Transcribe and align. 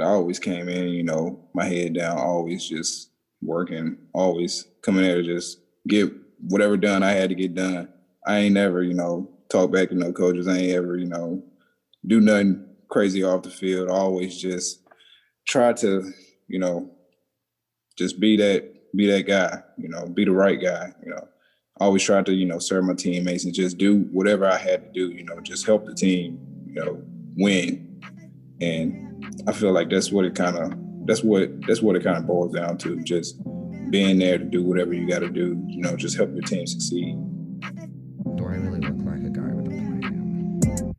I 0.00 0.06
always 0.06 0.38
came 0.38 0.68
in, 0.68 0.88
you 0.88 1.02
know, 1.02 1.48
my 1.54 1.64
head 1.64 1.94
down, 1.94 2.18
always 2.18 2.68
just 2.68 3.10
working, 3.42 3.96
always 4.12 4.66
coming 4.82 5.02
there 5.02 5.16
to 5.16 5.22
just 5.22 5.60
get 5.86 6.12
whatever 6.40 6.76
done 6.76 7.02
I 7.02 7.12
had 7.12 7.30
to 7.30 7.34
get 7.34 7.54
done. 7.54 7.88
I 8.26 8.38
ain't 8.38 8.54
never, 8.54 8.82
you 8.82 8.94
know, 8.94 9.30
talk 9.50 9.72
back 9.72 9.88
to 9.88 9.94
no 9.94 10.12
coaches. 10.12 10.48
I 10.48 10.58
ain't 10.58 10.72
ever, 10.72 10.96
you 10.96 11.06
know, 11.06 11.42
do 12.06 12.20
nothing 12.20 12.66
crazy 12.88 13.22
off 13.22 13.42
the 13.42 13.50
field. 13.50 13.88
I 13.88 13.94
always 13.94 14.40
just 14.40 14.80
try 15.46 15.72
to, 15.74 16.10
you 16.46 16.58
know, 16.58 16.90
just 17.96 18.20
be 18.20 18.36
that 18.36 18.74
be 18.94 19.06
that 19.06 19.26
guy, 19.26 19.62
you 19.76 19.88
know, 19.88 20.06
be 20.06 20.24
the 20.24 20.32
right 20.32 20.60
guy, 20.60 20.92
you 21.04 21.10
know. 21.10 21.28
Always 21.80 22.02
try 22.02 22.22
to, 22.22 22.32
you 22.32 22.46
know, 22.46 22.58
serve 22.58 22.84
my 22.84 22.94
teammates 22.94 23.44
and 23.44 23.54
just 23.54 23.78
do 23.78 24.00
whatever 24.10 24.46
I 24.46 24.56
had 24.56 24.82
to 24.82 24.92
do, 24.92 25.14
you 25.14 25.24
know, 25.24 25.38
just 25.40 25.64
help 25.64 25.86
the 25.86 25.94
team, 25.94 26.40
you 26.66 26.74
know, 26.74 27.02
win. 27.36 28.02
And 28.60 29.07
I 29.46 29.52
feel 29.52 29.72
like 29.72 29.90
that's 29.90 30.12
what 30.12 30.24
it 30.24 30.34
kind 30.34 30.56
of 30.56 30.74
that's 31.06 31.24
what 31.24 31.50
that's 31.66 31.80
what 31.82 31.96
it 31.96 32.04
kind 32.04 32.18
of 32.18 32.26
boils 32.26 32.54
down 32.54 32.78
to, 32.78 33.00
just 33.02 33.40
being 33.90 34.18
there 34.18 34.36
to 34.38 34.44
do 34.44 34.62
whatever 34.62 34.92
you 34.92 35.08
got 35.08 35.20
to 35.20 35.28
do, 35.30 35.60
you 35.66 35.80
know, 35.80 35.96
just 35.96 36.16
help 36.16 36.30
your 36.32 36.42
team 36.42 36.66
succeed. 36.66 37.16
Do 38.36 38.44
I 38.44 38.56
really 38.56 38.80
look 38.80 38.98
like 39.06 39.24
a 39.24 39.30
guy 39.30 39.54
with 39.54 39.66
a 39.66 39.70
plan? 39.70 40.94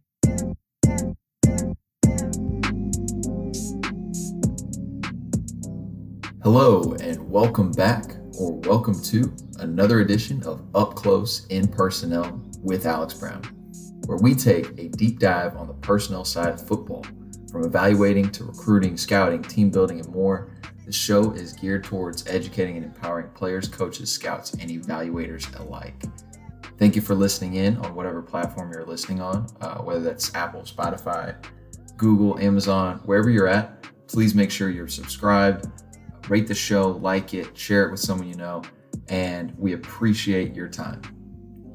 Hello, 6.42 6.96
and 7.00 7.30
welcome 7.30 7.72
back, 7.72 8.16
or 8.40 8.54
welcome 8.62 9.00
to 9.04 9.32
another 9.60 10.00
edition 10.00 10.42
of 10.44 10.66
Up 10.74 10.96
Close 10.96 11.46
in 11.48 11.68
Personnel 11.68 12.42
with 12.64 12.86
Alex 12.88 13.14
Brown, 13.14 13.44
where 14.08 14.18
we 14.18 14.34
take 14.34 14.78
a 14.80 14.88
deep 14.90 15.20
dive 15.20 15.56
on 15.56 15.68
the 15.68 15.74
personnel 15.76 16.26
side 16.26 16.54
of 16.54 16.68
football. 16.68 17.06
From 17.52 17.64
evaluating 17.64 18.30
to 18.32 18.44
recruiting, 18.44 18.96
scouting, 18.96 19.42
team 19.42 19.72
building, 19.72 20.00
and 20.00 20.10
more, 20.10 20.52
the 20.86 20.92
show 20.92 21.32
is 21.32 21.54
geared 21.54 21.84
towards 21.84 22.28
educating 22.28 22.78
and 22.78 22.86
empowering 22.86 23.30
players, 23.30 23.68
coaches, 23.68 24.12
scouts, 24.12 24.54
and 24.54 24.70
evaluators 24.70 25.60
alike. 25.60 26.04
Thank 26.78 26.96
you 26.96 27.02
for 27.02 27.16
listening 27.16 27.56
in 27.56 27.78
on 27.78 27.96
whatever 27.96 28.22
platform 28.22 28.72
you're 28.72 28.86
listening 28.86 29.20
on, 29.20 29.48
uh, 29.62 29.80
whether 29.80 30.00
that's 30.00 30.34
Apple, 30.36 30.62
Spotify, 30.62 31.36
Google, 31.98 32.40
Amazon, 32.40 33.02
wherever 33.06 33.30
you're 33.30 33.48
at. 33.48 33.84
Please 34.08 34.36
make 34.36 34.52
sure 34.52 34.70
you're 34.70 34.88
subscribed, 34.88 35.68
rate 36.30 36.48
the 36.48 36.56
show, 36.56 36.90
like 36.90 37.34
it, 37.34 37.58
share 37.58 37.88
it 37.88 37.92
with 37.92 38.00
someone 38.00 38.28
you 38.28 38.36
know, 38.36 38.62
and 39.10 39.54
we 39.58 39.74
appreciate 39.74 40.56
your 40.56 40.68
time. 40.68 41.02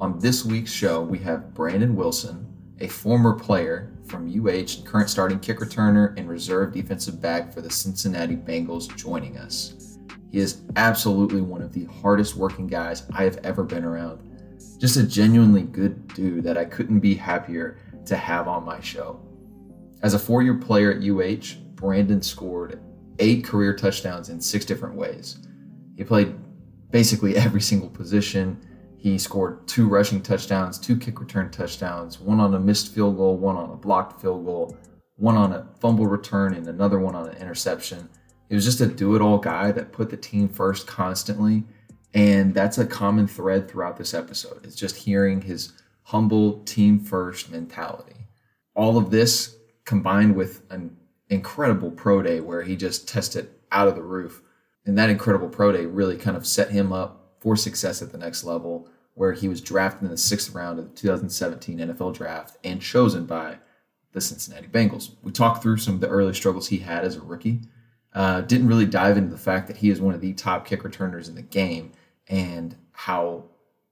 On 0.01 0.19
this 0.19 0.45
week's 0.45 0.71
show, 0.71 1.01
we 1.01 1.19
have 1.19 1.53
Brandon 1.53 1.95
Wilson, 1.95 2.47
a 2.79 2.87
former 2.87 3.33
player 3.33 3.94
from 4.05 4.27
UH, 4.27 4.83
current 4.85 5.09
starting 5.09 5.39
kick 5.39 5.59
returner 5.59 6.17
and 6.17 6.29
reserve 6.29 6.73
defensive 6.73 7.21
back 7.21 7.53
for 7.53 7.61
the 7.61 7.69
Cincinnati 7.69 8.35
Bengals, 8.35 8.93
joining 8.95 9.37
us. 9.37 9.97
He 10.31 10.39
is 10.39 10.61
absolutely 10.75 11.41
one 11.41 11.61
of 11.61 11.73
the 11.73 11.85
hardest 11.85 12.35
working 12.35 12.67
guys 12.67 13.03
I 13.13 13.23
have 13.23 13.39
ever 13.43 13.63
been 13.63 13.85
around. 13.85 14.31
Just 14.79 14.97
a 14.97 15.07
genuinely 15.07 15.63
good 15.63 16.07
dude 16.13 16.43
that 16.43 16.57
I 16.57 16.65
couldn't 16.65 16.99
be 16.99 17.15
happier 17.15 17.79
to 18.05 18.15
have 18.15 18.47
on 18.47 18.65
my 18.65 18.79
show. 18.81 19.19
As 20.01 20.13
a 20.13 20.19
four 20.19 20.43
year 20.43 20.55
player 20.55 20.91
at 20.91 21.03
UH, 21.03 21.57
Brandon 21.75 22.21
scored 22.21 22.79
eight 23.19 23.43
career 23.43 23.73
touchdowns 23.73 24.29
in 24.29 24.39
six 24.41 24.65
different 24.65 24.95
ways. 24.95 25.39
He 25.95 26.03
played 26.03 26.35
basically 26.91 27.37
every 27.37 27.61
single 27.61 27.89
position. 27.89 28.59
He 29.05 29.19
scored 29.19 29.67
two 29.67 29.87
rushing 29.87 30.23
touchdowns, 30.23 30.79
two 30.79 30.97
kick 30.97 31.19
return 31.19 31.51
touchdowns, 31.51 32.19
one 32.19 32.39
on 32.39 32.55
a 32.55 32.59
missed 32.59 32.91
field 32.91 33.17
goal, 33.17 33.37
one 33.37 33.55
on 33.55 33.69
a 33.69 33.75
blocked 33.75 34.19
field 34.19 34.43
goal, 34.43 34.75
one 35.17 35.37
on 35.37 35.53
a 35.53 35.67
fumble 35.79 36.07
return, 36.07 36.55
and 36.55 36.67
another 36.67 36.97
one 36.97 37.13
on 37.13 37.29
an 37.29 37.37
interception. 37.37 38.09
He 38.49 38.55
was 38.55 38.65
just 38.65 38.81
a 38.81 38.87
do 38.87 39.15
it 39.15 39.21
all 39.21 39.37
guy 39.37 39.71
that 39.73 39.91
put 39.91 40.09
the 40.09 40.17
team 40.17 40.49
first 40.49 40.87
constantly. 40.87 41.65
And 42.15 42.55
that's 42.55 42.79
a 42.79 42.85
common 42.87 43.27
thread 43.27 43.69
throughout 43.69 43.95
this 43.95 44.15
episode. 44.15 44.65
It's 44.65 44.75
just 44.75 44.95
hearing 44.95 45.39
his 45.39 45.73
humble 46.01 46.63
team 46.63 46.97
first 46.97 47.51
mentality. 47.51 48.25
All 48.73 48.97
of 48.97 49.11
this 49.11 49.55
combined 49.85 50.35
with 50.35 50.63
an 50.71 50.97
incredible 51.29 51.91
pro 51.91 52.23
day 52.23 52.39
where 52.39 52.63
he 52.63 52.75
just 52.75 53.07
tested 53.07 53.51
out 53.71 53.87
of 53.87 53.93
the 53.93 54.01
roof. 54.01 54.41
And 54.83 54.97
that 54.97 55.11
incredible 55.11 55.49
pro 55.49 55.71
day 55.71 55.85
really 55.85 56.17
kind 56.17 56.35
of 56.35 56.47
set 56.47 56.71
him 56.71 56.91
up 56.91 57.21
for 57.39 57.55
success 57.55 58.01
at 58.01 58.11
the 58.11 58.17
next 58.17 58.43
level, 58.43 58.89
where 59.15 59.33
he 59.33 59.47
was 59.47 59.61
drafted 59.61 60.03
in 60.03 60.11
the 60.11 60.17
sixth 60.17 60.53
round 60.53 60.79
of 60.79 60.85
the 60.85 60.95
2017 60.95 61.79
NFL 61.79 62.13
draft 62.13 62.57
and 62.63 62.81
chosen 62.81 63.25
by 63.25 63.57
the 64.11 64.21
Cincinnati 64.21 64.67
Bengals. 64.67 65.11
We 65.23 65.31
talked 65.31 65.61
through 65.61 65.77
some 65.77 65.95
of 65.95 66.01
the 66.01 66.07
early 66.07 66.33
struggles 66.33 66.67
he 66.67 66.77
had 66.77 67.03
as 67.03 67.15
a 67.15 67.21
rookie. 67.21 67.61
Uh, 68.13 68.41
didn't 68.41 68.67
really 68.67 68.85
dive 68.85 69.17
into 69.17 69.31
the 69.31 69.37
fact 69.37 69.67
that 69.67 69.77
he 69.77 69.89
is 69.89 69.99
one 69.99 70.13
of 70.13 70.21
the 70.21 70.33
top 70.33 70.65
kick 70.65 70.83
returners 70.83 71.27
in 71.27 71.35
the 71.35 71.41
game 71.41 71.91
and 72.27 72.75
how 72.93 73.43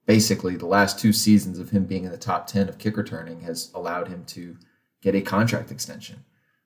basically 0.06 0.56
the 0.56 0.66
last 0.66 0.98
two 0.98 1.12
seasons 1.12 1.60
of 1.60 1.72
him 1.72 1.86
being 1.86 2.06
in 2.06 2.12
the 2.12 2.18
top 2.18 2.48
10 2.48 2.70
of 2.70 2.78
kick 2.78 2.96
returning 2.96 3.42
has 3.42 3.70
allowed 3.74 4.08
him 4.08 4.24
to 4.26 4.56
get 5.02 5.16
a 5.16 5.22
contract 5.22 5.72
extension 5.72 6.24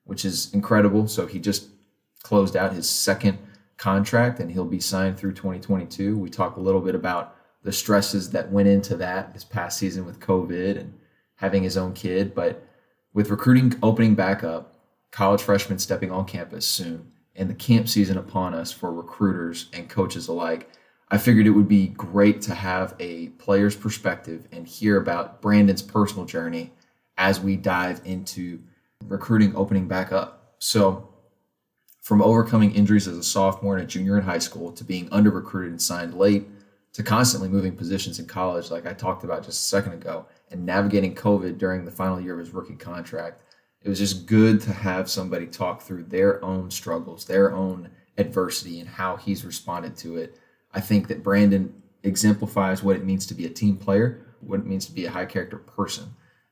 which 0.08 0.24
is 0.24 0.52
incredible. 0.54 1.06
So 1.06 1.26
he 1.26 1.38
just 1.38 1.68
closed 2.22 2.56
out 2.56 2.72
his 2.72 2.88
second 2.88 3.38
contract 3.76 4.40
and 4.40 4.50
he'll 4.50 4.64
be 4.64 4.80
signed 4.80 5.18
through 5.18 5.34
2022. 5.34 6.16
We 6.16 6.30
talk 6.30 6.56
a 6.56 6.60
little 6.60 6.80
bit 6.80 6.94
about 6.94 7.36
the 7.62 7.72
stresses 7.72 8.30
that 8.30 8.50
went 8.50 8.68
into 8.68 8.96
that 8.96 9.34
this 9.34 9.44
past 9.44 9.78
season 9.78 10.06
with 10.06 10.20
COVID 10.20 10.78
and 10.78 10.94
having 11.36 11.62
his 11.62 11.76
own 11.76 11.92
kid. 11.92 12.34
But 12.34 12.64
with 13.12 13.30
recruiting 13.30 13.74
opening 13.82 14.14
back 14.14 14.44
up, 14.44 14.74
college 15.10 15.42
freshmen 15.42 15.78
stepping 15.78 16.10
on 16.10 16.24
campus 16.24 16.66
soon, 16.66 17.12
and 17.34 17.48
the 17.48 17.54
camp 17.54 17.88
season 17.88 18.18
upon 18.18 18.54
us 18.54 18.72
for 18.72 18.92
recruiters 18.92 19.68
and 19.72 19.88
coaches 19.88 20.28
alike, 20.28 20.70
I 21.10 21.18
figured 21.18 21.46
it 21.46 21.50
would 21.50 21.68
be 21.68 21.88
great 21.88 22.42
to 22.42 22.54
have 22.54 22.94
a 23.00 23.28
player's 23.30 23.74
perspective 23.74 24.46
and 24.52 24.66
hear 24.66 24.98
about 24.98 25.40
Brandon's 25.40 25.82
personal 25.82 26.26
journey 26.26 26.72
as 27.16 27.40
we 27.40 27.56
dive 27.56 28.02
into 28.04 28.60
recruiting 29.06 29.56
opening 29.56 29.88
back 29.88 30.12
up. 30.12 30.54
So, 30.58 31.08
from 32.02 32.22
overcoming 32.22 32.74
injuries 32.74 33.06
as 33.06 33.16
a 33.16 33.22
sophomore 33.22 33.76
and 33.76 33.84
a 33.84 33.86
junior 33.86 34.16
in 34.16 34.24
high 34.24 34.38
school 34.38 34.72
to 34.72 34.84
being 34.84 35.08
under 35.12 35.30
recruited 35.30 35.72
and 35.72 35.82
signed 35.82 36.14
late 36.14 36.46
to 36.98 37.04
constantly 37.04 37.48
moving 37.48 37.76
positions 37.76 38.18
in 38.18 38.26
college, 38.26 38.72
like 38.72 38.84
I 38.84 38.92
talked 38.92 39.22
about 39.22 39.44
just 39.44 39.60
a 39.60 39.68
second 39.68 39.92
ago, 39.92 40.26
and 40.50 40.66
navigating 40.66 41.14
COVID 41.14 41.56
during 41.56 41.84
the 41.84 41.92
final 41.92 42.20
year 42.20 42.32
of 42.32 42.40
his 42.40 42.52
rookie 42.52 42.74
contract, 42.74 43.40
it 43.82 43.88
was 43.88 44.00
just 44.00 44.26
good 44.26 44.60
to 44.62 44.72
have 44.72 45.08
somebody 45.08 45.46
talk 45.46 45.80
through 45.80 46.02
their 46.02 46.44
own 46.44 46.72
struggles, 46.72 47.24
their 47.24 47.54
own 47.54 47.88
adversity, 48.16 48.80
and 48.80 48.88
how 48.88 49.14
he's 49.14 49.44
responded 49.44 49.96
to 49.98 50.16
it. 50.16 50.40
I 50.74 50.80
think 50.80 51.06
that 51.06 51.22
Brandon 51.22 51.72
exemplifies 52.02 52.82
what 52.82 52.96
it 52.96 53.04
means 53.04 53.26
to 53.26 53.34
be 53.34 53.46
a 53.46 53.50
team 53.50 53.76
player, 53.76 54.26
what 54.40 54.58
it 54.58 54.66
means 54.66 54.84
to 54.86 54.92
be 54.92 55.04
a 55.04 55.10
high 55.12 55.26
character 55.26 55.58
person. 55.58 56.06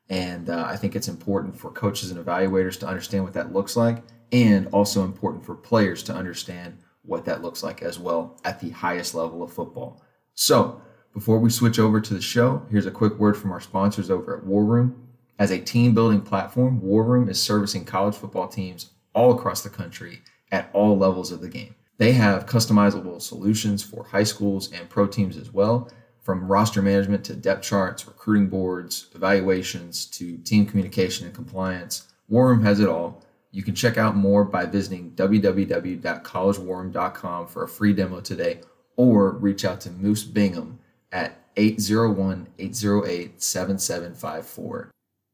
And 0.07 0.49
uh, 0.49 0.63
I 0.65 0.77
think 0.77 0.95
it's 0.95 1.09
important 1.09 1.59
for 1.59 1.71
coaches 1.71 2.09
and 2.09 2.25
evaluators 2.25 2.79
to 2.79 2.87
understand 2.87 3.25
what 3.25 3.33
that 3.33 3.51
looks 3.51 3.75
like, 3.75 4.01
and 4.31 4.67
also 4.67 5.03
important 5.03 5.45
for 5.45 5.55
players 5.55 6.03
to 6.03 6.13
understand 6.13 6.77
what 7.01 7.25
that 7.25 7.41
looks 7.41 7.63
like 7.63 7.81
as 7.81 7.99
well 7.99 8.39
at 8.45 8.61
the 8.61 8.69
highest 8.69 9.13
level 9.13 9.43
of 9.43 9.51
football. 9.51 10.01
So, 10.39 10.83
before 11.15 11.39
we 11.39 11.49
switch 11.49 11.79
over 11.79 11.99
to 11.99 12.13
the 12.13 12.21
show, 12.21 12.61
here's 12.69 12.85
a 12.85 12.91
quick 12.91 13.17
word 13.17 13.35
from 13.35 13.51
our 13.51 13.59
sponsors 13.59 14.11
over 14.11 14.37
at 14.37 14.45
War 14.45 14.63
Room. 14.63 15.07
As 15.39 15.49
a 15.49 15.57
team 15.57 15.95
building 15.95 16.21
platform, 16.21 16.79
War 16.79 17.03
Room 17.03 17.27
is 17.27 17.41
servicing 17.41 17.85
college 17.85 18.13
football 18.13 18.47
teams 18.47 18.91
all 19.15 19.31
across 19.31 19.63
the 19.63 19.71
country 19.71 20.21
at 20.51 20.69
all 20.73 20.95
levels 20.95 21.31
of 21.31 21.41
the 21.41 21.49
game. 21.49 21.73
They 21.97 22.11
have 22.11 22.45
customizable 22.45 23.19
solutions 23.19 23.81
for 23.81 24.03
high 24.03 24.25
schools 24.25 24.71
and 24.71 24.87
pro 24.87 25.07
teams 25.07 25.37
as 25.37 25.51
well, 25.51 25.89
from 26.21 26.47
roster 26.47 26.83
management 26.83 27.25
to 27.25 27.33
depth 27.33 27.63
charts, 27.63 28.05
recruiting 28.05 28.47
boards, 28.47 29.07
evaluations 29.15 30.05
to 30.05 30.37
team 30.37 30.67
communication 30.67 31.25
and 31.25 31.33
compliance. 31.33 32.13
War 32.29 32.49
Room 32.49 32.61
has 32.61 32.79
it 32.79 32.87
all. 32.87 33.25
You 33.49 33.63
can 33.63 33.73
check 33.73 33.97
out 33.97 34.15
more 34.15 34.45
by 34.45 34.67
visiting 34.67 35.13
www.collegewarroom.com 35.13 37.47
for 37.47 37.63
a 37.63 37.67
free 37.67 37.93
demo 37.93 38.19
today 38.19 38.61
or 38.97 39.31
reach 39.31 39.63
out 39.63 39.79
to 39.81 39.91
Moose 39.91 40.23
Bingham 40.23 40.79
at 41.11 41.39
801 41.55 42.47
808 42.59 43.41
7754. 43.41 44.91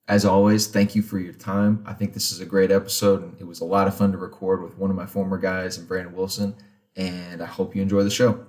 As 0.08 0.26
always, 0.26 0.68
thank 0.68 0.96
you 0.96 1.02
for 1.02 1.18
your 1.18 1.34
time. 1.34 1.84
I 1.88 1.94
think 1.94 2.14
this 2.14 2.32
is 2.32 2.42
a 2.42 2.46
great 2.46 2.72
episode 2.72 3.24
and 3.24 3.36
it 3.40 3.46
was 3.46 3.62
a 3.62 3.66
lot 3.66 3.88
of 3.88 3.96
fun 3.96 4.12
to 4.12 4.18
record 4.18 4.62
with 4.62 4.78
one 4.78 4.90
of 4.90 4.96
my 4.96 5.06
former 5.06 5.38
guys 5.38 5.78
and 5.78 5.88
Brandon 5.88 6.14
Wilson. 6.14 6.56
And 6.96 7.42
I 7.42 7.46
hope 7.46 7.76
you 7.76 7.82
enjoy 7.82 8.04
the 8.04 8.10
show. 8.10 8.46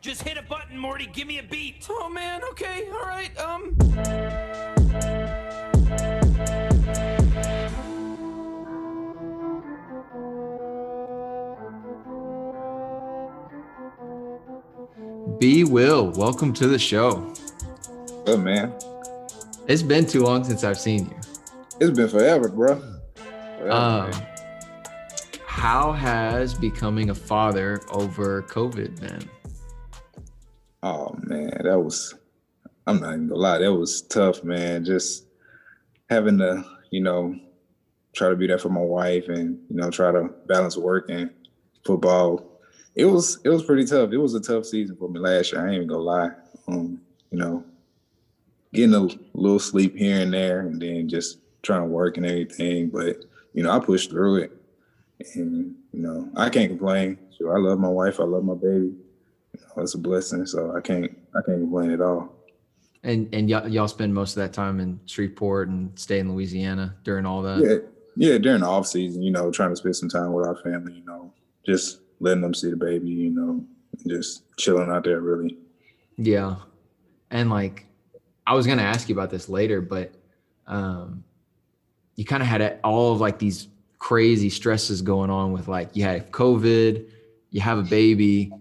Just 0.00 0.22
hit 0.22 0.38
a 0.38 0.42
button, 0.42 0.78
Morty. 0.78 1.06
Give 1.06 1.26
me 1.26 1.38
a 1.38 1.42
beat. 1.42 1.86
Oh 1.90 2.08
man, 2.08 2.42
okay, 2.52 2.88
all 2.92 3.06
right. 3.06 3.36
Um. 3.38 4.54
B 15.38 15.64
Will, 15.64 16.10
welcome 16.12 16.52
to 16.54 16.66
the 16.66 16.78
show. 16.78 17.34
Good 18.24 18.40
man. 18.40 18.72
It's 19.68 19.82
been 19.82 20.06
too 20.06 20.22
long 20.22 20.44
since 20.44 20.64
I've 20.64 20.78
seen 20.78 21.06
you. 21.06 21.16
It's 21.80 21.96
been 21.96 22.08
forever, 22.08 22.48
bro. 22.48 22.80
Forever, 23.58 23.70
Um, 23.70 24.12
how 25.44 25.92
has 25.92 26.54
becoming 26.54 27.10
a 27.10 27.14
father 27.14 27.80
over 27.90 28.42
COVID 28.42 29.00
been? 29.00 29.28
Oh 30.82 31.14
man, 31.22 31.50
that 31.64 31.78
was 31.78 32.14
I'm 32.86 33.00
not 33.00 33.14
even 33.14 33.28
gonna 33.28 33.40
lie, 33.40 33.58
that 33.58 33.72
was 33.74 34.02
tough, 34.02 34.42
man. 34.44 34.84
Just 34.84 35.26
having 36.08 36.38
to, 36.38 36.64
you 36.90 37.02
know, 37.02 37.34
try 38.14 38.30
to 38.30 38.36
be 38.36 38.46
there 38.46 38.58
for 38.58 38.68
my 38.70 38.80
wife 38.80 39.28
and, 39.28 39.58
you 39.68 39.76
know, 39.76 39.90
try 39.90 40.12
to 40.12 40.30
balance 40.46 40.76
work 40.76 41.10
and 41.10 41.30
football. 41.84 42.55
It 42.96 43.04
was 43.04 43.38
it 43.44 43.50
was 43.50 43.62
pretty 43.62 43.84
tough. 43.84 44.10
It 44.12 44.16
was 44.16 44.34
a 44.34 44.40
tough 44.40 44.64
season 44.64 44.96
for 44.96 45.08
me 45.08 45.20
last 45.20 45.52
year. 45.52 45.62
I 45.62 45.66
ain't 45.66 45.76
even 45.76 45.88
gonna 45.88 46.00
lie. 46.00 46.30
Um, 46.66 47.00
you 47.30 47.38
know, 47.38 47.64
getting 48.72 48.94
a 48.94 49.08
little 49.34 49.58
sleep 49.58 49.96
here 49.96 50.20
and 50.20 50.32
there 50.32 50.60
and 50.60 50.80
then 50.80 51.08
just 51.08 51.38
trying 51.62 51.82
to 51.82 51.86
work 51.86 52.16
and 52.16 52.26
everything. 52.26 52.88
But, 52.88 53.24
you 53.52 53.62
know, 53.62 53.70
I 53.70 53.78
pushed 53.80 54.10
through 54.10 54.36
it. 54.36 54.52
And, 55.34 55.74
you 55.92 56.02
know, 56.02 56.28
I 56.36 56.48
can't 56.50 56.68
complain. 56.68 57.18
So 57.38 57.50
I 57.50 57.58
love 57.58 57.78
my 57.78 57.88
wife, 57.88 58.20
I 58.20 58.24
love 58.24 58.44
my 58.44 58.54
baby. 58.54 58.94
You 59.52 59.60
know, 59.60 59.82
it's 59.82 59.94
a 59.94 59.98
blessing. 59.98 60.46
So 60.46 60.76
I 60.76 60.80
can't 60.80 61.10
I 61.34 61.40
can't 61.44 61.60
complain 61.60 61.90
at 61.90 62.00
all. 62.00 62.32
And 63.02 63.32
and 63.34 63.48
y'all, 63.48 63.68
y'all 63.68 63.88
spend 63.88 64.14
most 64.14 64.36
of 64.36 64.42
that 64.42 64.52
time 64.52 64.80
in 64.80 65.00
Shreveport 65.06 65.68
and 65.68 65.98
stay 65.98 66.18
in 66.18 66.32
Louisiana 66.32 66.96
during 67.04 67.24
all 67.24 67.42
that. 67.42 67.58
Yeah, 67.58 68.30
yeah. 68.30 68.38
During 68.38 68.60
the 68.60 68.66
off 68.66 68.86
season, 68.86 69.22
you 69.22 69.30
know, 69.30 69.50
trying 69.50 69.70
to 69.70 69.76
spend 69.76 69.96
some 69.96 70.08
time 70.08 70.32
with 70.32 70.46
our 70.46 70.56
family. 70.56 70.94
You 70.94 71.04
know, 71.04 71.32
just 71.64 72.00
letting 72.20 72.42
them 72.42 72.54
see 72.54 72.70
the 72.70 72.76
baby. 72.76 73.08
You 73.08 73.30
know, 73.30 73.64
just 74.06 74.44
chilling 74.56 74.90
out 74.90 75.04
there. 75.04 75.20
Really. 75.20 75.56
Yeah, 76.16 76.56
and 77.30 77.50
like, 77.50 77.86
I 78.46 78.54
was 78.54 78.66
gonna 78.66 78.82
ask 78.82 79.08
you 79.08 79.14
about 79.14 79.30
this 79.30 79.48
later, 79.48 79.80
but 79.80 80.14
um, 80.66 81.24
you 82.16 82.24
kind 82.24 82.42
of 82.42 82.48
had 82.48 82.80
all 82.82 83.12
of 83.12 83.20
like 83.20 83.38
these 83.38 83.68
crazy 83.98 84.50
stresses 84.50 85.02
going 85.02 85.30
on 85.30 85.52
with 85.52 85.68
like 85.68 85.94
you 85.94 86.04
have 86.04 86.30
COVID, 86.30 87.06
you 87.50 87.60
have 87.60 87.78
a 87.78 87.82
baby, 87.82 88.52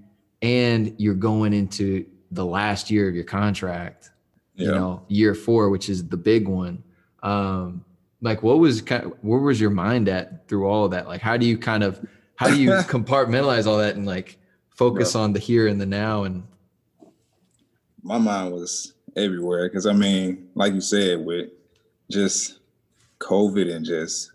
and 0.42 0.94
you're 0.98 1.14
going 1.14 1.54
into 1.54 2.06
the 2.32 2.46
last 2.46 2.92
year 2.92 3.08
of 3.08 3.16
your 3.16 3.24
contract 3.24 4.12
you 4.56 4.72
know 4.72 5.04
year 5.08 5.36
four 5.36 5.70
which 5.70 5.90
is 5.90 6.08
the 6.08 6.18
big 6.18 6.48
one 6.48 6.84
um 7.24 7.84
like 8.22 8.42
what 8.42 8.58
was 8.58 8.82
kind 8.82 9.04
of, 9.04 9.14
where 9.22 9.40
was 9.40 9.60
your 9.60 9.70
mind 9.70 10.08
at 10.08 10.48
through 10.48 10.68
all 10.68 10.86
of 10.86 10.92
that 10.92 11.08
like 11.08 11.22
how 11.22 11.36
do 11.36 11.46
you 11.46 11.58
kind 11.58 11.84
of 11.84 12.06
how 12.36 12.48
do 12.48 12.62
you 12.62 12.70
compartmentalize 12.88 13.66
all 13.66 13.78
that 13.78 13.96
and 13.96 14.06
like 14.06 14.38
focus 14.70 15.14
Bro. 15.14 15.22
on 15.22 15.34
the 15.34 15.40
here 15.40 15.68
and 15.68 15.80
the 15.80 15.86
now 15.86 16.24
and 16.24 16.44
my 18.04 18.18
mind 18.18 18.54
was 18.54 18.94
everywhere 19.16 19.68
because 19.68 19.86
i 19.86 19.94
mean 19.94 20.50
like 20.56 20.74
you 20.74 20.82
said 20.82 21.26
with 21.26 21.50
just 22.12 22.60
covid 23.20 23.74
and 23.74 23.86
just 23.86 24.32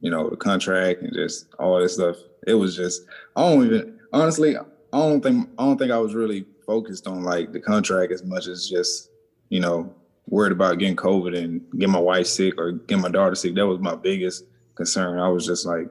you 0.00 0.10
know 0.10 0.28
the 0.30 0.36
contract 0.36 1.02
and 1.02 1.12
just 1.12 1.46
all 1.58 1.78
this 1.78 1.94
stuff 1.94 2.16
it 2.46 2.54
was 2.54 2.74
just 2.74 3.02
i 3.36 3.42
don't 3.42 3.64
even 3.66 3.98
honestly 4.12 4.56
i 4.56 4.62
don't 4.92 5.22
think 5.22 5.48
i 5.58 5.64
don't 5.64 5.78
think 5.78 5.92
i 5.92 5.98
was 5.98 6.14
really 6.14 6.46
focused 6.66 7.06
on 7.06 7.22
like 7.22 7.52
the 7.52 7.60
contract 7.60 8.10
as 8.10 8.24
much 8.24 8.46
as 8.46 8.68
just 8.68 9.10
you 9.48 9.60
know, 9.60 9.94
worried 10.26 10.50
about 10.52 10.78
getting 10.78 10.96
COVID 10.96 11.38
and 11.38 11.60
getting 11.78 11.92
my 11.92 12.00
wife 12.00 12.26
sick 12.26 12.54
or 12.58 12.72
getting 12.72 13.02
my 13.02 13.08
daughter 13.08 13.36
sick. 13.36 13.54
That 13.54 13.66
was 13.66 13.78
my 13.78 13.94
biggest 13.94 14.44
concern. 14.74 15.18
I 15.18 15.28
was 15.28 15.46
just 15.46 15.66
like, 15.66 15.86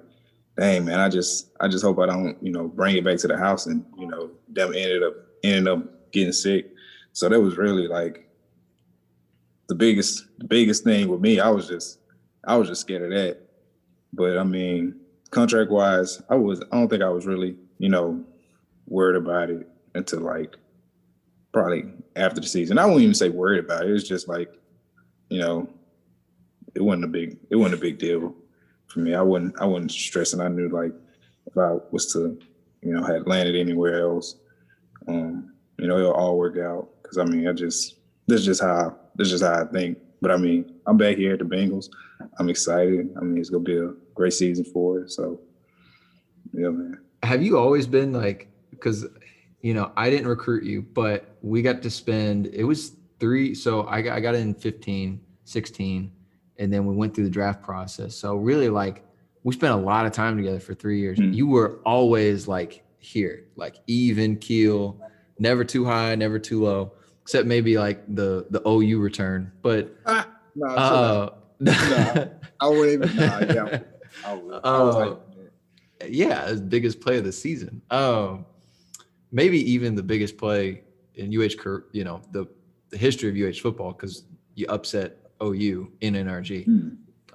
dang 0.57 0.85
man, 0.85 0.99
I 0.99 1.09
just 1.09 1.51
I 1.59 1.67
just 1.67 1.83
hope 1.83 1.99
I 1.99 2.05
don't, 2.05 2.41
you 2.41 2.51
know, 2.51 2.67
bring 2.67 2.95
it 2.95 3.03
back 3.03 3.17
to 3.19 3.27
the 3.27 3.37
house 3.37 3.65
and, 3.65 3.85
you 3.97 4.07
know, 4.07 4.29
them 4.49 4.73
ended 4.73 5.03
up 5.03 5.13
ended 5.43 5.67
up 5.67 6.11
getting 6.11 6.33
sick. 6.33 6.71
So 7.13 7.29
that 7.29 7.39
was 7.39 7.57
really 7.57 7.87
like 7.87 8.29
the 9.67 9.75
biggest 9.75 10.25
the 10.37 10.45
biggest 10.45 10.83
thing 10.83 11.07
with 11.07 11.21
me. 11.21 11.39
I 11.39 11.49
was 11.49 11.67
just 11.67 11.99
I 12.45 12.55
was 12.55 12.67
just 12.67 12.81
scared 12.81 13.03
of 13.03 13.09
that. 13.11 13.39
But 14.13 14.37
I 14.37 14.43
mean, 14.43 14.99
contract 15.31 15.71
wise, 15.71 16.21
I 16.29 16.35
was 16.35 16.61
I 16.71 16.77
don't 16.77 16.89
think 16.89 17.03
I 17.03 17.09
was 17.09 17.25
really, 17.25 17.55
you 17.79 17.89
know, 17.89 18.23
worried 18.87 19.17
about 19.17 19.49
it 19.49 19.67
until 19.95 20.21
like 20.21 20.55
probably 21.51 21.85
after 22.15 22.41
the 22.41 22.47
season. 22.47 22.77
I 22.77 22.85
won't 22.85 23.01
even 23.01 23.15
say 23.15 23.29
worried 23.29 23.63
about 23.63 23.83
it. 23.83 23.89
It 23.89 23.93
was 23.93 24.07
just 24.07 24.27
like, 24.27 24.53
you 25.29 25.39
know, 25.39 25.67
it 26.75 26.81
wasn't 26.81 27.05
a 27.05 27.07
big 27.07 27.37
it 27.49 27.55
wasn't 27.55 27.79
a 27.79 27.81
big 27.81 27.97
deal 27.97 28.35
for 28.93 28.99
me. 28.99 29.13
I 29.13 29.21
wouldn't 29.21 29.55
I 29.59 29.65
wouldn't 29.65 29.91
stress, 29.91 30.33
and 30.33 30.41
I 30.41 30.47
knew 30.47 30.69
like 30.69 30.91
if 31.47 31.57
I 31.57 31.77
was 31.91 32.11
to, 32.13 32.39
you 32.81 32.93
know, 32.93 33.03
had 33.03 33.27
landed 33.27 33.55
anywhere 33.55 34.01
else, 34.01 34.35
um, 35.07 35.53
you 35.77 35.87
know, 35.87 35.97
it'll 35.97 36.13
all 36.13 36.37
work 36.37 36.57
out. 36.57 36.89
Cause 37.03 37.17
I 37.17 37.25
mean, 37.25 37.47
I 37.47 37.53
just 37.53 37.95
this 38.27 38.39
is 38.39 38.45
just 38.45 38.61
how 38.61 38.95
this 39.15 39.25
is 39.25 39.39
just 39.39 39.43
how 39.43 39.63
I 39.63 39.65
think. 39.65 39.97
But 40.21 40.31
I 40.31 40.37
mean, 40.37 40.75
I'm 40.85 40.97
back 40.97 41.17
here 41.17 41.33
at 41.33 41.39
the 41.39 41.45
Bengals. 41.45 41.89
I'm 42.39 42.49
excited. 42.49 43.13
I 43.17 43.21
mean, 43.21 43.37
it's 43.37 43.49
gonna 43.49 43.63
be 43.63 43.77
a 43.77 43.93
great 44.13 44.33
season 44.33 44.63
for 44.65 44.99
it. 44.99 45.11
So 45.11 45.39
yeah, 46.53 46.69
man. 46.69 46.99
Have 47.23 47.41
you 47.41 47.57
always 47.57 47.87
been 47.87 48.13
like 48.13 48.47
because 48.69 49.05
you 49.63 49.73
know, 49.73 49.91
I 49.95 50.09
didn't 50.09 50.27
recruit 50.27 50.65
you, 50.65 50.81
but 50.81 51.37
we 51.41 51.61
got 51.61 51.81
to 51.81 51.89
spend, 51.89 52.47
it 52.47 52.65
was 52.65 52.97
three. 53.19 53.55
So 53.55 53.87
I 53.87 54.01
got, 54.01 54.17
I 54.17 54.19
got 54.19 54.35
in 54.35 54.53
15, 54.53 55.19
16, 55.45 56.11
and 56.63 56.73
then 56.73 56.85
we 56.85 56.95
went 56.95 57.13
through 57.13 57.25
the 57.25 57.29
draft 57.29 57.61
process. 57.61 58.15
So 58.15 58.35
really 58.35 58.69
like 58.69 59.03
we 59.43 59.53
spent 59.53 59.73
a 59.73 59.77
lot 59.77 60.05
of 60.05 60.13
time 60.13 60.37
together 60.37 60.59
for 60.59 60.73
three 60.73 60.99
years. 60.99 61.19
Mm-hmm. 61.19 61.33
You 61.33 61.47
were 61.47 61.81
always 61.85 62.47
like 62.47 62.83
here, 62.99 63.43
like 63.57 63.75
even 63.87 64.37
keel, 64.37 64.97
never 65.37 65.65
too 65.65 65.83
high, 65.83 66.15
never 66.15 66.39
too 66.39 66.63
low, 66.63 66.93
except 67.21 67.45
maybe 67.45 67.77
like 67.77 68.03
the, 68.15 68.47
the 68.49 68.65
OU 68.67 68.99
return, 68.99 69.51
but 69.61 69.93
ah, 70.05 70.29
no, 70.55 70.67
uh, 70.67 71.29
no, 71.59 72.31
I 72.61 72.67
wouldn't 72.69 73.03
even, 73.03 73.15
nah, 73.17 73.39
yeah, 73.39 73.79
I, 74.25 74.33
would, 74.33 74.61
I 74.63 74.83
was 74.83 74.95
like, 74.95 75.11
uh, 76.01 76.05
yeah, 76.07 76.53
biggest 76.53 77.01
play 77.01 77.17
of 77.17 77.25
the 77.25 77.31
season. 77.33 77.81
Um, 77.91 78.45
maybe 79.33 79.59
even 79.69 79.95
the 79.95 80.03
biggest 80.03 80.37
play 80.37 80.83
in 81.15 81.37
UH, 81.37 81.81
you 81.91 82.05
know, 82.05 82.21
the, 82.31 82.47
the 82.89 82.97
history 82.97 83.29
of 83.29 83.49
UH 83.49 83.59
football 83.59 83.91
because 83.91 84.23
you 84.55 84.65
upset 84.69 85.22
OU 85.43 85.91
in 86.01 86.13
NRG. 86.13 86.65
Hmm. 86.65 86.89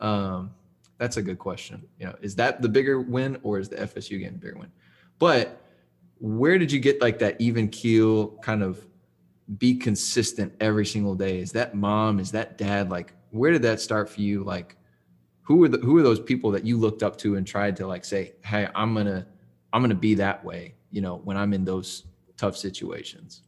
Um, 0.05 0.50
that's 0.99 1.16
a 1.16 1.22
good 1.22 1.38
question. 1.38 1.87
You 1.99 2.06
know, 2.06 2.16
is 2.20 2.34
that 2.37 2.62
the 2.62 2.69
bigger 2.69 3.00
win 3.00 3.38
or 3.43 3.58
is 3.58 3.69
the 3.69 3.76
FSU 3.76 4.19
game 4.19 4.32
the 4.32 4.38
bigger 4.38 4.58
win? 4.58 4.72
But 5.19 5.62
where 6.19 6.58
did 6.58 6.72
you 6.72 6.81
get 6.81 7.00
like 7.00 7.19
that 7.20 7.40
even 7.40 7.69
keel 7.69 8.28
kind 8.43 8.62
of 8.62 8.84
be 9.58 9.76
consistent 9.76 10.55
every 10.60 10.87
single 10.87 11.14
day? 11.14 11.38
Is 11.40 11.52
that 11.52 11.75
mom? 11.75 12.19
Is 12.19 12.32
that 12.32 12.58
dad? 12.58 12.90
Like, 12.90 13.12
where 13.31 13.52
did 13.52 13.62
that 13.62 13.81
start 13.81 14.08
for 14.08 14.20
you? 14.20 14.43
Like, 14.43 14.76
who 15.43 15.62
are 15.64 15.69
the 15.69 15.78
who 15.78 15.96
are 15.96 16.02
those 16.02 16.20
people 16.20 16.50
that 16.52 16.64
you 16.64 16.76
looked 16.76 17.02
up 17.02 17.16
to 17.19 17.37
and 17.37 17.46
tried 17.46 17.76
to 17.76 17.87
like 17.87 18.04
say, 18.04 18.34
hey, 18.44 18.69
I'm 18.75 18.94
gonna 18.94 19.26
I'm 19.72 19.82
gonna 19.82 19.94
be 19.94 20.14
that 20.14 20.44
way 20.44 20.75
you 20.90 21.00
know, 21.00 21.16
when 21.25 21.37
I'm 21.37 21.52
in 21.52 21.64
those 21.64 22.04
tough 22.37 22.56
situations? 22.56 23.42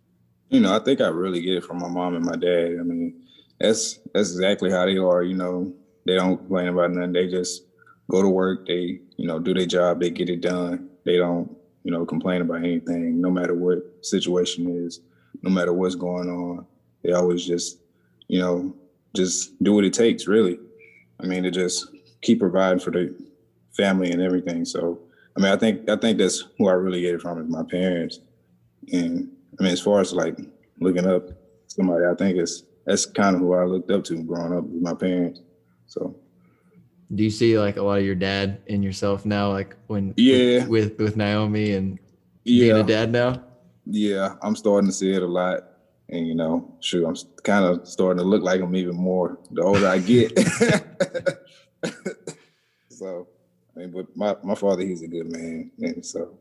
You 0.48 0.60
know, 0.60 0.74
I 0.74 0.80
think 0.80 1.00
I 1.00 1.08
really 1.08 1.40
get 1.40 1.56
it 1.56 1.64
from 1.64 1.78
my 1.78 1.88
mom 1.88 2.14
and 2.14 2.24
my 2.24 2.36
dad. 2.36 2.76
I 2.80 2.82
mean, 2.82 3.22
that's 3.60 4.00
that's 4.14 4.32
exactly 4.32 4.70
how 4.70 4.86
they 4.86 4.96
are. 4.96 5.22
You 5.22 5.36
know, 5.36 5.72
they 6.06 6.16
don't 6.16 6.38
complain 6.38 6.68
about 6.68 6.92
nothing. 6.92 7.12
They 7.12 7.28
just 7.28 7.64
go 8.10 8.22
to 8.22 8.28
work. 8.28 8.66
They 8.66 9.00
you 9.16 9.26
know 9.26 9.38
do 9.38 9.54
their 9.54 9.66
job. 9.66 10.00
They 10.00 10.10
get 10.10 10.30
it 10.30 10.40
done. 10.40 10.88
They 11.04 11.16
don't 11.18 11.54
you 11.84 11.92
know 11.92 12.04
complain 12.06 12.40
about 12.40 12.58
anything, 12.64 13.20
no 13.20 13.30
matter 13.30 13.54
what 13.54 13.78
situation 14.02 14.84
is, 14.86 15.00
no 15.42 15.50
matter 15.50 15.72
what's 15.72 15.94
going 15.94 16.28
on. 16.28 16.66
They 17.02 17.12
always 17.12 17.46
just 17.46 17.78
you 18.28 18.40
know 18.40 18.74
just 19.14 19.62
do 19.62 19.74
what 19.74 19.84
it 19.84 19.92
takes. 19.92 20.26
Really, 20.26 20.58
I 21.20 21.26
mean, 21.26 21.42
to 21.42 21.50
just 21.50 21.88
keep 22.22 22.40
providing 22.40 22.80
for 22.80 22.90
the 22.90 23.14
family 23.76 24.10
and 24.10 24.22
everything. 24.22 24.64
So 24.64 25.00
I 25.36 25.40
mean, 25.40 25.52
I 25.52 25.56
think 25.56 25.88
I 25.88 25.96
think 25.96 26.18
that's 26.18 26.44
who 26.56 26.68
I 26.68 26.72
really 26.72 27.02
get 27.02 27.14
it 27.14 27.22
from 27.22 27.40
is 27.40 27.48
my 27.48 27.62
parents. 27.62 28.20
And 28.92 29.30
I 29.58 29.62
mean, 29.62 29.72
as 29.72 29.80
far 29.80 30.00
as 30.00 30.14
like 30.14 30.38
looking 30.80 31.06
up 31.06 31.28
somebody, 31.68 32.06
I 32.06 32.14
think 32.14 32.38
it's 32.38 32.64
that's 32.90 33.06
kind 33.06 33.36
of 33.36 33.40
who 33.40 33.54
I 33.54 33.64
looked 33.64 33.90
up 33.92 34.02
to 34.04 34.20
growing 34.24 34.52
up 34.52 34.64
with 34.64 34.82
my 34.82 34.94
parents. 34.94 35.40
So 35.86 36.16
do 37.14 37.22
you 37.22 37.30
see 37.30 37.56
like 37.56 37.76
a 37.76 37.82
lot 37.82 37.98
of 37.98 38.04
your 38.04 38.16
dad 38.16 38.62
in 38.66 38.82
yourself 38.82 39.24
now, 39.24 39.50
like 39.50 39.76
when 39.86 40.12
yeah 40.16 40.66
with 40.66 40.90
with, 40.90 40.98
with 40.98 41.16
Naomi 41.16 41.74
and 41.74 42.00
yeah. 42.42 42.64
being 42.64 42.76
a 42.76 42.82
dad 42.82 43.12
now? 43.12 43.44
Yeah, 43.86 44.34
I'm 44.42 44.56
starting 44.56 44.88
to 44.88 44.92
see 44.92 45.12
it 45.12 45.22
a 45.22 45.26
lot. 45.26 45.68
And 46.08 46.26
you 46.26 46.34
know, 46.34 46.76
sure, 46.80 47.06
I'm 47.06 47.14
kind 47.44 47.64
of 47.64 47.86
starting 47.86 48.18
to 48.18 48.24
look 48.24 48.42
like 48.42 48.60
him 48.60 48.74
even 48.74 48.96
more 48.96 49.38
the 49.52 49.62
older 49.62 49.86
I 49.86 49.98
get. 49.98 50.36
so 52.88 53.28
I 53.76 53.78
mean, 53.78 53.92
but 53.92 54.16
my, 54.16 54.34
my 54.42 54.56
father, 54.56 54.82
he's 54.82 55.02
a 55.02 55.08
good 55.08 55.30
man, 55.30 55.70
and 55.78 56.04
so. 56.04 56.36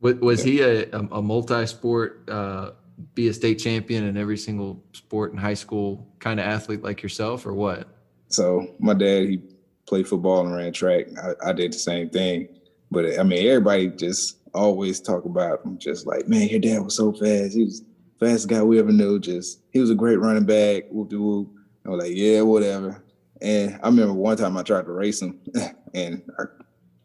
Was, 0.00 0.44
yeah. 0.44 0.52
he 0.52 0.60
a, 0.60 0.98
a 0.98 1.22
multi-sport, 1.22 2.28
uh, 2.28 2.72
be 3.14 3.28
a 3.28 3.34
state 3.34 3.56
champion 3.56 4.04
in 4.04 4.16
every 4.16 4.36
single 4.36 4.82
sport 4.92 5.32
in 5.32 5.38
high 5.38 5.54
school 5.54 6.06
kind 6.18 6.40
of 6.40 6.46
athlete 6.46 6.82
like 6.82 7.02
yourself, 7.02 7.46
or 7.46 7.54
what? 7.54 7.88
So 8.28 8.74
my 8.78 8.94
dad, 8.94 9.28
he 9.28 9.42
played 9.86 10.08
football 10.08 10.46
and 10.46 10.54
ran 10.54 10.72
track. 10.72 11.06
I, 11.22 11.50
I 11.50 11.52
did 11.52 11.72
the 11.72 11.78
same 11.78 12.10
thing, 12.10 12.48
but 12.90 13.18
I 13.18 13.22
mean, 13.22 13.46
everybody 13.46 13.88
just 13.88 14.38
always 14.54 15.00
talk 15.00 15.24
about 15.24 15.64
him, 15.64 15.78
just 15.78 16.06
like, 16.06 16.28
man, 16.28 16.48
your 16.48 16.60
dad 16.60 16.82
was 16.82 16.96
so 16.96 17.12
fast. 17.12 17.54
He 17.54 17.64
was 17.64 17.82
fastest 18.18 18.48
guy 18.48 18.62
we 18.62 18.78
ever 18.78 18.92
knew. 18.92 19.18
Just 19.18 19.60
he 19.70 19.80
was 19.80 19.90
a 19.90 19.94
great 19.94 20.20
running 20.20 20.46
back. 20.46 20.84
Whoop 20.90 21.10
de 21.10 21.18
whoop. 21.18 21.50
I 21.84 21.90
was 21.90 22.04
like, 22.04 22.16
yeah, 22.16 22.40
whatever. 22.40 23.02
And 23.42 23.78
I 23.82 23.88
remember 23.88 24.14
one 24.14 24.36
time 24.36 24.56
I 24.56 24.62
tried 24.62 24.86
to 24.86 24.92
race 24.92 25.20
him, 25.20 25.40
and 25.94 26.22
I, 26.38 26.44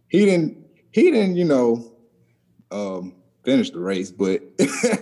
he 0.08 0.26
didn't 0.26 0.66
he 0.92 1.12
didn't, 1.12 1.36
you 1.36 1.46
know, 1.46 1.94
um, 2.72 3.16
finish 3.44 3.72
the 3.72 3.80
race, 3.80 4.12
but 4.12 4.42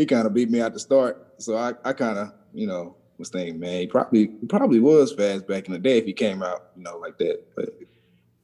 he 0.00 0.06
kind 0.06 0.26
of 0.26 0.34
beat 0.34 0.50
me 0.50 0.60
at 0.60 0.72
the 0.72 0.80
start. 0.80 1.22
So 1.38 1.56
I, 1.56 1.74
I 1.84 1.92
kind 1.92 2.18
of, 2.18 2.32
you 2.52 2.66
know, 2.66 2.96
was 3.18 3.28
thinking, 3.28 3.60
man, 3.60 3.80
he 3.82 3.86
probably 3.86 4.30
he 4.40 4.46
probably 4.46 4.80
was 4.80 5.12
fast 5.12 5.46
back 5.46 5.66
in 5.66 5.72
the 5.72 5.78
day 5.78 5.98
if 5.98 6.06
he 6.06 6.12
came 6.12 6.42
out, 6.42 6.68
you 6.74 6.82
know, 6.82 6.96
like 6.96 7.18
that. 7.18 7.40
But 7.54 7.68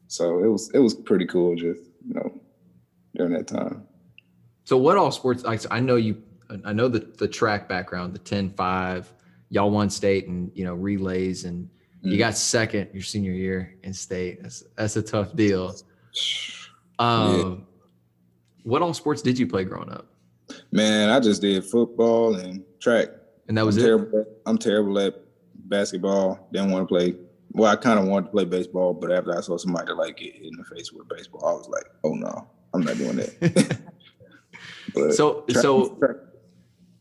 so 0.07 0.45
it 0.45 0.49
was 0.49 0.71
it 0.75 0.79
was 0.79 0.95
pretty 0.95 1.27
cool 1.27 1.57
just, 1.57 1.81
you 2.07 2.15
know, 2.15 2.41
during 3.15 3.33
that 3.33 3.47
time. 3.47 3.87
So 4.65 4.77
what 4.77 4.97
all 4.97 5.11
sports 5.11 5.45
like 5.45 5.63
I 5.71 5.81
know 5.81 5.97
you 5.97 6.23
I 6.65 6.73
know 6.73 6.89
the 6.89 7.01
the 7.19 7.27
track 7.29 7.69
background, 7.69 8.15
the 8.15 8.19
10-5, 8.19 9.07
y'all 9.49 9.71
won 9.71 9.91
state 9.91 10.29
and 10.29 10.51
you 10.55 10.65
know 10.65 10.75
relays 10.75 11.45
and 11.45 11.69
you 12.03 12.17
Mm. 12.17 12.19
got 12.19 12.37
second 12.37 12.91
your 12.93 13.03
senior 13.03 13.33
year 13.33 13.75
in 13.83 13.93
state. 13.93 14.41
That's 14.43 14.63
that's 14.77 14.97
a 14.97 15.03
tough 15.03 15.35
deal. 15.35 15.75
Um 16.99 17.67
what 18.63 18.81
all 18.83 18.95
sports 18.95 19.23
did 19.23 19.39
you 19.39 19.47
play 19.47 19.65
growing 19.65 19.91
up? 19.91 20.16
Man, 20.73 21.11
I 21.11 21.21
just 21.21 21.41
did 21.43 21.65
football 21.65 22.37
and 22.37 22.63
track. 22.81 23.09
And 23.49 23.57
that 23.59 23.65
was 23.67 23.77
I'm 23.77 23.83
it. 23.83 23.87
terrible. 23.87 24.21
At, 24.21 24.27
I'm 24.47 24.59
terrible 24.59 24.99
at 24.99 25.15
basketball. 25.69 26.49
Didn't 26.53 26.71
want 26.71 26.89
to 26.89 26.95
play. 26.95 27.15
Well, 27.53 27.71
I 27.73 27.77
kind 27.77 27.99
of 27.99 28.07
wanted 28.07 28.27
to 28.27 28.33
play 28.33 28.45
baseball, 28.45 28.93
but 28.93 29.11
after 29.11 29.37
I 29.37 29.41
saw 29.41 29.57
somebody 29.57 29.93
like 29.93 30.19
get 30.19 30.35
hit 30.35 30.45
in 30.45 30.57
the 30.57 30.65
face 30.65 30.93
with 30.93 31.09
baseball, 31.09 31.47
I 31.47 31.53
was 31.53 31.69
like, 31.69 31.85
"Oh 32.05 32.13
no, 32.13 32.47
I'm 32.75 32.83
not 32.83 32.97
doing 32.97 33.17
that." 33.17 33.79
So 35.11 35.43
track- 35.49 35.63
so 35.63 35.89
track- 35.97 36.17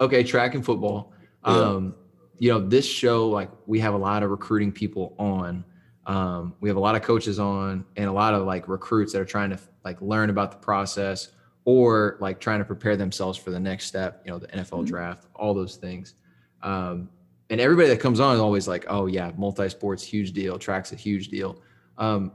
okay, 0.02 0.24
track 0.24 0.54
and 0.56 0.66
football. 0.66 1.14
Yeah. 1.48 1.54
Um, 1.54 1.96
you 2.40 2.52
know, 2.52 2.60
this 2.60 2.86
show, 2.86 3.30
like 3.30 3.50
we 3.68 3.80
have 3.80 3.94
a 3.94 3.98
lot 3.98 4.22
of 4.24 4.30
recruiting 4.32 4.72
people 4.74 5.16
on. 5.18 5.64
Um, 6.06 6.56
we 6.60 6.70
have 6.70 6.76
a 6.76 6.82
lot 6.82 6.96
of 6.96 7.02
coaches 7.04 7.40
on 7.40 7.86
and 7.96 8.08
a 8.08 8.12
lot 8.12 8.34
of 8.34 8.46
like 8.46 8.68
recruits 8.68 9.14
that 9.14 9.22
are 9.22 9.26
trying 9.26 9.50
to 9.52 9.60
like 9.86 10.02
learn 10.02 10.30
about 10.30 10.52
the 10.52 10.58
process 10.58 11.30
or 11.66 12.18
like 12.22 12.40
trying 12.40 12.60
to 12.60 12.66
prepare 12.66 12.96
themselves 12.96 13.38
for 13.38 13.50
the 13.52 13.60
next 13.60 13.86
step, 13.86 14.22
you 14.24 14.32
know, 14.32 14.38
the 14.40 14.48
NFL 14.48 14.84
Mhm. 14.84 14.88
draft, 14.88 15.28
all 15.36 15.54
those 15.54 15.76
things. 15.76 16.14
Um, 16.62 17.10
and 17.50 17.60
everybody 17.60 17.90
that 17.90 18.00
comes 18.00 18.20
on 18.20 18.36
is 18.36 18.40
always 18.40 18.68
like, 18.68 18.86
oh 18.88 19.08
yeah, 19.08 19.32
multi-sports, 19.38 20.04
huge 20.04 20.32
deal, 20.32 20.58
track's 20.58 20.92
a 20.92 20.96
huge 20.96 21.28
deal. 21.30 21.62
Um, 21.98 22.32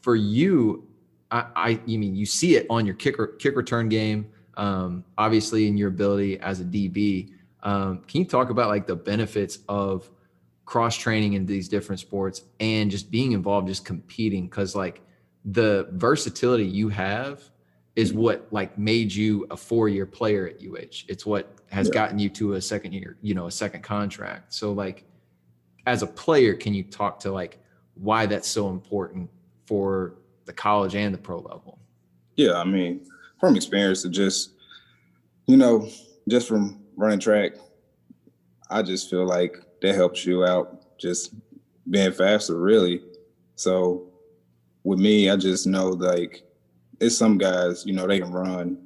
for 0.00 0.16
you, 0.16 0.86
I, 1.30 1.46
I, 1.56 1.80
you 1.86 1.98
mean 1.98 2.14
you 2.14 2.26
see 2.26 2.56
it 2.56 2.66
on 2.70 2.84
your 2.86 2.94
kicker 2.94 3.26
kick 3.38 3.56
return 3.56 3.88
game, 3.88 4.26
um, 4.56 5.04
obviously 5.18 5.66
in 5.66 5.76
your 5.76 5.88
ability 5.88 6.38
as 6.40 6.60
a 6.60 6.64
DB. 6.64 7.30
Um, 7.62 8.02
can 8.06 8.20
you 8.20 8.26
talk 8.26 8.50
about 8.50 8.68
like 8.68 8.86
the 8.86 8.96
benefits 8.96 9.60
of 9.68 10.10
cross 10.66 10.96
training 10.96 11.32
in 11.34 11.46
these 11.46 11.68
different 11.68 12.00
sports 12.00 12.42
and 12.60 12.90
just 12.90 13.10
being 13.10 13.32
involved, 13.32 13.68
just 13.68 13.84
competing? 13.86 14.44
Because 14.46 14.76
like 14.76 15.00
the 15.46 15.88
versatility 15.92 16.64
you 16.64 16.90
have 16.90 17.42
is 17.96 18.12
what 18.12 18.46
like 18.50 18.76
made 18.76 19.12
you 19.12 19.46
a 19.50 19.56
four 19.56 19.88
year 19.88 20.06
player 20.06 20.48
at 20.48 20.60
UH. 20.60 21.04
It's 21.08 21.24
what 21.24 21.52
has 21.70 21.88
Yeah. 21.88 21.94
gotten 21.94 22.18
you 22.18 22.28
to 22.30 22.54
a 22.54 22.60
second 22.60 22.92
year, 22.92 23.16
you 23.22 23.34
know, 23.34 23.46
a 23.46 23.50
second 23.50 23.82
contract. 23.82 24.52
So 24.52 24.72
like 24.72 25.04
as 25.86 26.02
a 26.02 26.06
player, 26.06 26.54
can 26.54 26.74
you 26.74 26.82
talk 26.82 27.20
to 27.20 27.30
like 27.30 27.58
why 27.94 28.26
that's 28.26 28.48
so 28.48 28.68
important 28.70 29.30
for 29.66 30.14
the 30.44 30.52
college 30.52 30.94
and 30.94 31.14
the 31.14 31.18
pro 31.18 31.38
level? 31.38 31.78
Yeah, 32.36 32.54
I 32.54 32.64
mean, 32.64 33.06
from 33.38 33.54
experience 33.54 34.02
to 34.02 34.08
just, 34.08 34.50
you 35.46 35.56
know, 35.56 35.88
just 36.28 36.48
from 36.48 36.80
running 36.96 37.20
track, 37.20 37.52
I 38.70 38.82
just 38.82 39.08
feel 39.08 39.24
like 39.26 39.56
that 39.82 39.94
helps 39.94 40.26
you 40.26 40.44
out 40.44 40.98
just 40.98 41.34
being 41.88 42.10
faster, 42.12 42.58
really. 42.58 43.02
So 43.54 44.08
with 44.82 44.98
me, 44.98 45.30
I 45.30 45.36
just 45.36 45.66
know 45.66 45.90
like 45.90 46.42
it's 47.04 47.16
some 47.16 47.38
guys, 47.38 47.84
you 47.86 47.92
know, 47.92 48.06
they 48.06 48.20
can 48.20 48.32
run, 48.32 48.78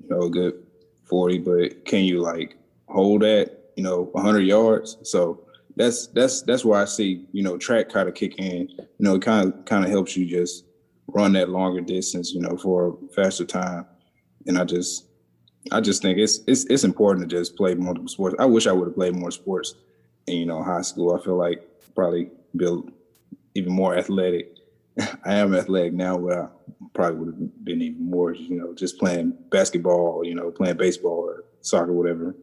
you 0.00 0.08
know, 0.08 0.22
a 0.22 0.30
good 0.30 0.62
40, 1.04 1.38
but 1.38 1.84
can 1.84 2.04
you 2.04 2.20
like 2.20 2.56
hold 2.86 3.22
that, 3.22 3.72
you 3.76 3.82
know, 3.82 4.04
100 4.12 4.40
yards? 4.40 4.96
So 5.02 5.44
that's 5.76 6.08
that's 6.08 6.42
that's 6.42 6.64
where 6.64 6.80
I 6.80 6.84
see, 6.84 7.26
you 7.32 7.42
know, 7.42 7.56
track 7.56 7.88
kind 7.88 8.08
of 8.08 8.14
kick 8.14 8.38
in. 8.38 8.68
You 8.68 8.86
know, 8.98 9.14
it 9.14 9.22
kind 9.22 9.52
of 9.52 9.64
kind 9.64 9.84
of 9.84 9.90
helps 9.90 10.16
you 10.16 10.26
just 10.26 10.64
run 11.06 11.32
that 11.34 11.48
longer 11.48 11.80
distance, 11.80 12.32
you 12.32 12.40
know, 12.40 12.56
for 12.56 12.88
a 12.88 13.14
faster 13.14 13.44
time. 13.44 13.86
And 14.46 14.58
I 14.58 14.64
just 14.64 15.06
I 15.70 15.80
just 15.80 16.02
think 16.02 16.18
it's 16.18 16.40
it's 16.46 16.64
it's 16.64 16.84
important 16.84 17.28
to 17.28 17.36
just 17.36 17.56
play 17.56 17.74
multiple 17.74 18.08
sports. 18.08 18.36
I 18.38 18.44
wish 18.44 18.66
I 18.66 18.72
would 18.72 18.88
have 18.88 18.96
played 18.96 19.14
more 19.14 19.30
sports 19.30 19.74
in, 20.26 20.36
you 20.38 20.46
know, 20.46 20.62
high 20.62 20.82
school. 20.82 21.14
I 21.14 21.22
feel 21.22 21.36
like 21.36 21.62
probably 21.94 22.30
built 22.56 22.90
even 23.54 23.72
more 23.72 23.96
athletic. 23.96 24.57
I 25.24 25.34
am 25.34 25.54
athletic 25.54 25.92
now, 25.92 26.18
but 26.18 26.38
I 26.38 26.48
probably 26.94 27.18
would 27.18 27.34
have 27.34 27.64
been 27.64 27.82
even 27.82 28.10
more, 28.10 28.34
you 28.34 28.58
know, 28.58 28.74
just 28.74 28.98
playing 28.98 29.34
basketball, 29.50 30.24
you 30.24 30.34
know, 30.34 30.50
playing 30.50 30.76
baseball 30.76 31.20
or 31.28 31.44
soccer, 31.60 31.92
whatever. 31.92 32.34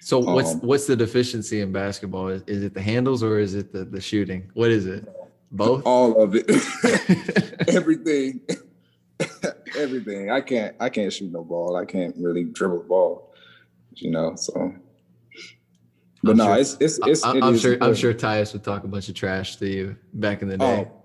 So 0.00 0.18
what's 0.18 0.52
Um, 0.52 0.60
what's 0.60 0.86
the 0.86 0.96
deficiency 0.96 1.60
in 1.60 1.72
basketball? 1.72 2.28
Is, 2.28 2.42
is 2.46 2.62
it 2.62 2.74
the 2.74 2.80
handles 2.80 3.22
or 3.22 3.38
is 3.38 3.54
it 3.54 3.72
the, 3.72 3.84
the 3.84 4.00
shooting? 4.00 4.50
What 4.54 4.70
is 4.70 4.86
it? 4.86 5.06
Both? 5.52 5.82
All 5.84 6.20
of 6.22 6.34
it. 6.34 6.46
Everything. 7.68 8.40
Everything. 9.76 10.30
I 10.30 10.40
can't 10.40 10.74
I 10.80 10.88
can't 10.88 11.12
shoot 11.12 11.30
no 11.30 11.44
ball. 11.44 11.76
I 11.76 11.84
can't 11.84 12.14
really 12.16 12.44
dribble 12.44 12.78
the 12.78 12.88
ball. 12.88 13.34
You 13.94 14.10
know, 14.10 14.34
so 14.36 14.74
but 16.22 16.32
I'm 16.32 16.36
no, 16.36 16.44
sure- 16.46 16.58
it's 16.58 16.76
it's 16.80 16.98
it's 17.06 17.24
I, 17.24 17.36
am 17.36 17.54
is 17.54 17.60
sure 17.60 17.76
I'm 17.80 17.94
sure 17.94 18.14
Tyus 18.14 18.52
would 18.52 18.64
talk 18.64 18.84
a 18.84 18.88
bunch 18.88 19.08
of 19.08 19.14
trash 19.14 19.56
to 19.56 19.66
you 19.66 19.96
back 20.14 20.42
in 20.42 20.48
the 20.48 20.58
day. 20.58 20.88
Oh, 20.88 20.99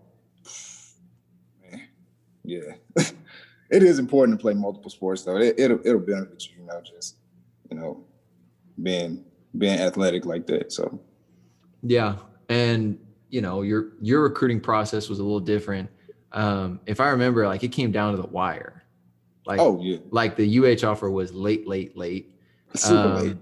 yeah. 2.45 2.73
it 3.69 3.83
is 3.83 3.99
important 3.99 4.37
to 4.37 4.41
play 4.41 4.53
multiple 4.53 4.89
sports 4.89 5.23
though. 5.23 5.37
It, 5.37 5.59
it'll 5.59 5.79
it'll 5.85 5.99
benefit 5.99 6.45
you, 6.47 6.61
you 6.61 6.67
know, 6.67 6.81
just 6.81 7.17
you 7.69 7.77
know, 7.77 8.03
being 8.81 9.23
being 9.57 9.79
athletic 9.79 10.25
like 10.25 10.47
that. 10.47 10.71
So 10.71 10.99
Yeah, 11.81 12.17
and 12.49 12.99
you 13.29 13.41
know 13.41 13.61
your 13.61 13.93
your 14.01 14.23
recruiting 14.23 14.59
process 14.59 15.09
was 15.09 15.19
a 15.19 15.23
little 15.23 15.39
different. 15.39 15.89
Um, 16.31 16.79
if 16.85 16.99
I 16.99 17.09
remember, 17.09 17.47
like 17.47 17.63
it 17.63 17.69
came 17.71 17.91
down 17.91 18.15
to 18.15 18.21
the 18.21 18.27
wire. 18.27 18.83
Like 19.45 19.59
oh 19.59 19.79
yeah, 19.81 19.97
like 20.09 20.35
the 20.35 20.59
UH 20.59 20.87
offer 20.87 21.09
was 21.09 21.33
late, 21.33 21.67
late, 21.67 21.95
late. 21.97 22.33
super 22.75 22.99
Um, 22.99 23.15
late. 23.15 23.37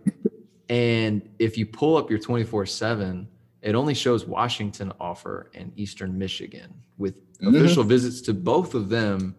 And 0.69 1.29
if 1.39 1.57
you 1.57 1.65
pull 1.65 1.97
up 1.97 2.09
your 2.09 2.19
24 2.19 2.65
7, 2.65 3.27
it 3.63 3.75
only 3.75 3.93
shows 3.93 4.25
Washington 4.25 4.91
offer 4.99 5.49
and 5.55 5.71
Eastern 5.77 6.17
Michigan 6.17 6.73
with 6.97 7.15
Mhm. 7.39 7.55
official 7.55 7.83
visits 7.83 8.21
to 8.21 8.33
both 8.33 8.75
of 8.75 8.89
them 8.89 9.35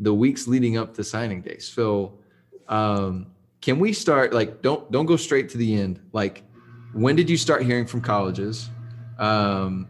the 0.00 0.12
weeks 0.12 0.48
leading 0.48 0.76
up 0.78 0.94
to 0.94 1.04
signing 1.04 1.42
day. 1.42 1.58
So, 1.58 2.14
um, 2.68 3.26
can 3.60 3.78
we 3.78 3.92
start 3.92 4.32
like 4.32 4.62
don't 4.62 4.90
don't 4.90 5.06
go 5.06 5.16
straight 5.16 5.48
to 5.50 5.58
the 5.58 5.74
end? 5.74 6.00
Like, 6.12 6.44
when 6.92 7.14
did 7.14 7.28
you 7.28 7.36
start 7.36 7.62
hearing 7.62 7.86
from 7.86 8.00
colleges? 8.00 8.70
Um, 9.18 9.88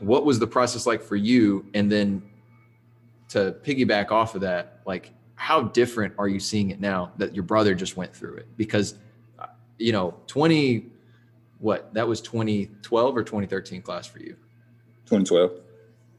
what 0.00 0.24
was 0.24 0.38
the 0.38 0.46
process 0.46 0.86
like 0.86 1.02
for 1.02 1.16
you? 1.16 1.66
And 1.74 1.92
then 1.92 2.22
to 3.28 3.54
piggyback 3.62 4.10
off 4.10 4.34
of 4.34 4.40
that, 4.40 4.80
like 4.86 5.12
how 5.34 5.62
different 5.62 6.14
are 6.18 6.28
you 6.28 6.40
seeing 6.40 6.70
it 6.70 6.80
now 6.80 7.12
that 7.18 7.34
your 7.34 7.44
brother 7.44 7.74
just 7.74 7.96
went 7.96 8.14
through 8.14 8.36
it? 8.36 8.46
Because 8.56 8.94
uh, 9.38 9.46
you 9.78 9.92
know, 9.92 10.14
20 10.26 10.86
what 11.60 11.92
that 11.94 12.06
was 12.08 12.20
2012 12.20 13.16
or 13.16 13.22
2013 13.22 13.82
class 13.82 14.06
for 14.06 14.18
you. 14.18 14.36
2012. 15.06 15.60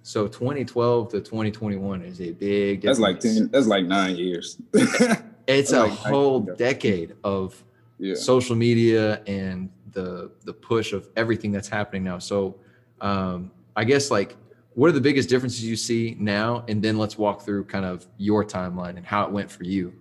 So 0.04 0.28
2012 0.28 1.10
to 1.10 1.20
2021 1.22 2.02
is 2.04 2.22
a 2.22 2.32
big 2.32 2.82
That's 2.82 3.00
like 3.00 3.20
ten. 3.20 3.50
That's 3.52 3.68
like 3.68 3.86
nine 3.86 4.16
years. 4.16 4.58
It's 5.48 5.74
a 5.74 5.82
like- 5.82 5.92
whole 5.92 6.40
decade 6.40 7.16
of 7.24 7.62
yeah. 7.98 8.14
social 8.16 8.56
media 8.56 9.22
and 9.28 9.70
the 9.92 10.32
the 10.46 10.54
push 10.54 10.94
of 10.94 11.10
everything 11.18 11.52
that's 11.52 11.68
happening 11.68 12.04
now. 12.04 12.20
So 12.20 12.56
um, 13.02 13.52
I 13.76 13.84
guess 13.84 14.10
like 14.12 14.38
what 14.76 14.88
are 14.88 14.94
the 14.94 15.02
biggest 15.02 15.28
differences 15.28 15.66
you 15.66 15.76
see 15.76 16.16
now? 16.20 16.64
And 16.70 16.82
then 16.82 16.98
let's 16.98 17.18
walk 17.18 17.42
through 17.42 17.66
kind 17.66 17.84
of 17.84 18.08
your 18.18 18.46
timeline 18.46 18.96
and 18.96 19.06
how 19.06 19.26
it 19.26 19.32
went 19.32 19.52
for 19.52 19.64
you. 19.66 19.94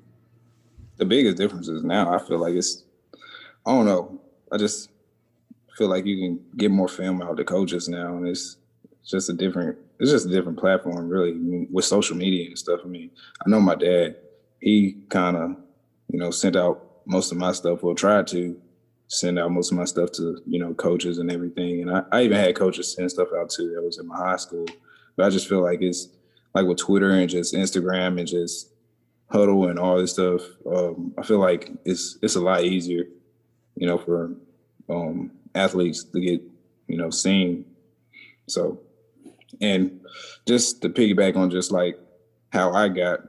the 0.98 1.04
biggest 1.06 1.36
difference 1.38 1.66
is 1.68 1.82
now 1.82 2.14
I 2.14 2.18
feel 2.18 2.38
like 2.38 2.54
it's 2.54 2.84
I 3.66 3.72
don't 3.72 3.86
know. 3.86 4.20
I 4.52 4.56
just 4.58 4.90
feel 5.80 5.88
like 5.88 6.04
you 6.04 6.18
can 6.18 6.44
get 6.58 6.70
more 6.70 6.88
film 6.88 7.22
out 7.22 7.38
the 7.38 7.44
coaches 7.44 7.88
now 7.88 8.14
and 8.14 8.28
it's 8.28 8.58
it's 9.00 9.10
just 9.10 9.30
a 9.30 9.32
different 9.32 9.78
it's 9.98 10.10
just 10.10 10.26
a 10.26 10.28
different 10.28 10.58
platform 10.58 11.08
really 11.08 11.30
I 11.30 11.34
mean, 11.34 11.68
with 11.72 11.86
social 11.86 12.18
media 12.18 12.48
and 12.48 12.58
stuff. 12.58 12.80
I 12.84 12.86
mean, 12.86 13.10
I 13.46 13.48
know 13.48 13.60
my 13.60 13.76
dad, 13.76 14.16
he 14.60 14.98
kind 15.08 15.38
of, 15.38 15.56
you 16.08 16.18
know, 16.18 16.30
sent 16.30 16.54
out 16.54 17.00
most 17.06 17.32
of 17.32 17.38
my 17.38 17.52
stuff 17.52 17.82
or 17.82 17.94
tried 17.94 18.26
to 18.26 18.60
send 19.08 19.38
out 19.38 19.52
most 19.52 19.72
of 19.72 19.78
my 19.78 19.86
stuff 19.86 20.12
to, 20.12 20.42
you 20.46 20.58
know, 20.58 20.74
coaches 20.74 21.16
and 21.16 21.32
everything. 21.32 21.80
And 21.80 21.90
I, 21.90 22.02
I 22.12 22.22
even 22.24 22.36
had 22.36 22.54
coaches 22.56 22.94
send 22.94 23.10
stuff 23.10 23.28
out 23.34 23.48
too 23.48 23.72
that 23.74 23.82
was 23.82 23.98
in 23.98 24.06
my 24.06 24.18
high 24.18 24.36
school. 24.36 24.66
But 25.16 25.24
I 25.24 25.30
just 25.30 25.48
feel 25.48 25.62
like 25.62 25.80
it's 25.80 26.08
like 26.54 26.66
with 26.66 26.76
Twitter 26.76 27.12
and 27.12 27.30
just 27.30 27.54
Instagram 27.54 28.18
and 28.18 28.28
just 28.28 28.68
huddle 29.30 29.68
and 29.68 29.78
all 29.78 29.96
this 29.96 30.12
stuff. 30.12 30.42
Um, 30.70 31.14
I 31.16 31.22
feel 31.22 31.38
like 31.38 31.72
it's 31.86 32.18
it's 32.20 32.36
a 32.36 32.40
lot 32.40 32.64
easier, 32.64 33.04
you 33.76 33.86
know, 33.86 33.96
for 33.96 34.36
um, 34.90 35.30
athletes 35.54 36.04
to 36.04 36.20
get 36.20 36.42
you 36.88 36.96
know 36.96 37.10
seen. 37.10 37.64
So, 38.48 38.80
and 39.60 40.00
just 40.46 40.82
to 40.82 40.88
piggyback 40.88 41.36
on 41.36 41.50
just 41.50 41.70
like 41.70 41.98
how 42.52 42.72
I 42.72 42.88
got, 42.88 43.20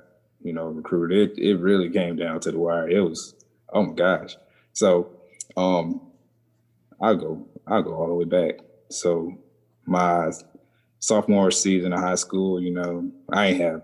you 0.41 0.53
know, 0.53 0.65
recruited, 0.65 1.37
it, 1.37 1.39
it 1.39 1.55
really 1.57 1.89
came 1.89 2.15
down 2.15 2.39
to 2.41 2.51
the 2.51 2.57
wire. 2.57 2.89
It 2.89 3.01
was, 3.01 3.35
oh 3.71 3.83
my 3.83 3.93
gosh. 3.93 4.35
So 4.73 5.11
um 5.57 6.01
I'll 7.01 7.15
go, 7.15 7.47
I'll 7.67 7.83
go 7.83 7.93
all 7.93 8.07
the 8.07 8.13
way 8.13 8.25
back. 8.25 8.59
So 8.89 9.33
my 9.85 10.31
sophomore 10.99 11.51
season 11.51 11.93
of 11.93 11.99
high 11.99 12.15
school, 12.15 12.61
you 12.61 12.71
know, 12.71 13.11
I 13.31 13.47
ain't 13.47 13.61
have 13.61 13.83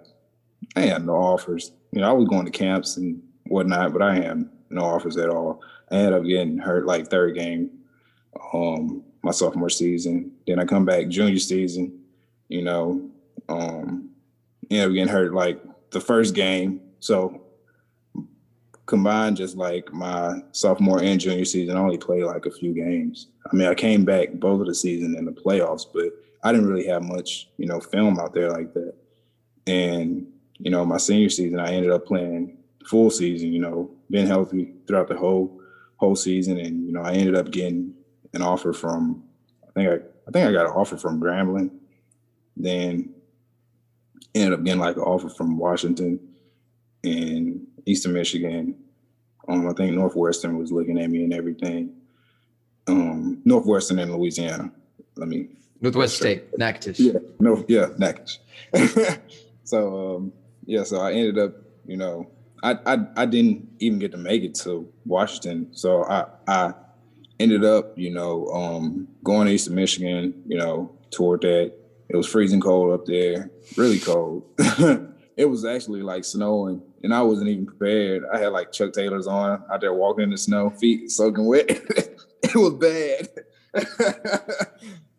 I 0.76 0.82
ain't 0.82 0.94
have 0.94 1.06
no 1.06 1.16
offers. 1.16 1.72
You 1.92 2.02
know, 2.02 2.10
I 2.10 2.14
was 2.14 2.28
going 2.28 2.46
to 2.46 2.52
camps 2.52 2.98
and 2.98 3.22
whatnot, 3.48 3.94
but 3.94 4.02
I 4.02 4.16
had 4.16 4.50
no 4.70 4.82
offers 4.82 5.18
at 5.18 5.30
all. 5.30 5.62
I 5.92 5.96
ended 5.96 6.14
up 6.14 6.26
getting 6.26 6.58
hurt 6.58 6.86
like 6.86 7.08
third 7.08 7.36
game, 7.36 7.72
um, 8.54 9.04
my 9.24 9.32
sophomore 9.32 9.70
season. 9.70 10.32
Then 10.46 10.60
I 10.60 10.66
come 10.66 10.86
back 10.86 11.08
junior 11.08 11.40
season, 11.40 12.00
you 12.50 12.64
know, 12.64 13.10
um, 13.50 14.10
ended 14.70 14.88
up 14.88 14.94
getting 14.94 15.08
hurt 15.08 15.34
like 15.34 15.62
the 15.92 16.02
first 16.02 16.36
game. 16.36 16.82
So 17.00 17.42
combined, 18.86 19.38
just 19.38 19.58
like 19.58 19.92
my 19.94 20.42
sophomore 20.52 21.02
and 21.02 21.20
junior 21.20 21.46
season, 21.46 21.78
I 21.78 21.80
only 21.80 21.98
played 21.98 22.24
like 22.24 22.46
a 22.46 22.52
few 22.52 22.74
games. 22.74 23.28
I 23.52 23.56
mean, 23.56 23.68
I 23.68 23.76
came 23.76 24.06
back 24.06 24.34
both 24.34 24.62
of 24.62 24.68
the 24.68 24.76
season 24.76 25.16
in 25.16 25.26
the 25.26 25.32
playoffs, 25.32 25.86
but 25.94 26.12
I 26.44 26.52
didn't 26.52 26.68
really 26.68 26.88
have 26.88 27.04
much, 27.04 27.50
you 27.58 27.68
know, 27.68 27.80
film 27.80 28.20
out 28.20 28.34
there 28.34 28.50
like 28.50 28.74
that. 28.74 28.94
And 29.66 30.28
you 30.60 30.72
know, 30.72 30.86
my 30.86 30.98
senior 30.98 31.30
season, 31.30 31.60
I 31.60 31.74
ended 31.74 31.92
up 31.92 32.06
playing 32.06 32.58
full 32.86 33.10
season. 33.10 33.54
You 33.54 33.60
know, 33.60 33.92
been 34.10 34.28
healthy 34.28 34.74
throughout 34.88 35.08
the 35.08 35.18
whole 35.18 35.60
whole 35.98 36.16
season, 36.16 36.58
and 36.58 36.86
you 36.86 36.94
know, 36.94 37.02
I 37.02 37.14
ended 37.14 37.36
up 37.36 37.52
getting 37.52 37.94
an 38.38 38.44
offer 38.48 38.74
from. 38.74 39.24
I 39.68 39.72
think 39.72 39.90
I, 39.90 39.94
I 40.28 40.32
think 40.32 40.48
I 40.48 40.52
got 40.52 40.66
an 40.66 40.74
offer 40.74 40.98
from 40.98 41.20
Grambling. 41.22 41.72
Then 42.56 43.14
ended 44.34 44.54
up 44.60 44.64
getting 44.64 44.80
like 44.80 44.96
an 44.96 45.04
offer 45.04 45.30
from 45.30 45.58
Washington 45.58 46.20
and 47.04 47.68
Eastern 47.86 48.14
Michigan. 48.14 48.76
Um, 49.48 49.68
I 49.68 49.74
think 49.74 49.96
Northwestern 49.96 50.58
was 50.58 50.72
looking 50.72 51.00
at 51.00 51.10
me 51.10 51.24
and 51.24 51.34
everything. 51.34 51.94
Um, 52.88 53.42
Northwestern 53.46 54.00
and 54.00 54.14
Louisiana. 54.14 54.72
Let 55.16 55.28
me 55.28 55.50
Northwest 55.82 56.18
State, 56.18 56.58
Natchitoches. 56.58 57.00
yeah, 57.00 57.20
no, 57.40 57.64
yeah, 57.68 57.88
Natchitoches. 57.98 58.40
so 59.64 60.16
um, 60.16 60.34
yeah, 60.66 60.84
so 60.84 61.00
I 61.00 61.14
ended 61.14 61.38
up, 61.38 61.54
you 61.86 61.98
know, 61.98 62.30
I, 62.64 62.78
I 62.86 62.98
I 63.16 63.26
didn't 63.26 63.70
even 63.80 64.00
get 64.00 64.12
to 64.12 64.18
make 64.18 64.44
it 64.44 64.56
to 64.56 64.92
Washington. 65.06 65.70
So 65.72 66.04
I 66.06 66.26
I 66.48 66.74
ended 67.40 67.64
up, 67.64 67.98
you 67.98 68.12
know, 68.12 68.48
um, 68.48 69.08
going 69.24 69.48
to 69.48 69.54
Eastern 69.54 69.76
Michigan, 69.76 70.44
you 70.48 70.58
know, 70.58 70.92
toward 71.12 71.42
that. 71.42 71.74
It 72.10 72.16
was 72.16 72.26
freezing 72.28 72.62
cold 72.62 72.94
up 72.94 73.06
there, 73.06 73.52
really 73.76 74.00
cold. 74.00 74.44
it 75.38 75.46
was 75.50 75.66
actually 75.66 76.02
like 76.02 76.24
snowing, 76.24 76.82
and 77.04 77.14
I 77.14 77.22
wasn't 77.22 77.50
even 77.50 77.66
prepared. 77.66 78.24
I 78.34 78.38
had 78.40 78.54
like 78.54 78.72
Chuck 78.72 78.94
Taylors 78.94 79.28
on 79.28 79.62
out 79.72 79.82
there 79.82 79.94
walking 79.94 80.24
in 80.24 80.30
the 80.30 80.38
snow, 80.38 80.70
feet 80.70 81.12
soaking 81.12 81.46
wet. 81.46 81.70
it 82.44 82.56
was 82.56 82.74
bad. 82.76 83.28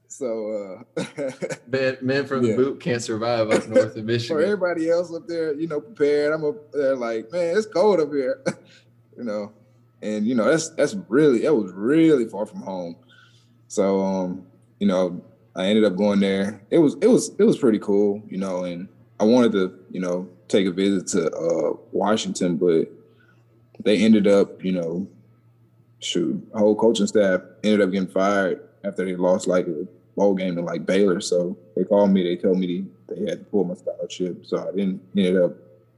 so 0.08 0.82
uh 0.96 1.30
Men, 1.68 1.98
men 2.00 2.26
from 2.26 2.42
the 2.42 2.48
Yeah. 2.50 2.56
boot 2.56 2.80
can't 2.80 3.02
survive 3.02 3.50
up 3.50 3.68
north 3.68 3.84
of 3.88 3.92
for 3.94 4.02
Michigan. 4.02 4.42
everybody 4.42 4.88
else 4.90 5.14
up 5.14 5.26
there, 5.26 5.54
you 5.54 5.68
know, 5.68 5.80
prepared. 5.80 6.32
I'm 6.32 6.44
up 6.44 6.72
there 6.72 6.96
like, 6.96 7.30
man, 7.30 7.56
it's 7.56 7.66
cold 7.66 8.00
up 8.00 8.10
here, 8.12 8.42
you 9.16 9.24
know, 9.24 9.52
and 10.02 10.26
you 10.26 10.34
know 10.34 10.44
that's 10.44 10.70
that's 10.70 10.96
really 11.08 11.40
that 11.42 11.54
was 11.54 11.72
really 11.72 12.26
far 12.26 12.46
from 12.46 12.62
home. 12.62 12.96
So, 13.68 14.00
um, 14.00 14.46
you 14.80 14.86
know, 14.86 15.22
I 15.54 15.66
ended 15.66 15.84
up 15.84 15.96
going 15.96 16.20
there. 16.20 16.62
It 16.70 16.78
was 16.78 16.96
it 17.00 17.06
was 17.06 17.30
it 17.38 17.44
was 17.44 17.58
pretty 17.58 17.78
cool, 17.78 18.22
you 18.28 18.38
know, 18.38 18.64
and 18.64 18.88
I 19.20 19.24
wanted 19.24 19.52
to, 19.52 19.78
you 19.90 20.00
know, 20.00 20.28
take 20.48 20.66
a 20.66 20.70
visit 20.70 21.06
to 21.08 21.30
uh, 21.30 21.76
Washington, 21.92 22.56
but 22.56 22.88
they 23.84 23.98
ended 23.98 24.26
up, 24.26 24.64
you 24.64 24.72
know, 24.72 25.06
shoot, 26.00 26.42
whole 26.54 26.74
coaching 26.74 27.06
staff 27.06 27.40
ended 27.62 27.82
up 27.82 27.92
getting 27.92 28.08
fired 28.08 28.62
after 28.84 29.04
they 29.04 29.16
lost 29.16 29.46
like 29.46 29.66
a 29.66 29.86
bowl 30.16 30.34
game 30.34 30.56
to 30.56 30.62
like 30.62 30.86
Baylor. 30.86 31.20
So 31.20 31.56
they 31.76 31.84
called 31.84 32.10
me. 32.10 32.22
They 32.22 32.36
told 32.36 32.58
me 32.58 32.86
they, 33.08 33.20
had 33.28 33.40
to 33.40 33.44
pull 33.44 33.64
my 33.64 33.74
scholarship. 33.74 34.46
So 34.46 34.66
I 34.66 34.74
didn't 34.74 35.02
ended 35.16 35.42
up. 35.42 35.52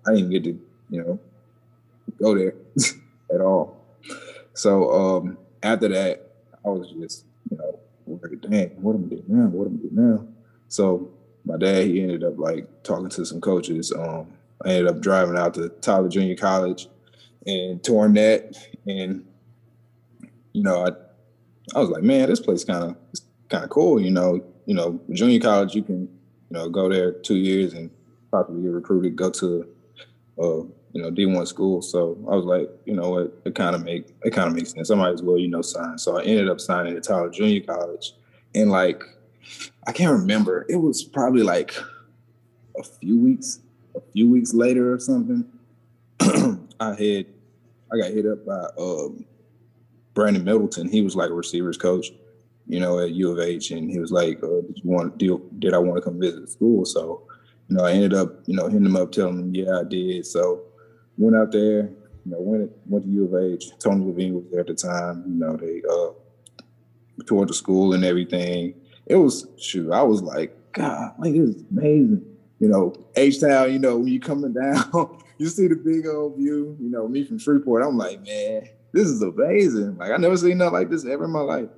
I 0.07 0.14
didn't 0.14 0.31
get 0.31 0.44
to 0.44 0.61
you 0.90 1.03
know 1.03 1.18
go 2.20 2.35
there 2.35 2.55
at 3.33 3.40
all. 3.40 3.80
So 4.61 4.92
um, 4.92 5.38
after 5.62 5.88
that, 5.88 6.33
I 6.64 6.68
was 6.68 6.90
just 6.92 7.25
you 7.51 7.57
know 7.57 7.81
worried. 8.05 8.42
Dang, 8.42 8.68
what 8.83 8.94
am 8.94 9.07
I 9.07 9.09
doing 9.09 9.25
now? 9.27 9.46
What 9.46 9.66
am 9.66 9.79
I 9.79 9.88
doing 9.88 10.12
now? 10.12 10.29
So 10.68 11.11
my 11.46 11.57
dad 11.57 11.87
he 11.87 12.03
ended 12.03 12.25
up 12.25 12.38
like 12.38 12.66
talking 12.83 13.09
to 13.09 13.25
some 13.25 13.40
coaches. 13.40 13.90
Um, 13.90 14.27
I 14.62 14.73
ended 14.73 14.88
up 14.88 15.01
driving 15.01 15.38
out 15.38 15.55
to 15.55 15.70
Tyler 15.81 16.11
Junior 16.11 16.37
College 16.37 16.88
and 17.46 17.83
touring 17.83 18.12
that, 18.14 18.55
and 18.87 19.25
you 20.53 20.62
know 20.62 20.87
I 20.87 20.90
I 21.75 21.81
was 21.81 21.88
like, 21.88 22.03
man, 22.03 22.29
this 22.29 22.40
place 22.40 22.62
kind 22.62 22.85
of 22.85 22.96
kind 23.49 23.64
of 23.64 23.70
cool. 23.70 23.99
You 23.99 24.11
know, 24.11 24.44
you 24.66 24.75
know, 24.75 25.01
junior 25.11 25.40
college, 25.40 25.75
you 25.75 25.83
can, 25.83 26.03
you 26.03 26.09
know, 26.51 26.68
go 26.68 26.90
there 26.90 27.12
two 27.12 27.37
years 27.37 27.73
and 27.73 27.90
possibly 28.31 28.62
get 28.62 28.73
recruited, 28.73 29.16
go 29.16 29.31
to, 29.31 29.66
uh, 30.38 30.62
you 30.92 31.03
know, 31.03 31.11
D 31.11 31.26
one 31.26 31.46
school. 31.46 31.83
So 31.83 32.18
I 32.31 32.35
was 32.35 32.44
like, 32.44 32.68
you 32.85 32.94
know 32.94 33.11
what, 33.11 33.40
it 33.44 33.55
kind 33.55 33.74
of 33.74 33.85
make 33.85 34.09
it 34.24 34.31
kind 34.31 34.48
of 34.48 34.55
makes 34.55 34.72
sense. 34.72 34.90
I 34.90 34.94
might 34.94 35.12
as 35.12 35.22
well, 35.22 35.38
you 35.38 35.48
know, 35.48 35.62
sign. 35.62 35.98
So 35.98 36.18
I 36.18 36.22
ended 36.22 36.48
up 36.48 36.61
signing 36.61 36.96
at 36.96 37.03
Tyler 37.03 37.31
Junior 37.31 37.61
College, 37.61 38.14
and 38.55 38.70
like, 38.70 39.03
I 39.87 39.92
can't 39.92 40.12
remember. 40.12 40.66
It 40.68 40.76
was 40.76 41.03
probably 41.03 41.42
like 41.42 41.74
a 42.79 42.83
few 42.83 43.18
weeks, 43.18 43.61
a 43.94 44.00
few 44.12 44.31
weeks 44.31 44.55
later 44.55 44.92
or 44.92 44.98
something. 44.98 45.44
I 46.20 46.94
had, 46.94 47.26
I 47.92 47.98
got 47.98 48.11
hit 48.11 48.26
up 48.26 48.44
by 48.46 48.66
um, 48.79 49.24
Brandon 50.14 50.44
Middleton. 50.44 50.88
He 50.88 51.03
was 51.03 51.16
like 51.16 51.31
a 51.31 51.35
receivers 51.35 51.76
coach 51.76 52.11
you 52.70 52.79
know, 52.79 53.00
at 53.00 53.11
U 53.11 53.33
of 53.33 53.40
H, 53.40 53.72
and 53.72 53.90
he 53.90 53.98
was 53.98 54.12
like, 54.12 54.40
uh, 54.44 54.61
"Did 54.61 54.81
you 54.83 54.90
want 54.90 55.18
did, 55.18 55.61
did 55.61 55.74
I 55.74 55.79
want 55.79 55.96
to 55.96 56.03
come 56.03 56.20
visit 56.20 56.48
school?" 56.48 56.85
So, 56.85 57.22
you 57.68 57.76
know, 57.76 57.85
I 57.85 57.90
ended 57.90 58.14
up, 58.14 58.42
you 58.46 58.55
know, 58.55 58.68
hitting 58.68 58.87
him 58.87 58.94
up, 58.94 59.11
telling 59.11 59.40
him, 59.40 59.55
"Yeah, 59.55 59.81
I 59.81 59.85
did." 59.85 60.24
So, 60.24 60.62
went 61.20 61.37
out 61.37 61.52
there, 61.52 61.83
you 62.24 62.33
know, 62.33 62.40
went 62.40 62.72
went 62.87 63.04
to 63.04 63.11
U 63.11 63.24
of 63.26 63.42
H. 63.42 63.70
Tony 63.78 64.06
Levine 64.06 64.35
was 64.35 64.44
there 64.50 64.61
at 64.61 64.66
the 64.66 64.74
time. 64.74 65.24
You 65.26 65.35
know, 65.35 65.56
they 65.56 65.83
uh 65.88 67.24
toured 67.26 67.48
the 67.48 67.54
school 67.54 67.92
and 67.92 68.04
everything. 68.04 68.74
It 69.06 69.16
was 69.16 69.46
shoot, 69.59 69.92
I 69.92 70.02
was 70.02 70.22
like, 70.22 70.56
God, 70.72 71.14
like 71.18 71.35
it 71.35 71.40
was 71.40 71.62
amazing. 71.70 72.24
You 72.59 72.68
know, 72.68 72.94
H 73.16 73.40
Town. 73.40 73.72
You 73.72 73.78
know, 73.78 73.98
when 73.98 74.09
you 74.09 74.20
coming 74.20 74.52
down, 74.62 75.18
you 75.38 75.48
see 75.48 75.68
the 75.68 75.76
big 75.76 76.06
old 76.06 76.37
view. 76.37 76.76
You 76.80 76.90
know, 76.90 77.06
me 77.09 77.24
from 77.24 77.38
Shreveport. 77.38 77.85
I'm 77.85 77.98
like, 77.98 78.24
man, 78.24 78.68
this 78.92 79.09
is 79.09 79.22
amazing. 79.22 79.98
Like 79.98 80.12
I 80.12 80.16
never 80.16 80.37
seen 80.37 80.59
nothing 80.59 80.74
like 80.74 80.90
this 80.90 81.06
ever 81.06 81.24
in 81.24 81.30
my 81.30 81.40
life. 81.40 81.68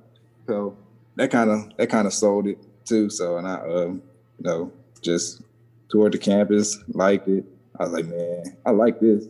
So 0.47 0.77
that 1.15 1.31
kind 1.31 1.49
of 1.49 1.77
that 1.77 1.89
kind 1.89 2.07
of 2.07 2.13
sold 2.13 2.47
it 2.47 2.57
too. 2.85 3.09
So 3.09 3.37
and 3.37 3.47
I 3.47 3.55
um 3.55 4.01
you 4.39 4.49
know 4.49 4.71
just 5.01 5.41
toured 5.89 6.13
the 6.13 6.17
campus, 6.17 6.77
liked 6.89 7.27
it. 7.27 7.45
I 7.79 7.83
was 7.83 7.93
like, 7.93 8.05
man, 8.05 8.43
I 8.65 8.71
like 8.71 8.99
this. 8.99 9.27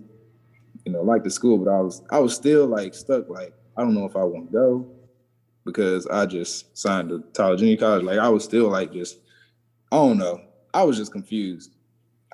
You 0.85 0.91
know, 0.91 1.01
like 1.01 1.23
the 1.23 1.31
school, 1.31 1.57
but 1.57 1.71
I 1.71 1.79
was 1.79 2.03
I 2.11 2.19
was 2.19 2.35
still 2.35 2.67
like 2.67 2.93
stuck. 2.93 3.29
Like 3.29 3.53
I 3.77 3.81
don't 3.81 3.93
know 3.93 4.05
if 4.05 4.15
I 4.15 4.23
want 4.23 4.47
to 4.47 4.51
go 4.51 4.87
because 5.65 6.07
I 6.07 6.25
just 6.25 6.77
signed 6.77 7.09
to 7.09 7.23
Tyler 7.33 7.55
Junior 7.55 7.77
College. 7.77 8.03
Like 8.03 8.19
I 8.19 8.27
was 8.29 8.43
still 8.43 8.69
like 8.69 8.91
just 8.91 9.19
I 9.91 9.97
don't 9.97 10.17
know. 10.17 10.41
I 10.73 10.83
was 10.83 10.97
just 10.97 11.11
confused. 11.11 11.75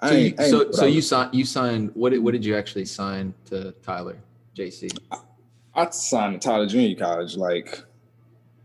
I 0.01 0.09
So, 0.09 0.15
you, 0.15 0.33
I 0.39 0.49
so, 0.49 0.71
so 0.71 0.83
I 0.85 0.87
you 0.87 1.01
signed. 1.01 1.35
You 1.35 1.45
signed. 1.45 1.91
What 1.93 2.11
did, 2.11 2.19
what 2.19 2.31
did 2.31 2.45
you 2.45 2.55
actually 2.55 2.85
sign 2.85 3.33
to 3.45 3.73
Tyler, 3.83 4.17
JC? 4.55 4.97
I 5.75 5.89
signed 5.91 6.41
to 6.41 6.47
Tyler 6.47 6.65
Junior 6.65 6.95
College 6.95 7.37
like 7.37 7.83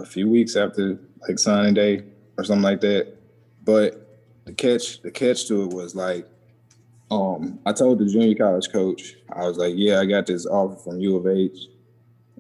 a 0.01 0.07
few 0.07 0.29
weeks 0.29 0.57
after 0.57 0.99
like 1.29 1.39
signing 1.39 1.75
day 1.75 2.05
or 2.39 2.45
something 2.45 2.63
like 2.63 2.81
that. 2.81 3.15
But 3.65 4.19
the 4.45 4.53
catch, 4.53 5.03
the 5.03 5.11
catch 5.11 5.47
to 5.49 5.65
it 5.65 5.71
was 5.73 5.95
like, 5.95 6.29
um, 7.11 7.59
I 7.67 7.73
told 7.73 7.99
the 7.99 8.07
junior 8.07 8.35
college 8.35 8.71
coach, 8.71 9.17
I 9.33 9.47
was 9.47 9.59
like, 9.59 9.75
yeah, 9.77 10.01
I 10.01 10.07
got 10.07 10.27
this 10.27 10.47
offer 10.47 10.77
from 10.77 11.01
U 11.01 11.17
of 11.17 11.27
H, 11.27 11.67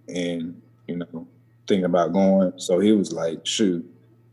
and 0.08 0.60
you 0.86 0.96
know, 0.96 1.26
thinking 1.66 1.84
about 1.84 2.12
going. 2.12 2.52
So 2.56 2.78
he 2.80 2.92
was 2.92 3.12
like, 3.12 3.46
shoot. 3.46 3.84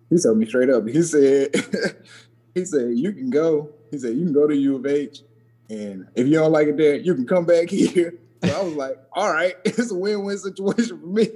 He 0.09 0.17
told 0.17 0.37
me 0.37 0.45
straight 0.45 0.69
up. 0.69 0.87
He 0.87 1.01
said, 1.01 1.53
he 2.55 2.65
said, 2.65 2.91
you 2.95 3.13
can 3.13 3.29
go. 3.29 3.69
He 3.91 3.97
said, 3.97 4.15
you 4.15 4.25
can 4.25 4.33
go 4.33 4.47
to 4.47 4.55
U 4.55 4.75
of 4.75 4.85
H. 4.85 5.21
And 5.69 6.07
if 6.15 6.27
you 6.27 6.33
don't 6.33 6.51
like 6.51 6.67
it 6.67 6.77
there, 6.77 6.95
you 6.95 7.15
can 7.15 7.25
come 7.25 7.45
back 7.45 7.69
here. 7.69 8.15
So 8.43 8.59
I 8.59 8.61
was 8.63 8.73
like, 8.73 8.97
all 9.13 9.31
right, 9.31 9.55
it's 9.65 9.91
a 9.91 9.95
win-win 9.95 10.37
situation 10.37 10.99
for 10.99 11.07
me. 11.07 11.29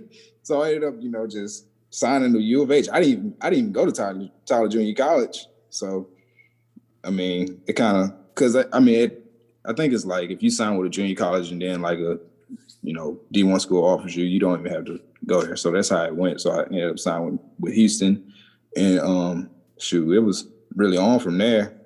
So 0.43 0.62
I 0.62 0.73
ended 0.73 0.84
up, 0.84 0.95
you 0.99 1.10
know, 1.10 1.27
just 1.27 1.67
signing 1.89 2.34
to 2.34 2.39
U 2.39 2.62
of 2.62 2.71
H. 2.71 2.88
I 2.91 2.99
didn't 2.99 3.12
even 3.12 3.36
I 3.41 3.49
didn't 3.49 3.60
even 3.60 3.71
go 3.71 3.86
to 3.86 3.91
Tyler, 3.91 4.29
Tyler 4.45 4.67
Junior 4.67 4.93
College. 4.93 5.47
So 5.69 6.10
I 7.03 7.12
mean, 7.12 7.62
it 7.67 7.73
kind 7.73 7.97
of 7.97 8.13
because 8.35 8.55
I, 8.55 8.65
I 8.73 8.79
mean, 8.79 8.95
it, 8.95 9.31
I 9.65 9.73
think 9.73 9.93
it's 9.93 10.05
like 10.05 10.29
if 10.29 10.43
you 10.43 10.51
sign 10.51 10.77
with 10.77 10.87
a 10.87 10.89
junior 10.89 11.15
college 11.15 11.51
and 11.51 11.61
then 11.61 11.81
like 11.81 11.99
a 11.99 12.19
you 12.83 12.93
know 12.93 13.19
D 13.31 13.43
one 13.43 13.59
school 13.59 13.83
offers 13.83 14.15
you, 14.15 14.25
you 14.25 14.39
don't 14.39 14.59
even 14.59 14.71
have 14.71 14.85
to 14.85 14.99
go 15.25 15.41
there. 15.41 15.55
So 15.55 15.71
that's 15.71 15.89
how 15.89 16.03
it 16.03 16.15
went. 16.15 16.41
So 16.41 16.51
I 16.51 16.65
ended 16.65 16.91
up 16.91 16.99
signing 16.99 17.31
with, 17.31 17.39
with 17.59 17.73
Houston, 17.73 18.31
and 18.75 18.99
um, 18.99 19.49
shoot, 19.79 20.11
it 20.11 20.19
was 20.19 20.47
really 20.75 20.97
on 20.97 21.19
from 21.19 21.37
there. 21.37 21.77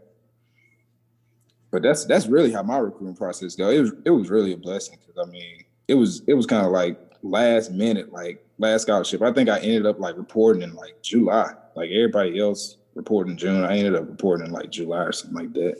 but 1.71 1.83
that's 1.83 2.05
that's 2.05 2.27
really 2.27 2.51
how 2.51 2.63
my 2.63 2.77
recruiting 2.77 3.15
process 3.15 3.55
go. 3.55 3.69
It 3.69 3.81
was 3.81 3.91
it 4.05 4.09
was 4.09 4.29
really 4.29 4.53
a 4.53 4.57
blessing 4.57 4.97
because 4.99 5.21
I 5.25 5.29
mean 5.29 5.63
it 5.87 5.95
was 5.95 6.21
it 6.27 6.33
was 6.33 6.45
kind 6.45 6.65
of 6.65 6.71
like 6.71 6.99
last 7.21 7.71
minute, 7.71 8.11
like 8.11 8.43
last 8.57 8.83
scholarship. 8.83 9.21
I 9.21 9.31
think 9.31 9.49
I 9.49 9.59
ended 9.59 9.85
up 9.85 9.99
like 9.99 10.17
reporting 10.17 10.63
in 10.63 10.73
like 10.73 11.01
July. 11.01 11.53
Like 11.75 11.91
everybody 11.91 12.39
else 12.39 12.77
reporting 12.95 13.33
in 13.33 13.37
June. 13.37 13.63
I 13.63 13.77
ended 13.77 13.95
up 13.95 14.07
reporting 14.07 14.47
in 14.47 14.51
like 14.51 14.71
July 14.71 15.03
or 15.03 15.11
something 15.11 15.37
like 15.37 15.53
that. 15.53 15.77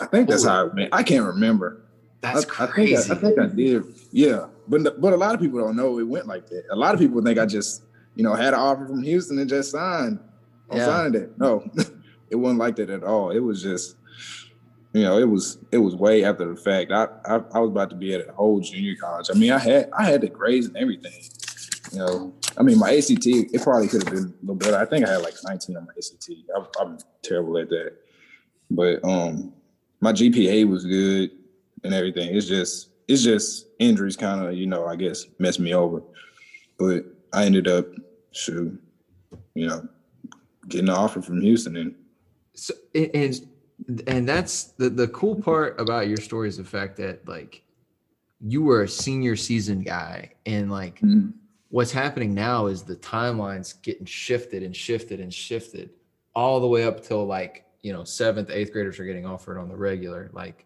I 0.00 0.06
think 0.06 0.28
that's 0.28 0.44
how 0.44 0.62
I 0.66 0.74
went. 0.74 0.94
I 0.94 1.02
can't 1.02 1.24
remember. 1.24 1.82
That's 2.20 2.44
I, 2.58 2.66
crazy. 2.66 2.96
I 2.96 3.14
think 3.16 3.38
I, 3.38 3.44
I 3.44 3.48
think 3.48 3.52
I 3.52 3.54
did. 3.54 3.84
Yeah, 4.12 4.46
but 4.68 5.00
but 5.00 5.12
a 5.12 5.16
lot 5.16 5.34
of 5.34 5.40
people 5.40 5.60
don't 5.60 5.76
know 5.76 5.98
it 5.98 6.04
went 6.08 6.26
like 6.26 6.46
that. 6.48 6.64
A 6.70 6.76
lot 6.76 6.94
of 6.94 7.00
people 7.00 7.22
think 7.22 7.38
I 7.38 7.46
just 7.46 7.82
you 8.16 8.24
know 8.24 8.34
had 8.34 8.54
an 8.54 8.60
offer 8.60 8.86
from 8.86 9.02
Houston 9.02 9.38
and 9.38 9.48
just 9.48 9.70
signed 9.72 10.18
on 10.70 10.78
Yeah. 10.78 10.86
signing 10.86 11.14
it. 11.22 11.38
No, 11.38 11.68
it 12.30 12.36
wasn't 12.36 12.60
like 12.60 12.76
that 12.76 12.90
at 12.90 13.04
all. 13.04 13.30
It 13.30 13.40
was 13.40 13.62
just 13.62 13.96
you 14.92 15.02
know 15.02 15.18
it 15.18 15.28
was 15.28 15.58
it 15.70 15.78
was 15.78 15.94
way 15.94 16.24
after 16.24 16.48
the 16.48 16.56
fact. 16.56 16.90
I 16.92 17.04
I, 17.26 17.36
I 17.54 17.58
was 17.60 17.70
about 17.70 17.90
to 17.90 17.96
be 17.96 18.14
at 18.14 18.26
a 18.28 18.32
whole 18.32 18.60
junior 18.60 18.94
college. 19.00 19.28
I 19.32 19.34
mean 19.38 19.52
I 19.52 19.58
had 19.58 19.90
I 19.96 20.04
had 20.04 20.22
the 20.22 20.28
grades 20.28 20.66
and 20.66 20.76
everything. 20.76 21.12
You 21.92 21.98
know, 21.98 22.34
I 22.56 22.62
mean 22.62 22.78
my 22.78 22.96
ACT 22.96 23.26
it 23.26 23.62
probably 23.62 23.88
could 23.88 24.02
have 24.02 24.12
been 24.12 24.24
a 24.24 24.40
little 24.40 24.54
better. 24.56 24.76
I 24.76 24.86
think 24.86 25.06
I 25.06 25.12
had 25.12 25.22
like 25.22 25.34
19 25.44 25.76
on 25.76 25.84
my 25.86 25.92
ACT. 25.96 26.30
I'm, 26.56 26.66
I'm 26.80 26.98
terrible 27.22 27.58
at 27.58 27.68
that, 27.68 27.92
but 28.70 29.04
um 29.04 29.52
my 30.04 30.12
GPA 30.12 30.68
was 30.68 30.84
good 30.84 31.30
and 31.82 31.94
everything. 31.94 32.36
It's 32.36 32.46
just 32.46 32.90
it's 33.08 33.22
just 33.22 33.68
injuries 33.78 34.18
kind 34.18 34.44
of, 34.44 34.54
you 34.54 34.66
know, 34.66 34.86
I 34.86 34.96
guess 34.96 35.24
messed 35.38 35.60
me 35.60 35.72
over. 35.72 36.02
But 36.78 37.06
I 37.32 37.46
ended 37.46 37.68
up 37.68 37.86
shoot, 38.30 38.78
you 39.54 39.66
know, 39.66 39.88
getting 40.68 40.90
an 40.90 40.94
offer 40.94 41.22
from 41.22 41.40
Houston 41.40 41.76
and 41.78 41.94
So 42.52 42.74
and 42.94 43.48
and 44.06 44.28
that's 44.28 44.64
the 44.72 44.90
the 44.90 45.08
cool 45.08 45.36
part 45.36 45.80
about 45.80 46.06
your 46.06 46.18
story 46.18 46.48
is 46.48 46.58
the 46.58 46.64
fact 46.64 46.98
that 46.98 47.26
like 47.26 47.62
you 48.40 48.62
were 48.62 48.82
a 48.82 48.88
senior 48.88 49.36
season 49.36 49.80
guy 49.80 50.32
and 50.44 50.70
like 50.70 50.96
mm-hmm. 50.96 51.30
what's 51.70 51.92
happening 51.92 52.34
now 52.34 52.66
is 52.66 52.82
the 52.82 52.96
timelines 52.96 53.80
getting 53.80 54.04
shifted 54.04 54.62
and 54.62 54.76
shifted 54.76 55.18
and 55.18 55.32
shifted 55.32 55.88
all 56.34 56.60
the 56.60 56.66
way 56.66 56.84
up 56.84 57.02
till 57.02 57.24
like 57.24 57.63
you 57.84 57.92
know 57.92 58.02
seventh 58.02 58.50
eighth 58.50 58.72
graders 58.72 58.98
are 58.98 59.04
getting 59.04 59.26
offered 59.26 59.58
on 59.58 59.68
the 59.68 59.76
regular 59.76 60.30
like 60.32 60.64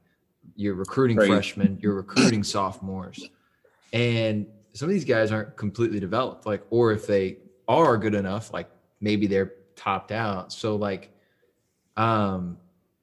you're 0.55 0.75
recruiting 0.75 1.17
Right. 1.19 1.27
freshmen 1.27 1.77
you're 1.83 1.95
recruiting 1.97 2.43
sophomores 2.45 3.29
and 3.93 4.47
some 4.73 4.89
of 4.89 4.93
these 4.95 5.05
guys 5.05 5.33
aren't 5.33 5.57
completely 5.57 5.99
developed 6.01 6.47
like 6.47 6.63
or 6.71 6.93
if 6.93 7.07
they 7.07 7.39
are 7.67 7.99
good 7.99 8.15
enough 8.15 8.53
like 8.53 8.71
maybe 9.01 9.27
they're 9.27 9.53
topped 9.75 10.13
out 10.13 10.53
so 10.53 10.77
like 10.77 11.11
um 11.97 12.57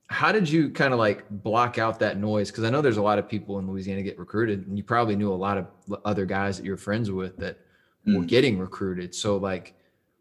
how 0.08 0.32
did 0.32 0.47
you 0.47 0.69
kind 0.69 0.93
of 0.93 0.99
like 0.99 1.25
block 1.30 1.78
out 1.78 1.99
that 1.99 2.17
noise 2.17 2.49
because 2.51 2.63
i 2.63 2.69
know 2.69 2.82
there's 2.82 2.97
a 2.97 3.01
lot 3.01 3.19
of 3.19 3.28
people 3.28 3.60
in 3.60 3.67
louisiana 3.67 4.01
get 4.01 4.17
recruited 4.17 4.65
and 4.67 4.78
you 4.78 4.84
probably 4.84 5.15
knew 5.15 5.32
a 5.32 5.36
lot 5.36 5.58
of 5.58 5.67
other 6.06 6.25
guys 6.25 6.56
that 6.58 6.65
you're 6.65 6.78
friends 6.78 7.12
with 7.12 7.36
that 7.38 7.60
were 8.06 8.13
Mm. 8.21 8.28
getting 8.28 8.60
recruited 8.60 9.13
so 9.15 9.36
like 9.38 9.73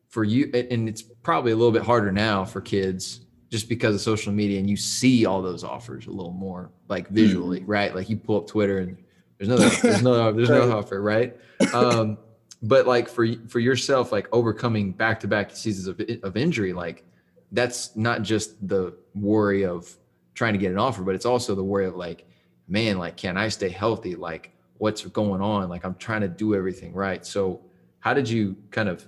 for 0.09 0.24
you 0.24 0.50
and 0.54 0.88
it's 0.88 1.02
probably 1.02 1.52
a 1.52 1.57
little 1.57 1.70
bit 1.72 1.83
harder 1.83 2.11
now 2.11 2.44
for 2.44 2.61
kids 2.62 3.20
just 3.50 3.68
because 3.68 3.94
of 3.94 4.00
social 4.00 4.33
media 4.33 4.59
and 4.59 4.68
you 4.68 4.76
see 4.76 5.26
all 5.26 5.42
those 5.42 5.62
offers 5.62 6.07
a 6.07 6.11
little 6.11 6.33
more 6.33 6.70
like 6.88 7.09
visually 7.09 7.62
right? 7.64 7.94
Like 7.94 8.09
you 8.09 8.16
pull 8.16 8.37
up 8.38 8.46
twitter 8.46 8.78
and 8.78 8.96
there's 9.38 9.48
no 9.48 9.57
there's 9.57 10.02
no 10.02 10.33
there's 10.37 10.50
no 10.50 10.76
offer 10.76 11.00
right? 11.00 11.37
Um 11.72 12.18
but 12.62 12.87
like 12.87 13.09
for 13.09 13.26
for 13.48 13.61
yourself 13.61 14.11
like 14.11 14.26
overcoming 14.33 14.92
back-to-back 14.92 15.54
seasons 15.54 15.87
of, 15.87 16.00
of 16.22 16.37
injury 16.37 16.72
like 16.72 17.04
that's 17.52 17.94
not 17.94 18.22
just 18.22 18.66
the 18.66 18.96
worry 19.14 19.64
of 19.64 19.94
trying 20.35 20.54
to 20.54 20.59
get 20.59 20.72
an 20.72 20.78
offer 20.78 21.02
but 21.02 21.14
it's 21.14 21.26
also 21.26 21.54
the 21.54 21.62
worry 21.62 21.87
of 21.87 21.94
like 21.94 22.26
man 22.66 22.98
like 22.98 23.16
can 23.16 23.37
i 23.37 23.48
stay 23.48 23.68
healthy? 23.68 24.16
Like 24.16 24.50
what's 24.78 25.04
going 25.04 25.40
on? 25.40 25.68
Like 25.68 25.85
i'm 25.85 25.94
trying 25.96 26.22
to 26.22 26.28
do 26.28 26.54
everything 26.54 26.92
right. 26.92 27.24
So 27.24 27.61
how 28.00 28.14
did 28.14 28.28
you 28.28 28.57
kind 28.70 28.88
of 28.88 29.07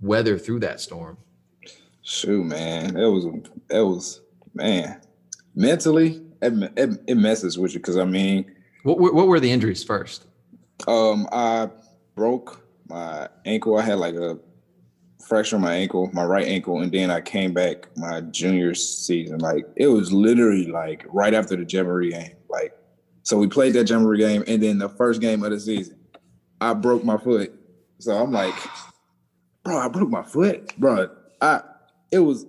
weather 0.00 0.38
through 0.38 0.60
that 0.60 0.80
storm 0.80 1.16
shoot, 2.02 2.44
man, 2.44 2.94
that 2.94 3.10
was 3.10 3.26
that 3.68 3.84
was 3.84 4.20
man. 4.54 5.00
Mentally, 5.54 6.22
it, 6.40 6.72
it, 6.76 7.00
it 7.06 7.14
messes 7.16 7.58
with 7.58 7.74
you 7.74 7.80
because 7.80 7.96
I 7.96 8.04
mean, 8.04 8.50
what, 8.82 8.98
what 8.98 9.26
were 9.26 9.40
the 9.40 9.50
injuries 9.50 9.84
first 9.84 10.26
Um, 10.86 11.28
I 11.30 11.70
broke 12.14 12.64
my 12.88 13.28
ankle. 13.44 13.78
I 13.78 13.82
had 13.82 13.98
like 13.98 14.14
a 14.14 14.38
fracture 15.26 15.56
on 15.56 15.62
my 15.62 15.74
ankle, 15.74 16.10
my 16.12 16.24
right 16.24 16.46
ankle, 16.46 16.80
and 16.80 16.90
then 16.90 17.10
I 17.10 17.20
came 17.20 17.52
back 17.52 17.88
my 17.96 18.20
junior 18.20 18.74
season. 18.74 19.38
Like 19.38 19.64
it 19.76 19.86
was 19.86 20.12
literally 20.12 20.66
like 20.66 21.04
right 21.08 21.34
after 21.34 21.56
the 21.56 21.64
Jamboree 21.64 22.10
game. 22.10 22.36
Like, 22.48 22.76
so 23.22 23.38
we 23.38 23.46
played 23.46 23.74
that 23.74 23.88
Jamboree 23.88 24.18
game, 24.18 24.42
and 24.46 24.62
then 24.62 24.78
the 24.78 24.88
first 24.88 25.20
game 25.20 25.44
of 25.44 25.50
the 25.50 25.60
season, 25.60 25.98
I 26.60 26.74
broke 26.74 27.04
my 27.04 27.18
foot. 27.18 27.52
So 27.98 28.12
I'm 28.16 28.32
like, 28.32 28.54
bro, 29.64 29.78
I 29.78 29.88
broke 29.88 30.10
my 30.10 30.22
foot, 30.22 30.76
bro. 30.78 31.08
I 31.40 31.62
it 32.12 32.18
was 32.20 32.46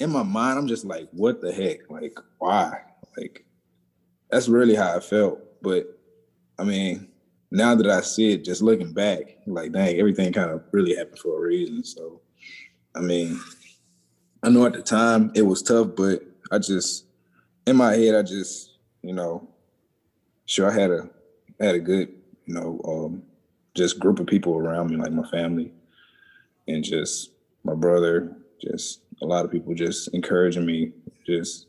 in 0.00 0.10
my 0.10 0.24
mind. 0.24 0.58
I'm 0.58 0.66
just 0.66 0.84
like, 0.84 1.08
what 1.12 1.40
the 1.40 1.52
heck? 1.52 1.88
Like, 1.88 2.18
why? 2.38 2.80
Like, 3.16 3.46
that's 4.30 4.48
really 4.48 4.74
how 4.74 4.96
I 4.96 5.00
felt. 5.00 5.40
But 5.62 5.98
I 6.58 6.64
mean, 6.64 7.08
now 7.50 7.74
that 7.76 7.86
I 7.86 8.00
see 8.00 8.32
it, 8.32 8.44
just 8.44 8.60
looking 8.60 8.92
back, 8.92 9.38
like, 9.46 9.72
dang, 9.72 9.96
everything 9.96 10.32
kind 10.32 10.50
of 10.50 10.64
really 10.72 10.96
happened 10.96 11.20
for 11.20 11.38
a 11.38 11.48
reason. 11.48 11.84
So, 11.84 12.20
I 12.94 13.00
mean, 13.00 13.40
I 14.42 14.50
know 14.50 14.66
at 14.66 14.72
the 14.72 14.82
time 14.82 15.30
it 15.34 15.42
was 15.42 15.62
tough, 15.62 15.90
but 15.96 16.22
I 16.50 16.58
just, 16.58 17.06
in 17.66 17.76
my 17.76 17.94
head, 17.94 18.16
I 18.16 18.22
just, 18.22 18.72
you 19.02 19.14
know, 19.14 19.48
sure 20.46 20.70
I 20.70 20.74
had 20.74 20.90
a 20.90 21.08
had 21.60 21.76
a 21.76 21.80
good, 21.80 22.12
you 22.46 22.54
know, 22.54 22.80
um, 22.86 23.22
just 23.74 24.00
group 24.00 24.18
of 24.18 24.26
people 24.26 24.56
around 24.56 24.90
me, 24.90 24.96
like 24.96 25.12
my 25.12 25.26
family, 25.30 25.72
and 26.66 26.82
just 26.82 27.30
my 27.62 27.74
brother, 27.74 28.36
just 28.60 29.00
a 29.22 29.26
lot 29.26 29.44
of 29.44 29.50
people 29.50 29.74
just 29.74 30.08
encouraging 30.14 30.66
me, 30.66 30.92
just 31.26 31.66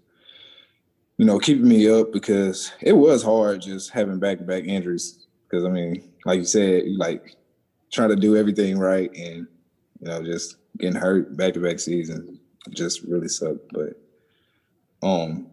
you 1.18 1.26
know, 1.26 1.40
keeping 1.40 1.68
me 1.68 1.90
up 1.90 2.12
because 2.12 2.72
it 2.82 2.94
was 2.94 3.24
hard 3.24 3.62
just 3.62 3.92
having 3.92 4.20
back 4.20 4.38
to 4.40 4.44
back 4.44 4.66
injuries. 4.66 5.26
Because 5.48 5.66
I 5.66 5.70
mean, 5.70 6.12
like 6.26 6.40
you 6.40 6.46
said, 6.46 6.84
you 6.86 6.98
like 6.98 7.36
trying 7.92 8.10
to 8.10 8.16
do 8.16 8.36
everything 8.36 8.78
right 8.78 9.10
and 9.16 9.48
you 10.00 10.08
know, 10.08 10.22
just 10.24 10.58
getting 10.78 11.00
hurt 11.00 11.38
back 11.38 11.54
to 11.54 11.60
back 11.62 11.80
seasons 11.80 12.40
just 12.72 13.04
really 13.04 13.28
sucked. 13.28 13.72
But 13.72 14.00
um 15.08 15.48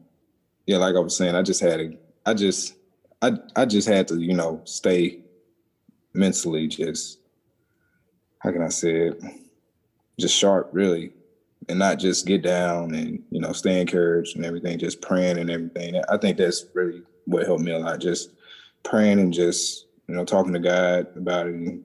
yeah, 0.67 0.79
like 0.79 0.97
I 0.97 1.01
was 1.01 1.17
saying, 1.17 1.35
I 1.35 1.43
just 1.43 1.61
had 1.61 1.79
to 1.79 1.97
I 2.27 2.35
just 2.35 2.75
I 3.21 3.33
I 3.55 3.65
just 3.65 3.89
had 3.89 4.09
to, 4.09 4.21
you 4.21 4.35
know, 4.35 4.61
stay 4.65 5.21
mentally 6.15 6.67
just 6.67 7.19
how 8.39 8.51
can 8.51 8.63
I 8.63 8.69
say 8.69 9.09
it? 9.09 9.23
Just 10.19 10.37
sharp 10.37 10.71
really 10.73 11.13
and 11.69 11.79
not 11.79 11.99
just 11.99 12.27
get 12.27 12.43
down 12.43 12.95
and 12.95 13.23
you 13.31 13.41
know 13.41 13.53
stay 13.53 13.81
encouraged 13.81 14.37
and 14.37 14.45
everything 14.45 14.79
just 14.79 15.01
praying 15.01 15.39
and 15.39 15.51
everything. 15.51 16.01
I 16.09 16.17
think 16.17 16.37
that's 16.37 16.67
really 16.75 17.03
what 17.25 17.47
helped 17.47 17.63
me 17.63 17.73
a 17.73 17.79
lot 17.79 18.01
just 18.01 18.31
praying 18.83 19.21
and 19.21 19.33
just 19.33 19.87
you 20.09 20.15
know 20.15 20.25
talking 20.25 20.53
to 20.53 20.59
god 20.59 21.07
about 21.17 21.47
it. 21.47 21.55
And 21.55 21.85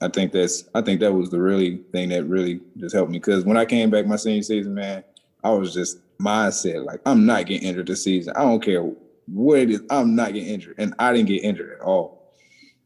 i 0.00 0.08
think 0.08 0.32
that's 0.32 0.64
i 0.74 0.80
think 0.80 1.00
that 1.00 1.12
was 1.12 1.30
the 1.30 1.40
really 1.40 1.78
thing 1.92 2.08
that 2.08 2.24
really 2.24 2.60
just 2.78 2.94
helped 2.94 3.10
me 3.10 3.18
because 3.18 3.44
when 3.44 3.56
i 3.56 3.64
came 3.64 3.90
back 3.90 4.06
my 4.06 4.16
senior 4.16 4.42
season 4.42 4.72
man 4.72 5.04
i 5.44 5.50
was 5.50 5.74
just 5.74 5.98
mindset 6.18 6.84
like 6.84 7.00
i'm 7.06 7.26
not 7.26 7.46
getting 7.46 7.68
injured 7.68 7.86
this 7.86 8.04
season. 8.04 8.32
I 8.36 8.42
don't 8.42 8.62
care 8.62 8.82
what 9.26 9.58
it 9.60 9.70
is. 9.70 9.82
I'm 9.90 10.14
not 10.14 10.32
getting 10.32 10.48
injured. 10.48 10.76
And 10.78 10.94
i 10.98 11.12
didn't 11.12 11.28
get 11.28 11.44
injured 11.44 11.78
at 11.78 11.84
all. 11.84 12.34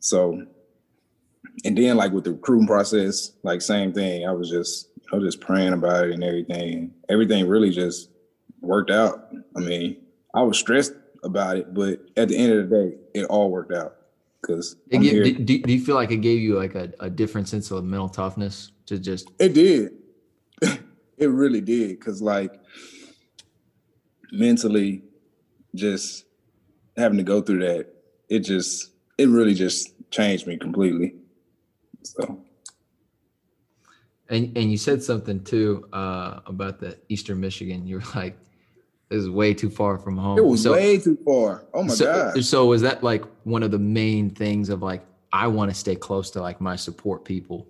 So 0.01 0.47
and 1.65 1.79
then 1.79 1.97
like 1.97 2.13
with 2.13 2.25
the 2.25 2.33
recruiting 2.33 2.67
process 2.67 3.33
like 3.43 3.63
same 3.63 3.93
thing. 3.93 4.27
I 4.27 4.33
was 4.33 4.51
just 4.51 4.89
I 5.15 5.19
was 5.19 5.35
just 5.35 5.41
praying 5.41 5.73
about 5.73 6.09
it 6.09 6.15
and 6.15 6.25
everything. 6.25 6.93
Everything 7.09 7.47
really 7.47 7.71
just 7.71 8.11
worked 8.61 8.91
out. 8.91 9.29
I 9.57 9.61
mean, 9.61 9.97
I 10.35 10.43
was 10.43 10.59
stressed 10.59 10.93
about 11.23 11.57
it, 11.57 11.73
but 11.73 12.01
at 12.17 12.29
the 12.29 12.37
end 12.37 12.53
of 12.53 12.69
the 12.69 12.77
day, 12.77 12.97
it 13.15 13.25
all 13.27 13.49
worked 13.49 13.73
out. 13.73 13.97
Because 14.43 14.75
do, 14.91 14.99
do 14.99 15.59
do 15.61 15.73
you 15.73 15.81
feel 15.81 15.95
like 15.95 16.11
it 16.11 16.17
gave 16.17 16.41
you 16.41 16.57
like 16.57 16.75
a, 16.75 16.93
a 16.99 17.09
different 17.09 17.49
sense 17.49 17.71
of 17.71 17.85
mental 17.85 18.09
toughness 18.09 18.73
to 18.87 18.99
just 18.99 19.31
it 19.39 19.55
did. 19.55 19.93
it 21.17 21.29
really 21.29 21.61
did. 21.61 21.99
Cause 22.05 22.21
like 22.21 22.53
mentally, 24.33 25.03
just 25.77 26.25
having 26.97 27.19
to 27.19 27.25
go 27.25 27.41
through 27.41 27.61
that, 27.61 27.87
it 28.29 28.41
just 28.41 28.91
it 29.17 29.29
really 29.29 29.55
just 29.55 29.93
changed 30.11 30.49
me 30.49 30.57
completely. 30.57 31.15
So 32.03 32.45
And 34.31 34.57
and 34.57 34.71
you 34.71 34.79
said 34.79 35.03
something 35.03 35.43
too 35.45 35.87
uh, 35.93 36.41
about 36.47 36.81
the 36.81 36.99
Eastern 37.09 37.41
Michigan. 37.41 37.87
You 37.87 37.97
were 37.97 38.05
like, 38.15 38.39
"This 39.11 39.23
is 39.23 39.31
way 39.31 39.53
too 39.53 39.69
far 39.71 39.99
from 39.99 40.17
home." 40.17 40.39
it 40.39 40.45
was 40.45 40.63
so, 40.63 40.73
way 40.73 40.99
too 40.99 41.19
far. 41.25 41.67
Oh 41.75 41.83
my 41.83 41.93
so, 41.95 42.05
god. 42.33 42.45
So 42.45 42.67
was 42.67 42.83
that 42.83 43.03
like 43.03 43.25
one 43.45 43.63
of 43.63 43.71
the 43.71 43.79
main 43.79 44.31
things 44.31 44.71
of 44.71 44.83
like 44.83 45.05
I 45.33 45.47
want 45.49 45.71
to 45.71 45.75
stay 45.75 45.95
close 45.97 46.31
to 46.33 46.41
like 46.41 46.61
my 46.61 46.77
support 46.77 47.25
people? 47.25 47.67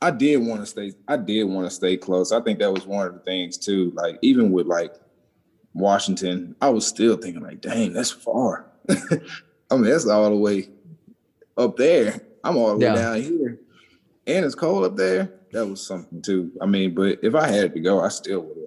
I 0.00 0.12
did 0.12 0.36
want 0.36 0.60
to 0.60 0.66
stay. 0.66 0.92
I 1.08 1.16
did 1.16 1.44
want 1.44 1.66
to 1.66 1.70
stay 1.74 1.96
close. 1.96 2.30
I 2.30 2.40
think 2.40 2.60
that 2.60 2.72
was 2.72 2.86
one 2.86 3.06
of 3.06 3.14
the 3.14 3.20
things 3.20 3.58
too. 3.58 3.90
Like 3.96 4.18
even 4.22 4.52
with 4.52 4.66
like 4.68 4.94
Washington, 5.74 6.54
I 6.60 6.68
was 6.68 6.86
still 6.86 7.16
thinking 7.16 7.42
like, 7.42 7.60
dang, 7.60 7.92
that's 7.92 8.10
far. 8.12 8.66
I 8.88 9.74
mean, 9.74 9.84
that's 9.84 10.06
all 10.06 10.30
the 10.30 10.36
way 10.36 10.68
up 11.56 11.76
there. 11.76 12.20
I'm 12.44 12.56
all 12.56 12.70
the 12.70 12.76
way 12.78 12.84
Yeah. 12.84 12.94
down 12.94 13.20
here, 13.20 13.58
and 14.28 14.46
it's 14.46 14.54
cold 14.54 14.84
up 14.84 14.96
there. 14.96 15.32
That 15.52 15.66
was 15.66 15.86
something 15.86 16.22
too. 16.22 16.52
I 16.60 16.66
mean, 16.66 16.94
but 16.94 17.18
if 17.22 17.34
I 17.34 17.48
had 17.48 17.74
to 17.74 17.80
go, 17.80 18.00
I 18.00 18.08
still 18.08 18.40
would 18.40 18.56
have. 18.56 18.66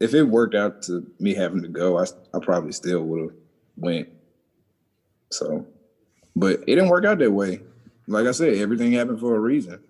If 0.00 0.14
it 0.14 0.22
worked 0.22 0.54
out 0.54 0.82
to 0.82 1.06
me 1.18 1.34
having 1.34 1.62
to 1.62 1.68
go, 1.68 1.98
I 1.98 2.04
I 2.34 2.38
probably 2.40 2.72
still 2.72 3.02
would 3.02 3.20
have 3.20 3.32
went. 3.76 4.08
So, 5.30 5.66
but 6.36 6.60
it 6.60 6.66
didn't 6.66 6.88
work 6.88 7.04
out 7.04 7.18
that 7.18 7.32
way. 7.32 7.60
Like 8.06 8.26
I 8.26 8.30
said, 8.30 8.54
everything 8.54 8.92
happened 8.92 9.20
for 9.20 9.36
a 9.36 9.40
reason. 9.40 9.80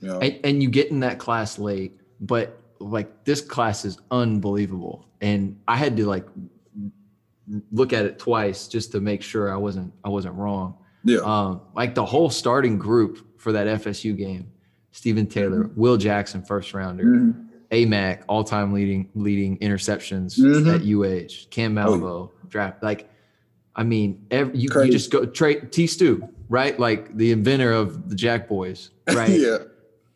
You 0.00 0.08
know, 0.08 0.20
and, 0.20 0.40
and 0.44 0.62
you 0.62 0.70
get 0.70 0.90
in 0.90 1.00
that 1.00 1.18
class 1.18 1.58
late 1.58 2.00
but 2.20 2.60
like 2.78 3.24
this 3.24 3.40
class 3.40 3.84
is 3.84 3.98
unbelievable 4.10 5.06
and 5.20 5.58
i 5.66 5.76
had 5.76 5.96
to 5.96 6.06
like 6.06 6.26
look 7.72 7.92
at 7.92 8.04
it 8.04 8.18
twice 8.18 8.68
just 8.68 8.92
to 8.92 9.00
make 9.00 9.22
sure 9.22 9.52
i 9.52 9.56
wasn't 9.56 9.92
i 10.04 10.08
wasn't 10.08 10.34
wrong 10.34 10.76
yeah, 11.02 11.18
um 11.18 11.60
like 11.74 11.94
the 11.94 12.04
whole 12.04 12.30
starting 12.30 12.78
group 12.78 13.40
for 13.40 13.52
that 13.52 13.66
fsu 13.80 14.16
game 14.16 14.50
Stephen 14.92 15.26
Taylor, 15.26 15.70
Will 15.76 15.96
Jackson, 15.96 16.42
first 16.42 16.74
rounder, 16.74 17.04
Mhm. 17.04 17.46
AMAC, 17.70 18.22
all-time 18.28 18.72
leading 18.72 19.08
leading 19.14 19.56
interceptions 19.58 20.38
Mhm. 20.38 20.74
at 20.74 20.82
UH, 20.84 21.46
Cam 21.50 21.78
Oh. 21.78 21.82
Malveaux, 21.98 22.30
draft. 22.48 22.82
Like, 22.82 23.08
I 23.76 23.84
mean, 23.84 24.24
every, 24.30 24.58
you, 24.58 24.68
you 24.84 24.90
just 24.90 25.10
go 25.12 25.24
trade 25.24 25.70
T 25.70 25.86
Stu, 25.86 26.28
right? 26.48 26.78
Like 26.78 27.16
the 27.16 27.30
inventor 27.30 27.72
of 27.72 28.08
the 28.10 28.16
Jack 28.16 28.48
Boys, 28.48 28.90
right? 29.14 29.30
yeah, 29.30 29.58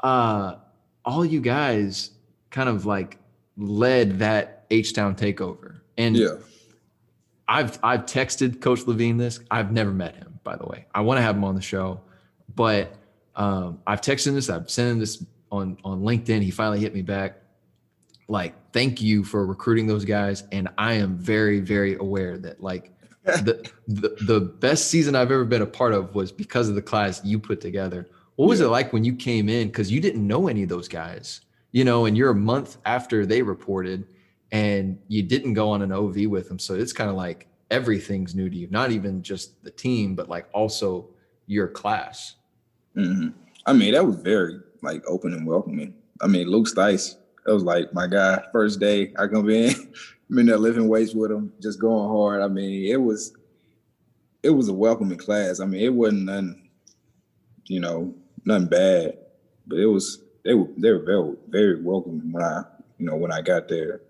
uh, 0.03 0.57
all 1.05 1.25
you 1.25 1.41
guys 1.41 2.11
kind 2.51 2.69
of 2.69 2.85
like 2.87 3.19
led 3.57 4.19
that 4.19 4.67
H 4.71 4.93
Town 4.95 5.15
takeover. 5.15 5.77
And 5.97 6.17
yeah. 6.17 6.31
I've 7.47 7.79
I've 7.85 8.07
texted 8.07 8.61
Coach 8.61 8.87
Levine 8.87 9.19
this. 9.19 9.39
I've 9.51 9.71
never 9.71 9.93
met 9.93 10.17
him, 10.17 10.41
by 10.43 10.57
the 10.57 10.67
way. 10.67 10.87
I 10.95 11.03
want 11.03 11.19
to 11.19 11.23
have 11.23 11.37
him 11.37 11.45
on 11.45 11.55
the 11.55 11.61
show, 11.63 12.01
but 12.57 12.93
um, 13.37 13.81
I've 13.87 14.01
texted 14.01 14.29
him 14.29 14.35
this. 14.35 14.49
I've 14.51 14.71
sent 14.71 14.91
him 14.93 14.99
this 14.99 15.25
on 15.51 15.77
on 15.85 16.03
LinkedIn. 16.03 16.43
He 16.43 16.51
finally 16.51 16.81
hit 16.81 16.95
me 16.95 17.03
back. 17.03 17.41
Like, 18.29 18.55
thank 18.73 19.03
you 19.03 19.23
for 19.25 19.47
recruiting 19.47 19.87
those 19.87 20.05
guys, 20.05 20.45
and 20.53 20.69
I 20.79 20.95
am 20.95 21.17
very 21.19 21.61
very 21.61 21.97
aware 21.97 22.39
that 22.39 22.63
like 22.63 22.93
the, 23.25 23.71
the 23.89 24.17
the 24.27 24.41
best 24.41 24.89
season 24.91 25.15
I've 25.15 25.31
ever 25.31 25.45
been 25.45 25.63
a 25.63 25.67
part 25.67 25.93
of 25.93 26.15
was 26.15 26.33
because 26.33 26.69
of 26.69 26.75
the 26.75 26.83
class 26.83 27.23
you 27.25 27.39
put 27.39 27.61
together. 27.61 28.09
What 28.37 28.49
was 28.49 28.61
Yeah. 28.61 28.67
it 28.67 28.71
like 28.71 28.93
when 28.93 29.05
you 29.05 29.15
came 29.15 29.49
in? 29.49 29.69
Because 29.69 29.93
you 29.93 30.01
didn't 30.01 30.27
know 30.27 30.49
any 30.49 30.63
of 30.65 30.69
those 30.69 30.89
guys, 30.89 31.43
you 31.73 31.85
know, 31.85 32.07
and 32.07 32.17
you're 32.17 32.31
a 32.31 32.35
month 32.35 32.79
after 32.85 33.27
they 33.27 33.43
reported, 33.43 34.07
and 34.53 34.99
you 35.09 35.23
didn't 35.23 35.55
go 35.55 35.71
on 35.71 35.83
an 35.83 35.93
OV 35.93 36.27
with 36.27 36.49
them. 36.49 36.59
So 36.59 36.75
it's 36.75 36.93
kind 36.93 37.11
of 37.11 37.17
like 37.17 37.47
everything's 37.71 38.35
new 38.35 38.49
to 38.49 38.57
you, 38.57 38.69
not 38.71 38.91
even 38.91 39.23
just 39.23 39.63
the 39.65 39.71
team, 39.71 40.15
but 40.15 40.29
like 40.29 40.47
also 40.53 41.11
your 41.47 41.69
class. 41.69 42.37
Hmm 42.95 43.29
I 43.67 43.73
mean, 43.73 43.95
that 43.95 44.07
was 44.07 44.17
very 44.17 44.61
like 44.83 45.03
open 45.07 45.33
and 45.33 45.47
welcoming. 45.47 45.95
I 46.21 46.27
mean, 46.27 46.49
Luke 46.49 46.67
Stice, 46.67 47.17
that 47.45 47.55
was 47.55 47.63
like 47.63 47.93
my 47.95 48.07
guy. 48.07 48.43
First 48.53 48.79
day 48.79 49.13
I 49.19 49.27
come 49.27 49.49
in, 49.49 49.75
I'm 50.31 50.39
in 50.39 50.47
there 50.47 50.59
lifting 50.59 50.89
weights 50.89 51.15
with 51.15 51.31
him, 51.31 51.53
just 51.61 51.81
going 51.81 52.09
hard. 52.09 52.43
I 52.43 52.49
mean, 52.49 52.91
it 52.91 53.01
was 53.01 53.35
it 54.43 54.51
was 54.51 54.69
a 54.69 54.75
welcoming 54.75 55.19
class. 55.19 55.61
I 55.61 55.65
mean, 55.65 55.81
it 55.81 55.93
wasn't 55.93 56.25
nothing, 56.25 56.69
you 57.65 57.81
know, 57.81 58.15
nothing 58.45 58.67
bad, 58.69 59.19
but 59.67 59.79
it 59.79 59.87
was 59.87 60.23
they 60.45 60.55
were 60.55 60.69
they 60.77 60.93
were 60.93 61.05
very 61.05 61.35
very 61.49 61.83
welcoming 61.83 62.31
when 62.33 62.43
I 62.43 62.63
you 62.99 63.07
know 63.07 63.17
when 63.17 63.33
I 63.33 63.41
got 63.41 63.69
there. 63.69 64.03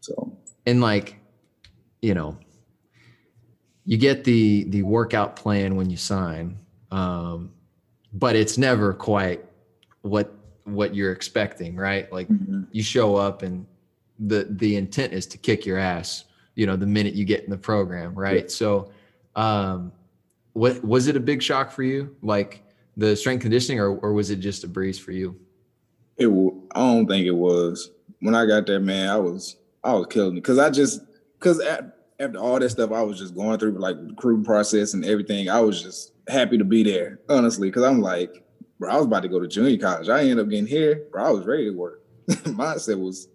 So 0.00 0.36
and 0.66 0.80
like 0.80 1.16
you 2.02 2.14
know 2.14 2.36
you 3.84 3.96
get 3.96 4.24
the 4.24 4.64
the 4.64 4.82
workout 4.82 5.36
plan 5.36 5.76
when 5.76 5.88
you 5.88 5.96
sign 5.96 6.58
um 6.90 7.50
but 8.12 8.36
it's 8.36 8.56
never 8.58 8.92
quite 8.92 9.44
what 10.02 10.32
what 10.64 10.94
you're 10.94 11.12
expecting 11.12 11.76
right 11.76 12.12
like 12.12 12.28
mhm. 12.28 12.66
you 12.72 12.82
show 12.82 13.16
up 13.16 13.42
and 13.42 13.66
the 14.18 14.46
the 14.50 14.76
intent 14.76 15.12
is 15.12 15.26
to 15.26 15.38
kick 15.38 15.66
your 15.66 15.78
ass 15.78 16.24
you 16.54 16.66
know 16.66 16.76
the 16.76 16.86
minute 16.86 17.14
you 17.14 17.24
get 17.24 17.44
in 17.44 17.50
the 17.50 17.58
program 17.58 18.14
right 18.14 18.50
so 18.50 18.90
um 19.36 19.92
what 20.52 20.82
was 20.84 21.06
it 21.06 21.16
a 21.16 21.20
big 21.20 21.42
shock 21.42 21.70
for 21.70 21.82
you 21.82 22.14
like 22.22 22.62
the 22.96 23.14
strength 23.14 23.42
conditioning 23.42 23.78
or, 23.78 23.98
or 23.98 24.12
was 24.12 24.30
it 24.30 24.36
just 24.36 24.64
a 24.64 24.68
breeze 24.68 24.98
for 24.98 25.12
you 25.12 25.38
It. 26.16 26.28
I 26.74 26.80
don't 26.80 27.06
think 27.06 27.26
it 27.26 27.32
was. 27.32 27.90
When 28.20 28.34
I 28.34 28.46
got 28.46 28.66
there, 28.66 28.80
man, 28.80 29.08
I 29.10 29.16
was 29.18 29.56
I 29.84 29.92
was 29.92 30.06
killing 30.06 30.32
it 30.32 30.40
because 30.40 30.58
I 30.58 30.70
just 30.70 31.02
because 31.38 31.60
after 32.18 32.38
all 32.38 32.58
that 32.58 32.70
stuff 32.70 32.90
I 32.92 33.02
was 33.02 33.18
just 33.18 33.34
going 33.34 33.58
through, 33.58 33.72
like 33.72 33.96
the 33.96 34.08
recruiting 34.08 34.44
process 34.44 34.94
and 34.94 35.04
everything, 35.04 35.50
I 35.50 35.60
was 35.60 35.82
just 35.82 36.12
happy 36.28 36.58
to 36.58 36.64
be 36.64 36.82
there, 36.82 37.20
honestly. 37.28 37.68
Because 37.68 37.84
I'm 37.84 38.00
like, 38.00 38.44
bro, 38.78 38.90
I 38.90 38.96
was 38.96 39.06
about 39.06 39.22
to 39.22 39.28
go 39.28 39.40
to 39.40 39.48
junior 39.48 39.78
college. 39.78 40.08
I 40.08 40.20
ended 40.20 40.40
up 40.40 40.48
getting 40.48 40.66
here, 40.66 41.06
bro. 41.10 41.24
I 41.24 41.30
was 41.30 41.46
ready 41.46 41.64
to 41.66 41.76
work. 41.76 42.02
mindset 42.28 42.98
was 42.98 43.28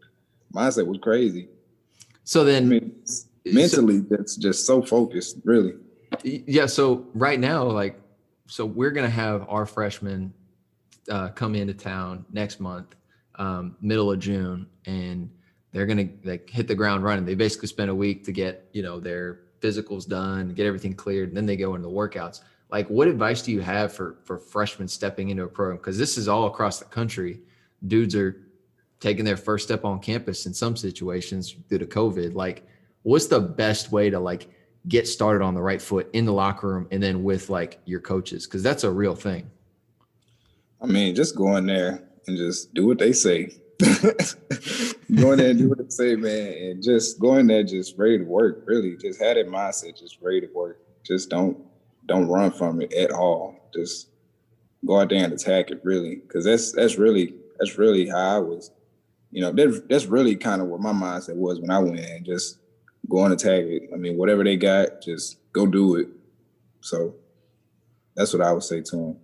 mindset 0.54 0.86
was 0.86 1.00
crazy. 1.02 1.48
so 2.24 2.42
I 2.42 2.46
then 2.46 2.70
mean, 2.70 3.04
mentally, 3.46 4.00
that's 4.00 4.36
just 4.36 4.66
so 4.66 4.82
focused, 4.82 5.38
really. 5.44 5.74
Yeah. 6.24 6.66
So 6.66 7.06
right 7.14 7.40
now, 7.40 7.64
like, 7.64 8.00
so 8.48 8.66
we're 8.66 8.92
gonna 8.92 9.10
have 9.10 9.46
our 9.50 9.66
freshmen 9.66 10.34
uh, 11.10 11.30
come 11.30 11.56
into 11.56 11.74
town 11.74 12.26
next 12.32 12.60
month, 12.60 12.96
um, 13.36 13.76
middle 13.82 14.12
of 14.12 14.20
June, 14.20 14.68
and 14.86 15.30
they're 15.72 15.86
gonna 15.86 16.10
like 16.24 16.50
hit 16.50 16.68
the 16.68 16.76
ground 16.76 17.04
running. 17.04 17.26
They 17.26 17.36
basically 17.36 17.70
spend 17.70 17.90
a 17.90 17.96
week 17.96 18.26
to 18.26 18.32
get 18.32 18.68
you 18.74 18.84
know 18.84 19.00
their 19.00 19.40
physicals 19.62 20.08
done, 20.08 20.50
get 20.50 20.66
everything 20.66 20.94
cleared, 20.94 21.30
and 21.30 21.38
then 21.38 21.46
they 21.46 21.56
go 21.56 21.76
into 21.76 21.88
the 21.88 21.94
workouts. 21.94 22.42
Like, 22.72 22.90
what 22.90 23.08
advice 23.08 23.42
do 23.42 23.52
you 23.52 23.62
have 23.62 23.94
for 23.94 24.18
for 24.24 24.38
freshmen 24.38 24.88
stepping 24.88 25.30
into 25.30 25.44
a 25.44 25.48
program? 25.48 25.78
Because 25.78 25.98
this 25.98 26.18
is 26.18 26.28
all 26.28 26.48
across 26.48 26.80
the 26.80 26.86
country. 26.86 27.42
Dudes 27.88 28.16
are 28.16 28.48
taking 29.00 29.26
their 29.26 29.38
first 29.38 29.66
step 29.66 29.84
on 29.84 30.00
campus 30.00 30.46
in 30.46 30.54
some 30.54 30.76
situations 30.76 31.54
due 31.54 31.78
to 31.78 31.86
COVID. 31.86 32.36
Like, 32.36 32.68
what's 33.04 33.28
the 33.28 33.40
best 33.40 33.92
way 33.92 34.10
to 34.10 34.20
like 34.20 34.48
get 34.88 35.08
started 35.08 35.44
on 35.44 35.54
the 35.54 35.62
right 35.62 35.82
foot 35.82 36.10
in 36.14 36.26
the 36.26 36.34
locker 36.34 36.68
room 36.68 36.88
and 36.92 37.02
then 37.04 37.24
with 37.24 37.50
like 37.50 37.80
your 37.86 38.00
coaches 38.00 38.48
because 38.48 38.64
that's 38.64 38.84
a 38.84 38.90
real 38.90 39.14
thing 39.14 39.48
I 40.82 40.88
mean, 40.88 41.14
just 41.14 41.36
go 41.36 41.56
in 41.58 41.68
there 41.68 42.04
and 42.28 42.38
just 42.38 42.74
do 42.74 42.88
what 42.88 42.98
they 42.98 43.14
say. 43.14 43.52
go 43.80 45.32
in 45.32 45.38
there 45.38 45.52
and 45.52 45.60
do 45.60 45.70
what 45.70 45.78
they 45.78 45.90
say, 45.90 46.16
man, 46.16 46.54
and 46.54 46.84
just 46.84 47.20
go 47.20 47.36
in 47.36 47.48
there 47.48 47.64
just 47.64 47.98
ready 47.98 48.18
to 48.18 48.24
work. 48.24 48.64
Really, 48.66 48.98
just 48.98 49.22
had 49.22 49.38
that 49.38 49.48
mindset, 49.48 50.00
just 50.00 50.18
ready 50.22 50.42
to 50.42 50.50
work. 50.54 50.82
Just 51.04 51.30
don't 51.30 51.64
don't 52.12 52.28
run 52.28 52.52
from 52.52 52.82
it 52.82 52.94
at 52.94 53.12
all. 53.12 53.56
Just 53.74 54.10
go 54.86 55.00
out 55.00 55.10
there 55.10 55.24
and 55.24 55.34
attack 55.34 55.72
it, 55.72 55.82
really, 55.84 56.16
because 56.18 56.46
that's 56.46 56.72
that's 56.72 56.98
really 56.98 57.36
that's 57.60 57.78
really 57.78 58.08
how 58.10 58.36
I 58.36 58.40
was. 58.40 58.72
You 59.32 59.42
know, 59.42 59.52
that's 59.52 59.82
that's 59.90 60.06
really 60.06 60.36
kind 60.36 60.62
of 60.62 60.68
what 60.68 60.82
my 60.82 60.92
mindset 60.92 61.36
was 61.36 61.60
when 61.60 61.72
I 61.72 61.80
went 61.80 62.00
in. 62.00 62.24
Just 62.26 62.60
go 63.10 63.24
and 63.24 63.34
attack 63.34 63.64
it. 63.64 63.90
I 63.94 63.98
mean, 63.98 64.18
whatever 64.18 64.44
they 64.44 64.58
got, 64.58 65.02
just 65.02 65.38
go 65.54 65.66
do 65.66 65.96
it. 65.96 66.08
So 66.82 67.16
that's 68.16 68.34
what 68.34 68.42
I 68.42 68.52
would 68.52 68.64
say 68.64 68.82
to 68.82 68.98
him. 68.98 69.16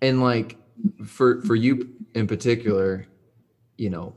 and 0.00 0.20
like 0.20 0.56
for 1.04 1.40
for 1.42 1.54
you 1.54 1.88
in 2.14 2.26
particular 2.26 3.06
you 3.76 3.88
know 3.88 4.14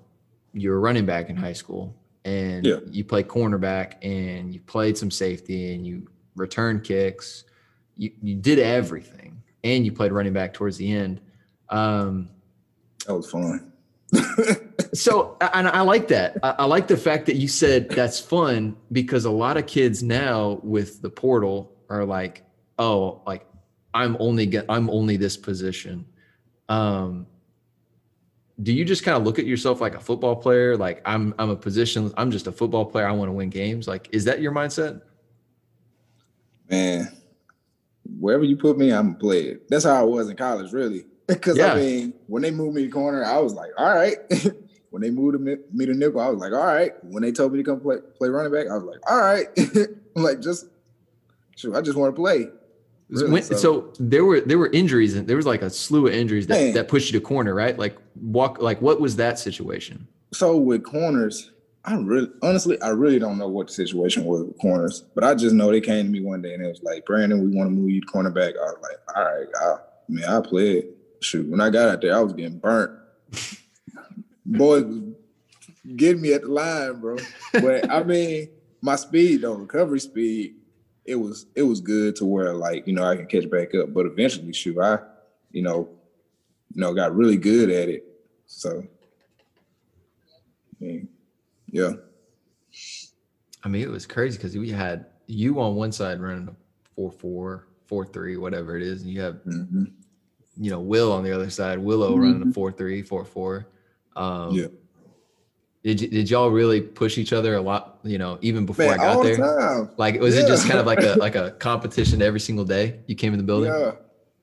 you're 0.53 0.77
a 0.77 0.79
running 0.79 1.05
back 1.05 1.29
in 1.29 1.36
high 1.36 1.53
school 1.53 1.93
and 2.23 2.65
Yeah. 2.65 2.79
you 2.89 3.03
play 3.03 3.21
cornerback 3.23 3.93
and 4.01 4.51
you 4.53 4.60
played 4.62 4.97
some 4.97 5.12
safety 5.12 5.73
and 5.75 5.86
you 5.86 6.08
return 6.36 6.82
kicks 6.82 7.43
you, 7.95 8.12
you 8.21 8.36
did 8.36 8.60
everything 8.60 9.41
and 9.63 9.86
you 9.86 9.91
played 9.91 10.12
running 10.12 10.34
back 10.34 10.54
towards 10.54 10.78
the 10.78 10.91
end 10.91 11.21
um 11.69 12.30
That 13.08 13.15
was 13.15 13.30
fun. 13.30 13.71
So, 14.95 15.38
and 15.41 15.67
I 15.67 15.82
like 15.82 16.08
that. 16.08 16.38
I, 16.41 16.50
I 16.60 16.65
like 16.65 16.88
the 16.88 16.98
fact 16.98 17.26
that 17.26 17.36
you 17.36 17.48
said 17.48 17.89
that's 17.89 18.19
fun 18.19 18.78
because 18.91 19.26
a 19.26 19.32
lot 19.32 19.58
of 19.58 19.67
kids 19.67 20.02
now 20.02 20.60
with 20.63 21.02
the 21.02 21.10
portal 21.10 21.71
are 21.89 22.06
like, 22.06 22.43
oh, 22.80 23.21
like 23.28 23.45
I'm 23.93 24.15
only 24.19 24.45
get, 24.45 24.65
I'm 24.69 24.89
only 24.89 25.17
this 25.17 25.36
position. 25.36 26.06
Um, 26.69 27.28
do 28.63 28.71
you 28.71 28.86
just 28.86 29.04
kind 29.04 29.17
of 29.17 29.24
look 29.24 29.38
at 29.38 29.45
yourself 29.45 29.82
like 29.82 29.95
a 29.95 30.00
football 30.00 30.38
player? 30.38 30.78
Like 30.78 31.02
I'm, 31.06 31.36
I'm 31.38 31.50
a 31.50 31.58
position. 31.58 32.13
I'm 32.15 32.32
just 32.32 32.48
a 32.48 32.52
football 32.52 32.86
player. 32.86 33.08
I 33.08 33.12
want 33.12 33.28
to 33.28 33.34
win 33.34 33.50
games. 33.50 33.88
Like, 33.88 34.08
is 34.12 34.24
that 34.26 34.41
your 34.41 34.54
mindset? 34.54 35.02
Man, 36.69 37.12
wherever 38.19 38.43
you 38.43 38.58
put 38.58 38.78
me, 38.78 38.91
I'm 38.91 39.08
gonna 39.08 39.19
play 39.19 39.41
it. 39.43 39.69
That's 39.69 39.84
how 39.86 39.95
I 39.95 40.04
was 40.04 40.30
in 40.30 40.38
college, 40.38 40.71
really. 40.71 41.06
Because 41.28 41.58
Yeah. 41.58 41.73
I 41.73 41.75
mean, 41.78 42.13
when 42.28 42.43
they 42.43 42.51
moved 42.51 42.75
me 42.75 42.84
to 42.86 42.89
corner, 42.91 43.25
I 43.25 43.39
was 43.39 43.54
like, 43.54 43.71
all 43.80 43.93
right. 43.95 44.17
when 44.91 45.01
they 45.01 45.10
moved 45.10 45.39
me 45.41 45.56
me 45.73 45.86
to 45.88 45.93
nickel, 45.95 46.21
I 46.21 46.28
was 46.30 46.38
like, 46.39 46.54
all 46.54 46.65
right. 46.65 46.91
When 47.04 47.23
they 47.23 47.32
told 47.32 47.51
me 47.51 47.58
to 47.58 47.63
come 47.63 47.80
play 47.80 47.97
play 48.17 48.30
running 48.30 48.51
back, 48.51 48.67
I 48.69 48.75
was 48.75 48.84
like, 48.84 48.99
all 49.10 49.19
right. 49.19 49.47
I'm 50.15 50.21
like, 50.23 50.39
just 50.39 50.67
shoot, 51.56 51.73
I 51.75 51.82
just 51.82 51.97
want 51.97 52.15
to 52.15 52.21
play. 52.21 52.49
Really, 53.10 53.32
When- 53.32 53.43
so- 53.43 53.56
so. 53.56 53.93
there 53.99 54.23
were 54.23 54.39
there 54.41 54.60
were 54.60 54.69
injuries 54.71 55.15
and 55.15 55.28
there 55.28 55.36
was 55.36 55.47
like 55.47 55.63
a 55.63 55.69
slew 55.71 56.06
of 56.08 56.13
injuries 56.13 56.45
that, 56.47 56.62
Man. 56.62 56.73
that 56.75 56.88
pushed 56.89 57.12
you 57.12 57.19
to 57.19 57.25
corner, 57.25 57.56
right? 57.56 57.78
Like 57.78 57.97
walk 58.21 58.60
like 58.62 58.80
what 58.82 59.01
was 59.01 59.15
that 59.15 59.39
situation? 59.39 60.08
So 60.32 60.58
with 60.58 60.84
corners, 60.84 61.51
I 61.86 61.95
really, 61.95 62.30
honestly, 62.41 62.82
I 62.82 62.89
really 62.89 63.19
don't 63.19 63.38
know 63.38 63.48
what 63.48 63.67
the 63.67 63.74
situation 63.74 64.26
was 64.26 64.43
with 64.43 64.58
corners, 64.60 65.06
but 65.13 65.24
I 65.24 65.36
just 65.36 65.54
know 65.54 65.69
they 65.69 65.82
came 65.82 66.06
to 66.06 66.12
me 66.12 66.21
one 66.21 66.41
day 66.41 66.54
and 66.54 66.65
it 66.65 66.67
was 66.67 66.82
like, 66.82 67.06
Brandon, 67.06 67.43
we 67.43 67.56
want 67.56 67.67
to 67.67 67.71
move 67.71 67.91
you 67.91 68.02
to 68.02 68.08
cornerback. 68.08 68.54
I 68.58 68.63
was 68.63 68.78
like, 68.82 69.15
all 69.15 69.24
right, 69.24 69.48
I, 69.56 69.76
man, 70.10 70.26
I 70.26 70.41
played. 70.41 70.88
Shoot, 71.21 71.48
when 71.48 71.62
I 71.62 71.69
got 71.69 71.89
out 71.89 72.02
there, 72.02 72.15
I 72.15 72.19
was 72.19 72.34
getting 72.34 72.58
burnt. 72.58 72.91
Boys 74.45 74.84
was 74.84 75.02
getting 75.95 76.21
me 76.21 76.34
at 76.34 76.41
the 76.41 76.48
line, 76.48 77.00
bro. 77.00 77.17
But 77.54 77.89
I 77.89 78.04
mean, 78.04 78.50
my 78.82 78.95
speed 78.95 79.41
though, 79.41 79.54
recovery 79.54 80.00
speed, 80.00 80.56
it 81.06 81.15
was 81.15 81.45
it 81.56 81.63
was 81.63 81.82
good 81.82 82.15
to 82.17 82.26
where 82.26 82.54
like 82.54 82.88
you 82.88 82.93
know 82.93 83.04
I 83.04 83.15
can 83.15 83.28
catch 83.28 83.50
back 83.50 83.74
up. 83.76 83.93
But 83.93 84.06
eventually, 84.06 84.54
shoot, 84.54 84.80
I 84.80 85.00
you 85.52 85.62
know, 85.62 85.89
you 86.74 86.82
know, 86.82 86.93
got 86.93 87.15
really 87.15 87.38
good 87.38 87.69
at 87.69 87.88
it. 87.88 88.06
So, 88.45 88.84
I 90.82 90.84
mean, 90.84 91.08
yeah. 91.76 91.92
I 93.64 93.68
mean, 93.68 93.82
it 93.82 93.90
was 93.90 94.06
crazy 94.06 94.38
because 94.38 94.56
we 94.58 94.70
had 94.70 95.08
you 95.28 95.60
on 95.60 95.76
one 95.76 95.92
side 95.92 96.20
running 96.22 96.48
a 96.48 96.56
4 96.96 97.12
4, 97.12 97.68
4 97.88 98.06
3, 98.06 98.38
whatever 98.38 98.76
it 98.78 98.84
is. 98.84 99.02
And 99.02 99.10
you 99.12 99.22
have, 99.22 99.36
Mhm. 99.46 99.92
you 100.58 100.70
know, 100.72 100.80
Will 100.80 101.12
on 101.12 101.24
the 101.24 101.32
other 101.32 101.50
side, 101.50 101.80
Willow 101.80 102.16
running 102.18 102.48
a 102.48 102.54
4 102.54 102.72
3, 102.72 103.02
4 103.02 103.26
4. 103.26 103.68
Um, 104.16 104.52
Yeah. 104.54 104.68
Did, 105.84 106.02
y- 106.02 106.08
did 106.08 106.30
y'all 106.32 106.50
really 106.50 106.82
push 106.82 107.18
each 107.20 107.32
other 107.32 107.56
a 107.56 107.62
lot, 107.62 108.00
you 108.04 108.18
know, 108.18 108.40
even 108.42 108.66
before 108.66 108.86
Man, 108.86 109.00
I 109.00 109.04
got 109.14 109.24
there? 109.24 109.36
the 109.36 109.42
time. 109.44 109.90
Like, 109.98 110.20
was 110.20 110.36
it 110.36 110.48
just 110.48 110.68
kind 110.68 110.80
of 110.80 110.88
like 110.88 111.02
a 111.04 111.14
like 111.20 111.36
a 111.36 111.52
competition 111.60 112.22
every 112.24 112.40
single 112.40 112.66
day 112.66 113.02
you 113.06 113.14
came 113.16 113.34
in 113.34 113.38
the 113.38 113.44
building? 113.44 113.72
Yeah, 113.72 113.92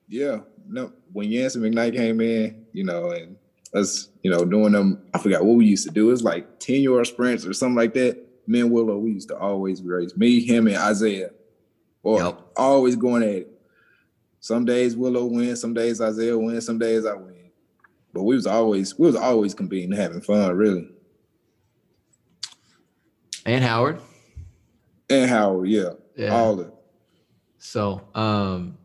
yeah. 0.07 0.39
No, 0.67 0.93
when 1.11 1.29
Yancy 1.29 1.59
McKnight 1.59 1.95
came 1.97 2.21
in, 2.21 2.65
you 2.71 2.85
know, 2.85 3.11
and 3.11 3.35
us, 3.75 4.09
you 4.21 4.29
know, 4.31 4.45
doing 4.45 4.71
them. 4.73 4.97
I 5.13 5.19
forgot 5.19 5.43
what 5.45 5.55
we 5.57 5.65
used 5.65 5.85
to 5.87 5.93
do. 5.93 6.07
It 6.09 6.11
was 6.11 6.23
like 6.23 6.45
ten 6.59 6.81
yard 6.81 7.07
sprints 7.07 7.45
or 7.45 7.53
something 7.53 7.75
like 7.75 7.93
that. 7.93 8.17
Me 8.45 8.59
and 8.59 8.71
Willow, 8.71 8.97
we 8.97 9.11
used 9.11 9.29
to 9.29 9.37
always 9.37 9.81
race. 9.81 10.15
Me, 10.15 10.41
him, 10.41 10.67
and 10.67 10.75
Isaiah. 10.77 11.29
Or 12.03 12.19
Yep. 12.21 12.39
always 12.57 12.95
going 12.97 13.23
at 13.23 13.29
it. 13.29 13.47
Some 14.41 14.65
days 14.65 14.97
Willow 14.97 15.25
wins, 15.25 15.61
some 15.61 15.73
days 15.73 16.01
Isaiah 16.01 16.37
wins, 16.37 16.65
some 16.65 16.77
days 16.77 17.05
I 17.05 17.13
win. 17.13 17.33
But 18.13 18.23
we 18.23 18.35
was 18.35 18.45
always 18.45 18.97
we 18.99 19.07
was 19.07 19.15
always 19.15 19.53
competing, 19.53 19.91
having 19.93 20.21
fun, 20.21 20.53
really. 20.55 20.89
And 23.45 23.63
Howard. 23.63 23.99
And 25.09 25.29
Howard, 25.29 25.69
yeah, 25.69 25.89
Yeah. 26.15 26.33
all 26.33 26.59
of 26.59 26.67
it. 26.67 26.73
So, 27.57 28.01
um, 28.13 28.77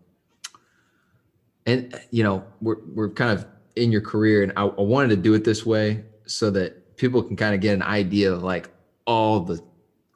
and 1.66 1.92
you 2.10 2.22
know, 2.22 2.44
we're 2.60 2.76
we're 2.94 3.08
kind 3.10 3.32
of 3.32 3.44
in 3.78 3.92
your 3.92 4.00
career, 4.00 4.42
and 4.42 4.52
I, 4.56 4.64
I 4.64 4.82
wanted 4.82 5.10
to 5.10 5.16
do 5.16 5.34
it 5.34 5.44
this 5.44 5.64
way 5.64 6.04
so 6.26 6.50
that 6.50 6.96
people 6.96 7.22
can 7.22 7.36
kind 7.36 7.54
of 7.54 7.60
get 7.60 7.74
an 7.74 7.82
idea 7.82 8.32
of 8.32 8.42
like 8.42 8.68
all 9.06 9.40
the 9.40 9.62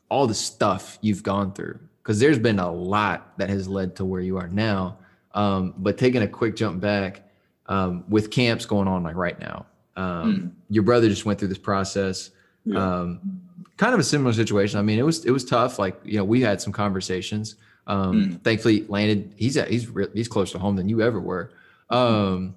all 0.09 0.27
the 0.27 0.35
stuff 0.35 0.99
you've 1.01 1.23
gone 1.23 1.53
through, 1.53 1.79
because 2.03 2.21
there's 2.21 2.39
been 2.39 2.59
a 2.59 2.71
lot 2.71 3.39
that 3.39 3.49
has 3.49 3.69
led 3.69 3.97
to 3.97 4.05
where 4.05 4.21
you 4.21 4.37
are 4.37 4.49
now. 4.49 4.99
Um, 5.35 5.75
but 5.79 5.97
taking 5.97 6.23
a 6.23 6.29
quick 6.29 6.57
jump 6.57 6.81
back, 6.81 7.23
um, 7.67 8.05
with 8.09 8.31
camps 8.31 8.67
going 8.67 8.89
on 8.89 9.03
like 9.03 9.17
right 9.17 9.39
now, 9.41 9.65
um, 9.97 10.55
your 10.69 10.83
brother 10.83 11.09
just 11.09 11.25
went 11.25 11.39
through 11.39 11.49
this 11.49 11.59
process. 11.59 12.31
Yeah. 12.65 13.01
Um, 13.01 13.41
kind 13.77 13.95
of 13.95 14.01
a 14.01 14.05
similar 14.05 14.33
situation. 14.33 14.79
I 14.79 14.83
mean, 14.83 14.99
it 14.99 15.05
was 15.05 15.25
it 15.25 15.31
was 15.31 15.45
tough. 15.45 15.79
Like 15.79 15.99
you 16.05 16.19
know, 16.19 16.25
we 16.25 16.41
had 16.41 16.61
some 16.61 16.73
conversations. 16.73 17.57
Um, 17.87 18.41
Thankfully, 18.45 18.85
landed. 18.89 19.35
He's 19.37 19.57
at, 19.57 19.69
he's 19.69 19.89
re- 19.89 20.09
he's 20.15 20.29
closer 20.29 20.53
to 20.53 20.59
home 20.59 20.77
than 20.77 20.89
you 20.89 21.03
ever 21.03 21.21
were. 21.21 21.51
Um, 21.91 22.55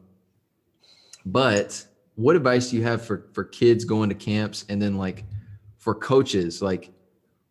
but 1.25 1.85
what 2.15 2.35
advice 2.35 2.69
do 2.69 2.77
you 2.77 2.83
have 2.83 3.05
for 3.05 3.27
for 3.33 3.43
kids 3.43 3.83
going 3.83 4.09
to 4.09 4.15
camps, 4.15 4.65
and 4.69 4.81
then 4.81 4.97
like 4.97 5.25
for 5.77 5.95
coaches, 5.95 6.61
like 6.61 6.91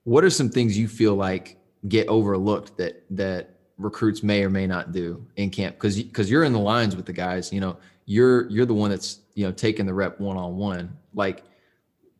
what 0.04 0.22
are 0.24 0.30
some 0.30 0.48
things 0.48 0.78
you 0.78 0.88
feel 0.88 1.14
like 1.14 1.58
get 1.88 2.08
overlooked 2.08 2.76
that 2.78 3.04
that 3.10 3.58
recruits 3.76 4.22
may 4.22 4.44
or 4.44 4.50
may 4.50 4.66
not 4.66 4.92
do 4.92 5.26
in 5.36 5.50
camp? 5.50 5.76
Because 5.76 6.02
because 6.02 6.30
you're 6.30 6.44
in 6.44 6.52
the 6.52 6.58
lines 6.58 6.96
with 6.96 7.06
the 7.06 7.12
guys. 7.12 7.52
You 7.52 7.60
know, 7.60 7.76
you're 8.06 8.48
you're 8.50 8.66
the 8.66 8.74
one 8.74 8.90
that's 8.90 9.20
you 9.34 9.44
know 9.44 9.52
taking 9.52 9.86
the 9.86 9.94
rep 9.94 10.20
one 10.20 10.36
on 10.36 10.56
one. 10.56 10.96
Like, 11.14 11.42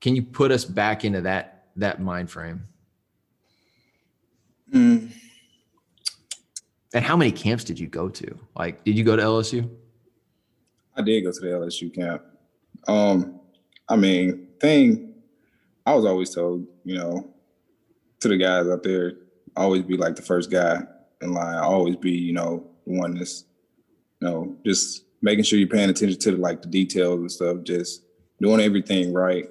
can 0.01 0.17
you 0.17 0.23
put 0.23 0.51
us 0.51 0.64
back 0.64 1.05
into 1.05 1.21
that 1.23 1.67
that 1.77 2.01
mind 2.01 2.31
frame? 2.31 2.67
Mm. 4.73 5.12
And 6.95 7.05
how 7.05 7.17
many 7.17 7.33
camps 7.33 7.64
did 7.64 7.79
you 7.79 7.88
go 7.88 8.09
to? 8.09 8.38
Like, 8.57 8.85
did 8.85 8.97
you 8.97 9.05
go 9.05 9.17
to 9.17 9.23
LSU? 9.23 9.69
I 10.96 11.02
did 11.02 11.22
go 11.22 11.33
to 11.33 11.40
the 11.40 11.46
LSU 11.46 11.94
camp. 11.94 12.22
Um, 12.87 13.40
I 13.88 13.96
mean, 13.96 14.48
thing 14.61 15.14
I 15.87 15.94
was 15.94 16.04
always 16.04 16.35
told, 16.35 16.66
you 16.85 16.96
know, 16.96 17.30
to 18.20 18.28
the 18.28 18.37
guys 18.37 18.66
out 18.68 18.83
there, 18.83 19.14
always 19.57 19.83
be 19.83 19.96
like 19.96 20.16
the 20.16 20.22
first 20.22 20.50
guy 20.50 20.83
in 21.20 21.33
line. 21.33 21.57
Always 21.57 21.96
be, 21.96 22.12
you 22.12 22.33
know, 22.33 22.66
the 22.87 22.98
one 22.98 23.14
that's, 23.14 23.44
you 24.20 24.28
know, 24.28 24.57
just 24.64 25.04
making 25.20 25.44
sure 25.44 25.59
you're 25.59 25.68
paying 25.68 25.90
attention 25.90 26.18
to 26.20 26.37
like 26.37 26.62
the 26.62 26.68
details 26.68 27.20
and 27.20 27.33
stuff, 27.33 27.62
just 27.62 28.02
doing 28.40 28.61
everything 28.61 29.12
right. 29.12 29.48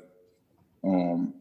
Um, 0.84 1.34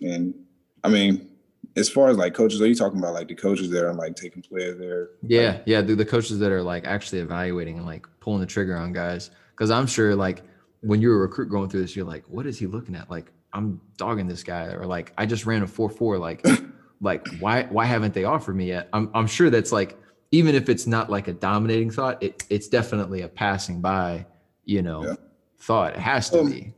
and 0.00 0.34
I 0.82 0.88
mean, 0.88 1.30
as 1.76 1.88
far 1.88 2.08
as 2.08 2.16
like 2.16 2.34
coaches, 2.34 2.60
are 2.60 2.66
you 2.66 2.74
talking 2.74 2.98
about 2.98 3.14
like 3.14 3.28
the 3.28 3.34
coaches 3.34 3.70
that 3.70 3.84
are 3.84 3.92
like 3.94 4.14
taking 4.16 4.42
players 4.42 4.78
there? 4.78 5.10
Yeah, 5.22 5.60
yeah. 5.66 5.80
The, 5.82 5.94
the 5.94 6.04
coaches 6.04 6.38
that 6.38 6.52
are 6.52 6.62
like 6.62 6.86
actually 6.86 7.18
evaluating 7.20 7.78
and 7.78 7.86
like 7.86 8.06
pulling 8.20 8.40
the 8.40 8.46
trigger 8.46 8.76
on 8.76 8.92
guys. 8.92 9.30
Because 9.50 9.70
I'm 9.70 9.86
sure 9.86 10.14
like 10.14 10.42
when 10.80 11.00
you're 11.00 11.14
a 11.16 11.18
recruit 11.18 11.48
going 11.48 11.68
through 11.68 11.82
this, 11.82 11.96
you're 11.96 12.06
like, 12.06 12.24
what 12.28 12.46
is 12.46 12.58
he 12.58 12.66
looking 12.66 12.94
at? 12.94 13.10
Like, 13.10 13.32
I'm 13.52 13.80
dogging 13.96 14.26
this 14.26 14.42
guy, 14.42 14.64
or 14.66 14.84
like, 14.84 15.12
I 15.16 15.26
just 15.26 15.46
ran 15.46 15.62
a 15.62 15.66
four 15.66 15.88
four. 15.88 16.18
Like, 16.18 16.44
like 17.00 17.26
why 17.38 17.64
why 17.64 17.84
haven't 17.86 18.14
they 18.14 18.24
offered 18.24 18.56
me 18.56 18.66
yet? 18.66 18.88
I'm 18.92 19.10
I'm 19.14 19.26
sure 19.26 19.50
that's 19.50 19.72
like 19.72 19.98
even 20.32 20.54
if 20.54 20.68
it's 20.68 20.86
not 20.86 21.10
like 21.10 21.28
a 21.28 21.32
dominating 21.32 21.90
thought, 21.90 22.22
it 22.22 22.44
it's 22.50 22.68
definitely 22.68 23.22
a 23.22 23.28
passing 23.28 23.80
by, 23.80 24.26
you 24.64 24.82
know, 24.82 25.04
Yeah. 25.04 25.14
thought. 25.58 25.94
It 25.94 26.00
has 26.00 26.30
to 26.30 26.40
Um, 26.40 26.50
be. 26.50 26.72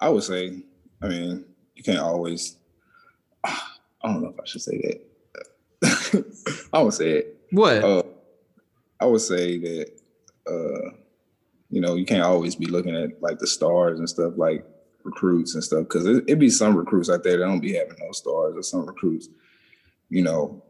I 0.00 0.08
would 0.08 0.22
say, 0.22 0.62
I 1.02 1.08
mean, 1.08 1.44
you 1.74 1.82
can't 1.82 1.98
always. 1.98 2.56
I 4.04 4.12
don't 4.12 4.22
know 4.22 4.28
if 4.28 4.40
I 4.40 4.44
should 4.44 4.62
say 4.62 4.78
that. 5.82 6.24
I 6.72 6.82
would 6.82 6.92
say 6.92 7.10
it. 7.10 7.40
What? 7.50 7.82
Uh, 7.82 8.02
I 9.00 9.06
would 9.06 9.22
say 9.22 9.58
that, 9.58 9.90
uh, 10.46 10.90
you 11.70 11.80
know, 11.80 11.94
you 11.94 12.04
can't 12.04 12.22
always 12.22 12.54
be 12.54 12.66
looking 12.66 12.94
at 12.94 13.22
like 13.22 13.38
the 13.38 13.46
stars 13.46 13.98
and 13.98 14.08
stuff, 14.08 14.34
like 14.36 14.64
recruits 15.04 15.54
and 15.54 15.64
stuff, 15.64 15.84
because 15.84 16.06
it, 16.06 16.24
it 16.28 16.38
be 16.38 16.50
some 16.50 16.76
recruits 16.76 17.08
out 17.10 17.22
there 17.24 17.38
that 17.38 17.44
don't 17.44 17.60
be 17.60 17.74
having 17.74 17.96
no 17.98 18.12
stars, 18.12 18.54
or 18.56 18.62
some 18.62 18.86
recruits, 18.86 19.28
you 20.10 20.22
know, 20.22 20.62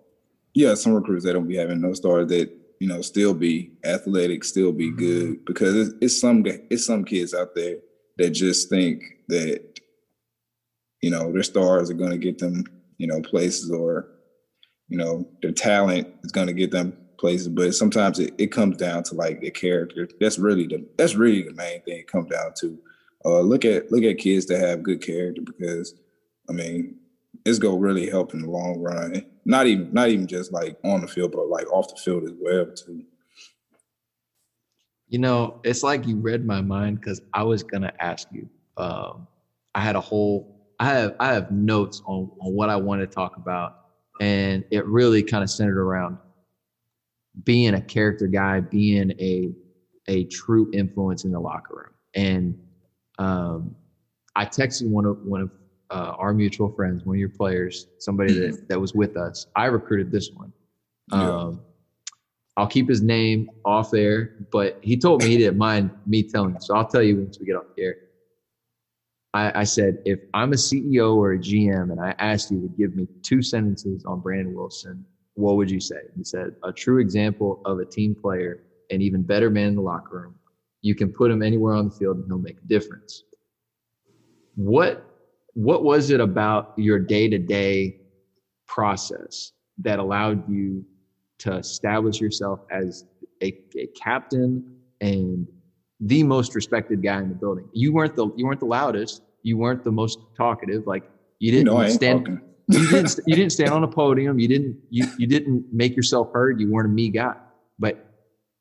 yeah, 0.55 0.75
some 0.75 0.95
recruits 0.95 1.25
that 1.25 1.33
don't 1.33 1.49
be 1.49 1.57
having 1.57 1.81
no 1.81 1.93
stars 1.93 2.29
that 2.29 2.51
you 2.79 2.87
know 2.87 3.03
still 3.03 3.35
be 3.35 3.73
athletic, 3.85 4.45
still 4.45 4.73
be 4.73 4.91
good, 4.91 5.45
because 5.45 5.75
it's, 5.75 5.95
it's 6.01 6.21
some 6.21 6.45
it's 6.47 6.87
some 6.87 7.05
kids 7.05 7.35
out 7.35 7.55
there 7.55 7.79
that 8.19 8.31
just 8.31 8.71
think 8.71 9.03
that 9.29 9.81
you 11.03 11.11
know 11.11 11.33
their 11.33 11.43
stars 11.43 11.91
are 11.91 11.95
going 11.95 12.13
to 12.13 12.19
get 12.19 12.39
them 12.39 12.65
you 12.99 13.07
know 13.07 13.21
places 13.21 13.71
or 13.71 14.09
you 14.89 14.99
know 14.99 15.29
their 15.43 15.53
talent 15.53 16.09
is 16.23 16.33
going 16.33 16.47
to 16.47 16.53
get 16.53 16.71
them 16.71 16.97
places 17.19 17.49
but 17.49 17.75
sometimes 17.75 18.19
it, 18.19 18.35
it 18.39 18.49
comes 18.49 18.77
down 18.77 19.03
to 19.03 19.15
like 19.15 19.41
their 19.41 19.51
character. 19.51 20.09
That's 20.21 20.39
really 20.39 20.67
the 20.67 20.87
that's 20.99 21.15
really 21.15 21.43
the 21.43 21.53
main 21.53 21.83
thing 21.83 21.99
it 21.99 22.09
comes 22.09 22.31
down 22.31 22.53
to. 22.61 22.79
Uh 23.25 23.41
look 23.41 23.65
at 23.65 23.91
look 23.91 24.05
at 24.05 24.19
kids 24.19 24.47
that 24.47 24.61
have 24.61 24.83
good 24.83 25.01
character 25.01 25.41
because 25.41 25.95
i 26.51 26.53
mean 26.53 26.97
it's 27.45 27.59
to 27.59 27.79
really 27.79 28.09
help 28.09 28.33
in 28.33 28.43
the 28.43 28.51
long 28.51 28.81
run. 28.81 29.25
Not 29.45 29.67
even 29.67 29.93
not 29.93 30.09
even 30.09 30.27
just 30.27 30.53
like 30.53 30.77
on 30.85 31.01
the 31.01 31.07
field 31.07 31.33
but 31.33 31.49
like 31.49 31.71
off 31.73 31.89
the 31.89 32.01
field 32.01 32.25
as 32.25 32.33
well 32.41 32.67
too. 32.67 33.05
You 35.09 35.19
know, 35.19 35.61
it's 35.65 35.83
like 35.83 36.07
you 36.07 36.17
read 36.17 36.47
my 36.47 36.61
mind 36.61 37.01
because 37.01 37.21
I 37.35 37.43
was 37.43 37.63
gonna 37.63 37.93
ask 38.01 38.29
you. 38.33 38.49
Um, 38.77 39.27
I 39.75 39.81
had 39.81 39.97
a 39.97 40.01
whole, 40.01 40.54
I 40.81 40.87
have, 40.87 41.13
I 41.21 41.33
have 41.33 41.51
notes 41.51 42.03
on 42.07 42.31
on 42.41 42.53
what 42.53 42.69
I 42.69 42.77
want 42.77 43.01
to 43.01 43.07
talk 43.07 43.37
about, 43.37 43.73
and 44.21 44.65
it 44.71 44.87
really 44.87 45.23
kind 45.23 45.43
of 45.43 45.51
centered 45.51 45.79
around 45.79 46.19
being 47.45 47.75
a 47.75 47.81
character 47.81 48.27
guy, 48.27 48.61
being 48.61 49.13
a 49.21 49.51
a 50.09 50.25
true 50.25 50.69
influence 50.73 51.25
in 51.25 51.31
the 51.31 51.41
locker 51.41 51.75
room. 51.75 51.95
And 52.15 52.57
um, 53.19 53.75
I 54.37 54.45
texted 54.47 54.89
one 54.89 55.05
of 55.07 55.19
one 55.23 55.43
of 55.43 55.51
uh, 55.91 56.15
our 56.19 56.35
mutual 56.35 56.71
friends, 56.71 57.05
one 57.05 57.17
of 57.17 57.21
your 57.21 57.29
players, 57.29 57.87
somebody 57.99 58.35
that 58.35 58.59
that 58.69 58.81
was 58.81 58.95
with 58.95 59.17
us. 59.17 59.47
I 59.57 59.67
recruited 59.67 60.11
this 60.11 60.31
one. 60.35 60.53
Yeah. 61.13 61.31
Um, 61.31 61.61
I'll 62.57 62.69
keep 62.69 62.89
his 62.89 63.03
name 63.03 63.51
off 63.65 63.91
there, 63.91 64.31
but 64.53 64.79
he 64.81 64.97
told 64.97 65.23
me 65.23 65.31
he 65.31 65.39
didn't 65.39 65.59
mind 65.59 65.91
me 66.07 66.23
telling. 66.23 66.57
So 66.61 66.77
I'll 66.77 66.87
tell 66.87 67.03
you 67.03 67.17
once 67.17 67.39
we 67.41 67.47
get 67.47 67.57
off 67.57 67.65
the 67.77 67.83
air. 67.83 67.97
I, 69.35 69.61
I 69.61 69.65
said, 69.65 69.99
if 70.05 70.21
I'm 70.33 70.53
a 70.53 70.57
CEO 70.57 71.17
or 71.17 71.33
a 71.33 71.39
GM 71.39 71.91
and 71.91 72.01
I 72.01 72.15
asked 72.19 72.53
you 72.53 72.61
to 72.61 72.69
give 72.69 72.95
me 72.95 73.09
two 73.23 73.43
sentences 73.43 74.05
on 74.05 74.21
Brandon 74.21 74.55
Wilson, 74.55 75.05
what 75.35 75.57
would 75.57 75.69
you 75.71 75.81
say? 75.81 75.97
He 76.17 76.23
said, 76.23 76.55
a 76.63 76.73
true 76.73 77.01
example 77.01 77.61
of 77.65 77.81
a 77.81 77.85
team 77.85 78.15
player, 78.15 78.63
an 78.91 79.03
even 79.03 79.23
better 79.23 79.51
man 79.51 79.69
in 79.69 79.75
the 79.75 79.83
locker 79.83 80.21
room. 80.23 80.35
You 80.83 80.95
can 80.95 81.13
put 81.13 81.33
him 81.33 81.43
anywhere 81.43 81.75
on 81.75 81.89
the 81.89 81.91
field 81.91 82.19
and 82.19 82.27
he'll 82.27 82.39
make 82.39 82.59
a 82.59 82.67
difference. 82.67 83.25
What 84.55 85.05
what 85.55 85.85
was 85.85 86.11
it 86.11 86.21
about 86.21 86.75
your 86.77 86.99
day-to-day 86.99 87.97
process 88.67 89.53
that 89.79 90.01
allowed 90.01 90.49
you 90.51 90.85
to 91.39 91.55
establish 91.55 92.21
yourself 92.21 92.61
as 92.73 93.05
a, 93.41 93.57
a 93.77 93.87
captain 93.97 94.79
and 95.01 95.47
the 96.01 96.23
most 96.23 96.55
respected 96.55 97.03
guy 97.03 97.19
in 97.21 97.29
the 97.29 97.35
building. 97.35 97.69
You 97.73 97.93
weren't 97.93 98.17
the 98.17 98.31
you 98.37 98.47
weren't 98.47 98.61
the 98.61 98.67
loudest. 98.67 99.23
You 99.43 99.57
weren't 99.57 99.85
the 99.85 99.93
most 99.93 100.19
talkative. 100.37 100.87
Like 100.87 101.05
you 101.39 101.53
didn't 101.53 101.91
stand 101.91 102.41
you 102.69 102.89
didn't 102.89 103.21
you 103.27 103.37
didn't 103.37 103.53
stand 103.53 103.71
on 103.71 103.85
a 103.85 103.89
podium. 103.89 104.39
You 104.39 104.49
didn't 104.49 104.79
you, 104.91 105.07
you 105.19 105.27
didn't 105.27 105.67
make 105.73 105.97
yourself 105.97 106.31
heard. 106.33 106.61
You 106.61 106.71
weren't 106.71 106.89
a 106.89 106.93
me 106.93 107.11
guy. 107.11 107.35
But 107.79 108.07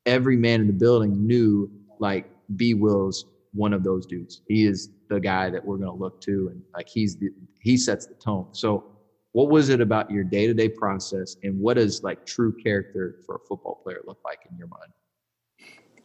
every 0.06 0.36
man 0.36 0.60
in 0.60 0.66
the 0.66 0.72
building 0.72 1.26
knew 1.26 1.70
like 1.98 2.30
b. 2.56 2.74
Will's 2.74 3.26
one 3.52 3.72
of 3.72 3.84
those 3.84 4.06
dudes. 4.06 4.42
He 4.48 4.66
is 4.66 4.90
the 5.08 5.20
guy 5.20 5.48
that 5.50 5.64
we're 5.64 5.76
going 5.76 5.96
to 5.96 6.02
look 6.02 6.20
to 6.22 6.48
and 6.52 6.62
like 6.74 6.88
he's 6.88 7.16
the 7.16 7.30
he 7.60 7.76
sets 7.76 8.06
the 8.06 8.14
tone. 8.14 8.48
So 8.52 8.84
what 9.32 9.48
was 9.48 9.68
it 9.68 9.80
about 9.80 10.10
your 10.10 10.22
day-to-day 10.22 10.68
process 10.70 11.36
and 11.42 11.58
what 11.58 11.74
does 11.74 12.02
like 12.02 12.24
true 12.24 12.54
character 12.62 13.16
for 13.26 13.36
a 13.36 13.38
football 13.48 13.80
player 13.82 14.00
look 14.06 14.18
like 14.24 14.40
in 14.50 14.56
your 14.56 14.68
mind 14.68 14.92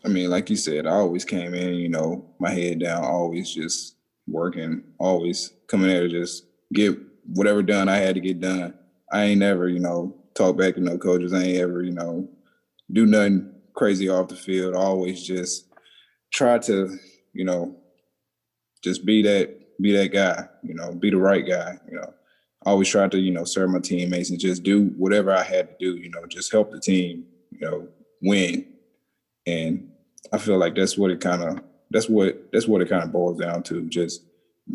I 0.05 0.07
mean, 0.07 0.29
like 0.29 0.49
you 0.49 0.55
said, 0.55 0.87
I 0.87 0.91
always 0.91 1.25
came 1.25 1.53
in, 1.53 1.75
you 1.75 1.89
know, 1.89 2.25
my 2.39 2.51
head 2.51 2.79
down, 2.79 3.03
always 3.03 3.53
just 3.53 3.95
working, 4.27 4.83
always 4.97 5.51
coming 5.67 5.87
there 5.87 6.07
to 6.07 6.09
just 6.09 6.45
get 6.73 6.97
whatever 7.25 7.61
done 7.61 7.89
I 7.89 7.97
had 7.97 8.15
to 8.15 8.21
get 8.21 8.39
done. 8.39 8.73
I 9.11 9.23
ain't 9.23 9.39
never, 9.39 9.67
you 9.67 9.79
know, 9.79 10.15
talk 10.35 10.57
back 10.57 10.75
to 10.75 10.81
no 10.81 10.97
coaches. 10.97 11.33
I 11.33 11.43
ain't 11.43 11.57
ever, 11.57 11.83
you 11.83 11.91
know, 11.91 12.29
do 12.91 13.05
nothing 13.05 13.53
crazy 13.73 14.09
off 14.09 14.29
the 14.29 14.35
field. 14.35 14.75
I 14.75 14.79
always 14.79 15.23
just 15.23 15.67
try 16.31 16.59
to, 16.59 16.97
you 17.33 17.43
know, 17.45 17.75
just 18.83 19.05
be 19.05 19.21
that, 19.23 19.59
be 19.81 19.91
that 19.97 20.13
guy, 20.13 20.47
you 20.63 20.73
know, 20.73 20.93
be 20.93 21.09
the 21.09 21.17
right 21.17 21.45
guy, 21.45 21.77
you 21.89 21.97
know. 21.97 22.13
Always 22.65 22.89
try 22.89 23.07
to, 23.07 23.17
you 23.17 23.31
know, 23.31 23.45
serve 23.45 23.69
my 23.69 23.79
teammates 23.79 24.31
and 24.31 24.39
just 24.39 24.63
do 24.63 24.87
whatever 24.97 25.31
I 25.31 25.43
had 25.43 25.69
to 25.69 25.75
do, 25.79 25.95
you 25.97 26.09
know, 26.09 26.25
just 26.25 26.51
help 26.51 26.71
the 26.71 26.79
team, 26.79 27.25
you 27.51 27.59
know, 27.61 27.87
win. 28.21 28.65
And 29.47 29.88
I 30.31 30.37
feel 30.37 30.57
like 30.57 30.75
that's 30.75 30.97
what 30.97 31.11
it 31.11 31.21
kind 31.21 31.43
of 31.43 31.59
that's 31.91 32.09
what 32.09 32.51
that's 32.51 32.67
what 32.67 32.81
it 32.81 32.89
kind 32.89 33.03
of 33.03 33.11
boils 33.11 33.39
down 33.39 33.63
to. 33.63 33.87
Just 33.89 34.23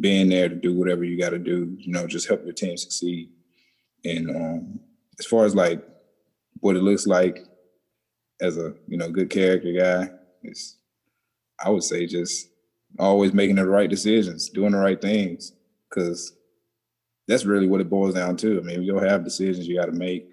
being 0.01 0.29
there 0.29 0.49
to 0.49 0.55
do 0.55 0.75
whatever 0.75 1.05
you 1.05 1.19
got 1.19 1.31
to 1.31 1.39
do. 1.39 1.77
You 1.79 1.93
know, 1.93 2.07
just 2.07 2.29
help 2.29 2.45
your 2.45 2.53
team 2.53 2.77
succeed. 2.77 3.31
And 4.05 4.31
um, 4.31 4.81
as 5.19 5.27
far 5.27 5.45
as 5.45 5.55
like 5.55 5.83
what 6.61 6.77
it 6.77 6.83
looks 6.83 7.07
like 7.07 7.47
as 8.41 8.59
a 8.59 8.75
you 8.89 8.97
know 8.97 9.11
good 9.11 9.31
character 9.31 9.73
guy, 9.73 10.11
it's 10.43 10.77
I 11.65 11.71
would 11.71 11.85
say 11.85 12.07
just 12.07 12.49
always 12.99 13.33
making 13.33 13.57
the 13.57 13.67
right 13.67 13.91
decisions, 13.91 14.49
doing 14.49 14.73
the 14.73 14.79
right 14.79 15.01
things, 15.01 15.53
because 15.89 16.37
that's 17.27 17.45
really 17.45 17.67
what 17.67 17.81
it 17.81 17.91
boils 17.91 18.15
down 18.15 18.37
to. 18.39 18.59
I 18.59 18.63
mean, 18.63 18.83
you'll 18.83 19.01
have 19.01 19.25
decisions 19.25 19.67
you 19.67 19.79
got 19.79 19.87
to 19.87 19.93
make, 19.93 20.29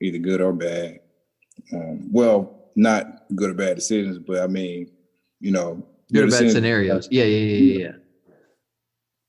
either 0.00 0.18
good 0.18 0.40
or 0.40 0.52
bad. 0.52 1.00
Um, 1.72 2.10
well, 2.12 2.70
not 2.74 3.21
good 3.34 3.50
or 3.50 3.54
bad 3.54 3.76
decisions, 3.76 4.18
but 4.18 4.40
I 4.40 4.46
mean, 4.46 4.90
you 5.40 5.52
know, 5.52 5.86
good 6.12 6.24
or 6.24 6.30
bad 6.30 6.50
scenarios 6.50 7.08
yeah 7.10 7.24
yeah 7.24 7.56
yeah 7.56 7.78
yeah. 7.78 7.92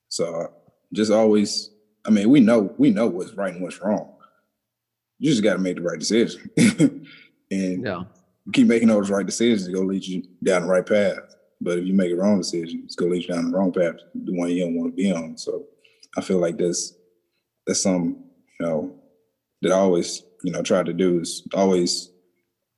So 0.08 0.42
uh, 0.42 0.46
just 0.92 1.10
always, 1.10 1.70
I 2.06 2.10
mean, 2.10 2.30
we 2.30 2.40
know 2.40 2.74
we 2.78 2.90
know 2.90 3.06
what's 3.06 3.34
right 3.34 3.52
and 3.52 3.62
what's 3.62 3.80
wrong. 3.80 4.14
You 5.18 5.30
just 5.30 5.42
got 5.42 5.54
to 5.54 5.58
make 5.58 5.76
the 5.76 5.82
right 5.82 5.98
decision, 5.98 6.50
and 7.50 7.84
yeah 7.84 8.04
keep 8.52 8.66
making 8.66 8.88
those 8.88 9.10
right 9.10 9.24
decisions. 9.24 9.66
It's 9.66 9.74
gonna 9.74 9.86
lead 9.86 10.04
you 10.04 10.22
down 10.42 10.62
the 10.62 10.68
right 10.68 10.84
path. 10.84 11.18
But 11.60 11.78
if 11.78 11.86
you 11.86 11.94
make 11.94 12.12
a 12.12 12.16
wrong 12.16 12.38
decision, 12.38 12.82
it's 12.84 12.94
gonna 12.94 13.12
lead 13.12 13.22
you 13.22 13.34
down 13.34 13.50
the 13.50 13.56
wrong 13.56 13.72
path, 13.72 13.96
the 14.14 14.36
one 14.36 14.50
you 14.50 14.64
don't 14.64 14.76
want 14.76 14.92
to 14.92 15.02
be 15.02 15.12
on. 15.12 15.38
So 15.38 15.64
I 16.16 16.20
feel 16.20 16.38
like 16.38 16.58
that's 16.58 16.94
that's 17.66 17.82
something 17.82 18.22
you 18.60 18.66
know 18.66 18.94
that 19.62 19.72
I 19.72 19.76
always 19.76 20.22
you 20.42 20.52
know 20.52 20.62
try 20.62 20.82
to 20.82 20.92
do 20.92 21.20
is 21.20 21.46
always 21.54 22.10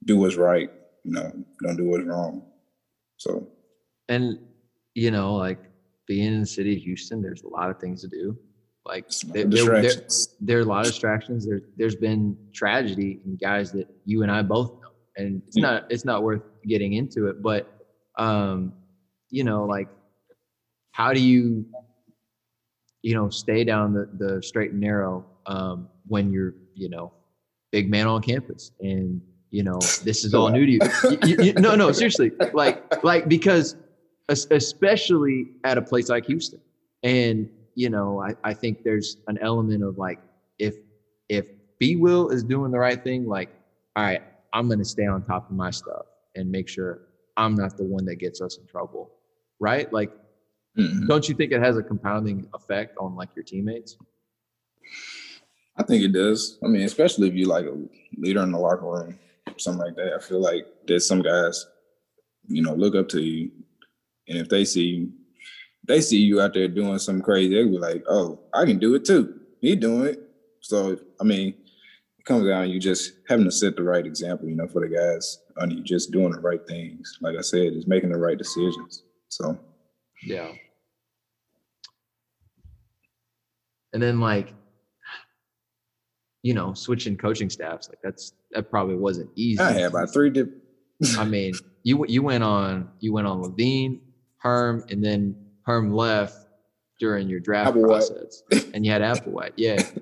do 0.04 0.18
what's 0.18 0.36
right. 0.36 0.70
You 1.06 1.12
know, 1.12 1.32
don't 1.62 1.76
do 1.76 1.84
what's 1.84 2.04
wrong. 2.04 2.42
So. 3.16 3.46
And 4.08 4.38
you 4.94 5.10
know 5.10 5.34
like 5.34 5.58
being 6.06 6.32
in 6.34 6.40
the 6.40 6.46
city 6.46 6.74
of 6.74 6.82
houston 6.82 7.20
there's 7.20 7.42
a 7.42 7.48
lot 7.48 7.70
of 7.70 7.78
things 7.78 8.00
to 8.02 8.08
do. 8.08 8.36
Like 8.84 9.04
there, 9.32 9.44
there, 9.44 9.82
there, 9.82 9.92
there 10.40 10.58
are 10.58 10.62
a 10.62 10.64
lot 10.64 10.86
of 10.86 10.92
distractions. 10.92 11.44
There, 11.46 11.60
there's 11.76 11.96
been 11.96 12.36
tragedy 12.54 13.20
in 13.24 13.36
guys 13.36 13.72
that 13.72 13.88
you 14.04 14.22
and 14.22 14.30
i 14.32 14.42
both 14.42 14.70
know. 14.80 14.90
And 15.16 15.42
it's 15.46 15.56
Yeah. 15.56 15.62
not 15.62 15.86
it's 15.90 16.04
not 16.04 16.22
worth 16.22 16.42
getting 16.66 16.94
into 16.94 17.26
it 17.28 17.42
but 17.42 17.62
um 18.18 18.72
you 19.30 19.44
know 19.44 19.64
like 19.64 19.88
how 20.92 21.12
do 21.12 21.20
you 21.20 21.64
you 23.02 23.14
know 23.14 23.28
stay 23.28 23.64
down 23.64 23.92
the, 23.92 24.08
the 24.18 24.42
straight 24.42 24.72
and 24.72 24.80
narrow 24.80 25.24
um 25.46 25.88
when 26.06 26.32
you're 26.32 26.54
you 26.74 26.88
know 26.88 27.12
big 27.70 27.90
man 27.90 28.06
on 28.06 28.22
campus 28.22 28.72
and 28.80 29.20
you 29.50 29.62
know 29.62 29.78
this 30.04 30.24
is 30.24 30.34
all 30.38 30.48
new 30.50 30.66
to 30.66 30.72
you. 30.72 30.80
You- 31.24 31.44
you- 31.44 31.52
no 31.54 31.74
no 31.74 31.92
seriously 31.92 32.32
like 32.52 33.02
like 33.04 33.28
because 33.28 33.76
especially 34.28 35.48
at 35.64 35.78
a 35.78 35.82
place 35.82 36.08
like 36.08 36.26
houston 36.26 36.60
and 37.02 37.48
you 37.74 37.88
know 37.90 38.20
I, 38.22 38.34
I 38.44 38.54
think 38.54 38.82
there's 38.82 39.18
an 39.28 39.38
element 39.40 39.82
of 39.84 39.98
like 39.98 40.18
if 40.58 40.74
if 41.28 41.46
b 41.78 41.96
will 41.96 42.30
is 42.30 42.42
doing 42.42 42.70
the 42.72 42.78
right 42.78 43.02
thing 43.02 43.26
like 43.26 43.50
all 43.94 44.02
right 44.04 44.22
i'm 44.52 44.66
going 44.68 44.78
to 44.80 44.84
stay 44.84 45.06
on 45.06 45.22
top 45.22 45.48
of 45.50 45.56
my 45.56 45.70
stuff 45.70 46.06
and 46.34 46.50
make 46.50 46.68
sure 46.68 47.00
i'm 47.36 47.54
not 47.54 47.76
the 47.76 47.84
one 47.84 48.04
that 48.06 48.16
gets 48.16 48.40
us 48.40 48.58
in 48.58 48.66
trouble 48.66 49.10
right 49.60 49.92
like 49.92 50.10
Mhm. 50.78 51.06
don't 51.08 51.26
you 51.26 51.34
think 51.34 51.52
it 51.52 51.62
has 51.62 51.78
a 51.78 51.82
compounding 51.82 52.46
effect 52.52 52.98
on 52.98 53.14
like 53.16 53.30
your 53.34 53.44
teammates 53.44 53.96
I 55.78 55.82
think 55.82 56.02
it 56.04 56.12
does. 56.12 56.58
I 56.64 56.68
mean, 56.68 56.82
especially 56.82 57.28
if 57.28 57.34
you 57.34 57.46
like 57.46 57.66
a 57.66 57.76
leader 58.16 58.42
in 58.42 58.50
the 58.52 58.58
locker 58.58 58.86
room, 58.86 59.18
something 59.58 59.84
like 59.84 59.96
that. 59.96 60.14
I 60.14 60.20
feel 60.20 60.40
like 60.40 60.66
there's 60.86 61.06
some 61.06 61.22
guys, 61.22 61.66
you 62.48 62.62
know, 62.62 62.74
look 62.74 62.94
up 62.94 63.08
to 63.10 63.20
you, 63.20 63.50
and 64.28 64.38
if 64.38 64.48
they 64.48 64.64
see 64.64 65.08
they 65.86 66.00
see 66.00 66.18
you 66.18 66.40
out 66.40 66.54
there 66.54 66.68
doing 66.68 66.98
something 66.98 67.22
crazy, 67.22 67.54
they'll 67.54 67.70
be 67.70 67.78
like, 67.78 68.04
"Oh, 68.08 68.40
I 68.52 68.64
can 68.64 68.78
do 68.78 68.94
it 68.94 69.04
too. 69.04 69.40
He 69.60 69.76
doing 69.76 70.06
it." 70.06 70.22
So, 70.60 70.98
I 71.20 71.24
mean, 71.24 71.54
it 72.18 72.24
comes 72.24 72.46
down 72.46 72.66
to 72.66 72.72
you 72.72 72.80
just 72.80 73.12
having 73.28 73.44
to 73.44 73.52
set 73.52 73.76
the 73.76 73.82
right 73.82 74.04
example, 74.04 74.48
you 74.48 74.56
know, 74.56 74.66
for 74.66 74.80
the 74.80 74.94
guys 74.94 75.38
under 75.60 75.76
you, 75.76 75.82
just 75.82 76.10
doing 76.10 76.32
the 76.32 76.40
right 76.40 76.66
things. 76.66 77.18
Like 77.20 77.36
I 77.38 77.42
said, 77.42 77.74
just 77.74 77.88
making 77.88 78.10
the 78.10 78.18
right 78.18 78.36
decisions. 78.36 79.04
So, 79.28 79.58
yeah 80.24 80.50
and 83.96 84.02
then 84.02 84.20
like 84.20 84.52
you 86.46 86.54
know 86.54 86.72
switching 86.74 87.16
coaching 87.16 87.50
staffs 87.50 87.88
like 87.88 87.98
that's 88.04 88.32
that 88.52 88.70
probably 88.70 88.94
wasn't 88.94 89.28
easy 89.34 89.60
I 89.60 89.72
had 89.72 89.90
about 89.90 90.12
three 90.12 90.30
different. 90.30 90.62
I 91.18 91.24
mean, 91.24 91.54
you 91.82 92.06
you 92.06 92.22
went 92.22 92.44
on 92.44 92.88
you 93.00 93.12
went 93.12 93.26
on 93.26 93.42
Levine, 93.42 94.00
Herm, 94.38 94.84
and 94.88 95.04
then 95.04 95.34
Herm 95.62 95.92
left 95.92 96.46
during 97.00 97.28
your 97.28 97.40
draft 97.40 97.74
Applewhite. 97.74 97.86
process, 97.86 98.42
and 98.72 98.86
you 98.86 98.92
had 98.92 99.02
Applewhite. 99.02 99.54
Yeah. 99.56 99.82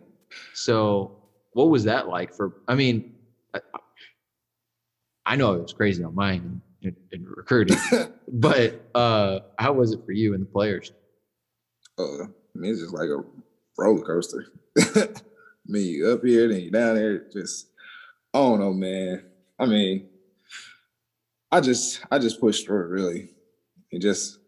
So, 0.53 1.16
what 1.53 1.70
was 1.70 1.84
that 1.84 2.09
like 2.09 2.34
for? 2.34 2.57
I 2.66 2.74
mean, 2.74 3.14
I, 3.55 3.61
I 5.24 5.36
know 5.36 5.55
it 5.55 5.62
was 5.62 5.72
crazy 5.72 6.03
on 6.03 6.12
mine 6.12 6.61
in, 6.82 6.97
in 7.12 7.24
recruiting, 7.24 7.78
but 8.32 8.84
uh, 8.97 9.40
how 9.61 9.74
was 9.74 9.92
it 9.92 10.05
for 10.05 10.11
you 10.11 10.34
and 10.34 10.42
the 10.42 10.47
players? 10.47 10.90
uh, 12.01 12.24
I 12.24 12.26
mean, 12.57 12.72
it's 12.72 12.80
just 12.80 12.92
like 12.92 13.09
a 13.09 13.22
roller 13.78 14.05
coaster. 14.05 14.45
Mean, 15.67 15.87
you 15.87 16.11
up 16.11 16.25
here, 16.25 16.49
then 16.49 16.61
you 16.61 16.71
down 16.71 16.97
there. 16.97 17.27
Just, 17.33 17.69
I 18.33 18.39
don't 18.39 18.61
know, 18.61 18.73
man. 18.73 19.25
I 19.59 19.67
mean, 19.67 20.09
I 21.51 21.61
just, 21.61 22.05
I 22.11 22.19
just 22.19 22.41
pushed 22.41 22.67
through 22.67 22.85
it, 22.85 22.89
really. 22.89 23.31
And 23.93 24.03
just, 24.03 24.39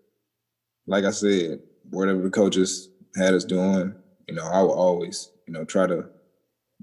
like 0.86 1.04
I 1.04 1.10
said, 1.10 1.60
whatever 1.90 2.20
the 2.22 2.30
coaches 2.30 2.90
had 3.16 3.34
us 3.34 3.44
doing, 3.44 3.94
you 4.28 4.34
know, 4.34 4.44
I 4.44 4.60
will 4.60 4.74
always, 4.74 5.30
you 5.46 5.52
know, 5.54 5.64
try 5.64 5.86
to 5.86 6.06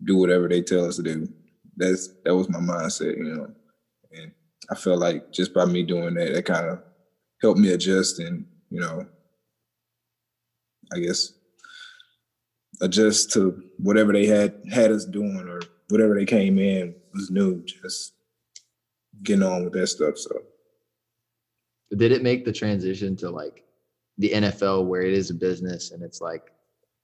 do 0.03 0.17
whatever 0.17 0.47
they 0.47 0.61
tell 0.61 0.85
us 0.85 0.95
to 0.95 1.03
do. 1.03 1.27
That's 1.75 2.09
that 2.23 2.35
was 2.35 2.49
my 2.49 2.59
mindset, 2.59 3.17
you 3.17 3.23
know. 3.23 3.47
And 4.11 4.31
I 4.69 4.75
felt 4.75 4.99
like 4.99 5.31
just 5.31 5.53
by 5.53 5.65
me 5.65 5.83
doing 5.83 6.13
that, 6.15 6.33
that 6.33 6.45
kind 6.45 6.67
of 6.67 6.79
helped 7.41 7.59
me 7.59 7.73
adjust 7.73 8.19
and, 8.19 8.45
you 8.69 8.79
know, 8.79 9.05
I 10.93 10.99
guess 10.99 11.33
adjust 12.83 13.31
to 13.31 13.63
whatever 13.77 14.11
they 14.11 14.25
had 14.25 14.53
had 14.71 14.91
us 14.91 15.05
doing 15.05 15.47
or 15.47 15.61
whatever 15.89 16.15
they 16.15 16.25
came 16.25 16.59
in 16.59 16.93
was 17.13 17.31
new. 17.31 17.63
Just 17.63 18.13
getting 19.23 19.43
on 19.43 19.63
with 19.63 19.73
that 19.73 19.87
stuff. 19.87 20.17
So 20.17 20.35
Did 21.95 22.11
it 22.11 22.21
make 22.21 22.43
the 22.45 22.51
transition 22.51 23.15
to 23.17 23.29
like 23.29 23.63
the 24.17 24.31
NFL 24.31 24.85
where 24.85 25.01
it 25.01 25.13
is 25.13 25.29
a 25.29 25.33
business 25.33 25.91
and 25.91 26.03
it's 26.03 26.19
like, 26.21 26.51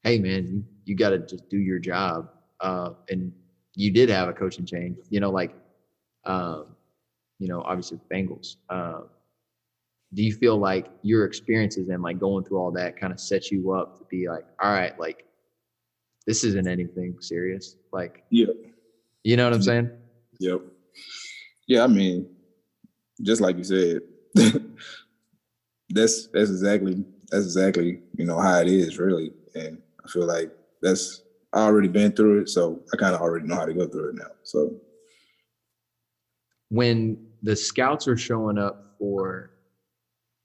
hey 0.04 0.20
man, 0.20 0.46
you, 0.48 0.64
you 0.86 0.96
got 0.96 1.12
to 1.12 1.20
just 1.20 1.50
do 1.50 1.58
your 1.58 1.80
job. 1.80 2.30
Uh, 2.60 2.92
and 3.10 3.32
you 3.76 3.92
did 3.92 4.10
have 4.10 4.28
a 4.28 4.34
coaching 4.34 4.66
change, 4.66 4.98
you 5.10 5.22
know, 5.22 5.30
like, 5.30 5.56
um, 6.26 6.76
you 7.40 7.48
know, 7.48 7.62
obviously 7.62 8.00
Bengals. 8.12 8.58
Um, 8.70 9.06
do 10.14 10.24
you 10.24 10.34
feel 10.34 10.58
like 10.58 10.88
your 11.04 11.24
experiences 11.24 11.88
and 11.88 12.04
like 12.04 12.20
going 12.20 12.44
through 12.44 12.58
all 12.58 12.72
that 12.72 13.00
kind 13.00 13.14
of 13.14 13.20
sets 13.20 13.52
you 13.52 13.72
up 13.72 13.98
to 14.00 14.04
be 14.06 14.28
like, 14.28 14.44
all 14.62 14.74
right, 14.74 15.00
like 15.00 15.26
this 16.30 16.44
isn't 16.44 16.68
anything 16.68 17.16
serious. 17.22 17.76
Like, 17.92 18.24
Yeah. 18.30 18.54
you 19.24 19.36
know 19.36 19.46
what 19.46 19.54
I'm 19.54 19.64
saying? 19.64 19.90
Yep. 20.40 20.62
Yeah, 21.68 21.84
I 21.84 21.88
mean, 21.88 22.30
just 23.24 23.42
like 23.42 23.58
you 23.58 23.64
said, 23.64 24.02
that's 25.90 26.28
that's 26.28 26.52
exactly 26.52 27.04
that's 27.32 27.46
exactly 27.46 28.02
you 28.16 28.26
know 28.26 28.40
how 28.40 28.60
it 28.60 28.68
is 28.68 29.00
really, 29.00 29.32
and 29.56 29.82
I 30.06 30.08
feel 30.08 30.28
like 30.28 30.52
that's 30.84 31.24
I 31.52 31.62
already 31.62 31.88
been 31.88 32.12
through 32.12 32.42
it, 32.42 32.50
so 32.50 32.80
I 32.94 32.98
kind 32.98 33.16
of 33.16 33.22
already 33.22 33.48
know 33.48 33.56
how 33.56 33.66
to 33.66 33.74
go 33.74 33.88
through 33.88 34.10
it 34.10 34.16
now. 34.16 34.32
So 34.44 34.76
when 36.70 37.26
the 37.42 37.56
scouts 37.56 38.08
are 38.08 38.18
showing 38.18 38.60
up 38.60 38.94
for 39.00 39.50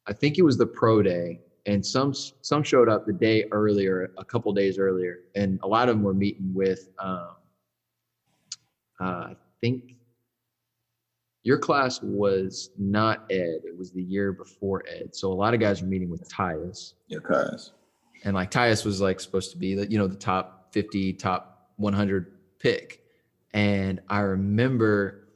i 0.06 0.12
think 0.14 0.38
it 0.38 0.42
was 0.42 0.56
the 0.56 0.64
pro 0.66 1.02
day 1.02 1.40
and 1.66 1.84
some 1.84 2.12
some 2.42 2.62
showed 2.62 2.88
up 2.88 3.06
the 3.06 3.12
day 3.12 3.44
earlier 3.52 4.10
a 4.18 4.24
couple 4.24 4.52
days 4.52 4.78
earlier 4.78 5.20
and 5.34 5.58
a 5.62 5.66
lot 5.66 5.88
of 5.88 5.96
them 5.96 6.02
were 6.02 6.14
meeting 6.14 6.52
with 6.54 6.88
um, 6.98 7.28
uh, 9.00 9.04
i 9.04 9.36
think 9.60 9.94
your 11.44 11.58
class 11.58 12.00
was 12.02 12.70
not 12.78 13.24
ed 13.30 13.60
it 13.64 13.76
was 13.78 13.92
the 13.92 14.02
year 14.02 14.32
before 14.32 14.82
ed. 14.88 15.14
So 15.14 15.30
a 15.30 15.34
lot 15.34 15.54
of 15.54 15.60
guys 15.60 15.82
were 15.82 15.88
meeting 15.88 16.10
with 16.10 16.28
tyus. 16.28 16.94
Yeah, 17.08 17.18
guys. 17.22 17.72
and 18.24 18.34
like 18.34 18.50
Tyus 18.50 18.84
was 18.84 19.00
like 19.00 19.20
supposed 19.20 19.52
to 19.52 19.58
be 19.58 19.74
the 19.74 19.88
you 19.90 19.98
know 19.98 20.06
the 20.06 20.16
top 20.16 20.72
50 20.72 21.12
top 21.12 21.70
100 21.76 22.32
pick. 22.58 23.02
And 23.52 24.00
I 24.08 24.20
remember 24.20 25.28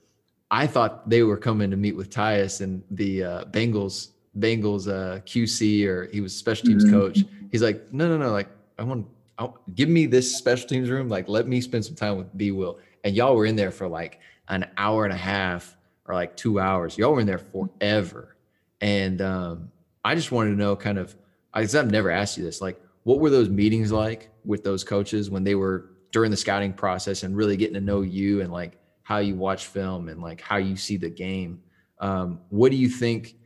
I 0.50 0.66
thought 0.66 1.08
they 1.08 1.22
were 1.22 1.36
coming 1.36 1.70
to 1.70 1.76
meet 1.76 1.94
with 1.94 2.10
Tyus 2.10 2.62
and 2.62 2.82
the 2.90 3.22
uh, 3.22 3.44
Bengals 3.44 4.12
Bengals 4.38 4.88
uh, 4.88 5.20
QC 5.20 5.86
or 5.86 6.06
he 6.12 6.20
was 6.20 6.34
special 6.34 6.66
teams 6.66 6.84
Mhm. 6.84 6.90
coach 6.90 7.24
he's 7.50 7.62
like 7.62 7.92
no 7.92 8.08
no 8.08 8.18
no 8.18 8.30
like 8.30 8.48
I 8.78 8.82
want 8.84 9.06
I, 9.38 9.48
give 9.74 9.88
me 9.88 10.06
this 10.06 10.36
special 10.36 10.68
teams 10.68 10.90
room 10.90 11.08
like 11.08 11.28
let 11.28 11.46
me 11.46 11.60
spend 11.60 11.84
some 11.84 11.94
time 11.94 12.16
with 12.18 12.36
B 12.36 12.50
Will 12.50 12.78
and 13.04 13.14
y'all 13.16 13.34
were 13.34 13.46
in 13.46 13.56
there 13.56 13.70
for 13.70 13.88
like 13.88 14.20
an 14.48 14.66
hour 14.76 15.04
and 15.04 15.12
a 15.12 15.16
half 15.16 15.76
or 16.06 16.14
like 16.14 16.36
two 16.36 16.60
hours 16.60 16.98
y'all 16.98 17.12
were 17.12 17.20
in 17.20 17.26
there 17.26 17.38
forever 17.38 18.36
and 18.80 19.20
um, 19.20 19.70
I 20.04 20.14
just 20.14 20.30
wanted 20.30 20.50
to 20.50 20.56
know 20.56 20.76
kind 20.76 20.98
of 20.98 21.16
I 21.54 21.62
I've 21.62 21.90
never 21.90 22.10
asked 22.10 22.36
you 22.38 22.44
this. 22.44 22.60
Like, 22.60 22.80
what 23.04 23.20
were 23.20 23.30
those 23.30 23.48
meetings 23.48 23.90
like 23.90 24.30
with 24.44 24.62
those 24.62 24.84
coaches 24.84 25.30
when 25.30 25.42
they 25.44 25.54
were 25.54 25.90
during 26.12 26.30
the 26.30 26.36
scouting 26.36 26.72
process 26.72 27.22
and 27.22 27.36
really 27.36 27.56
getting 27.56 27.74
to 27.74 27.80
know 27.80 28.02
you 28.02 28.40
and 28.42 28.52
like 28.52 28.78
how 29.02 29.18
you 29.18 29.34
watch 29.34 29.66
film 29.66 30.08
and 30.08 30.20
like 30.22 30.40
how 30.40 30.56
you 30.56 30.76
see 30.76 30.96
the 30.96 31.10
game? 31.10 31.60
Um, 32.00 32.40
what 32.50 32.70
do 32.70 32.76
you 32.76 32.88
think 32.88 33.36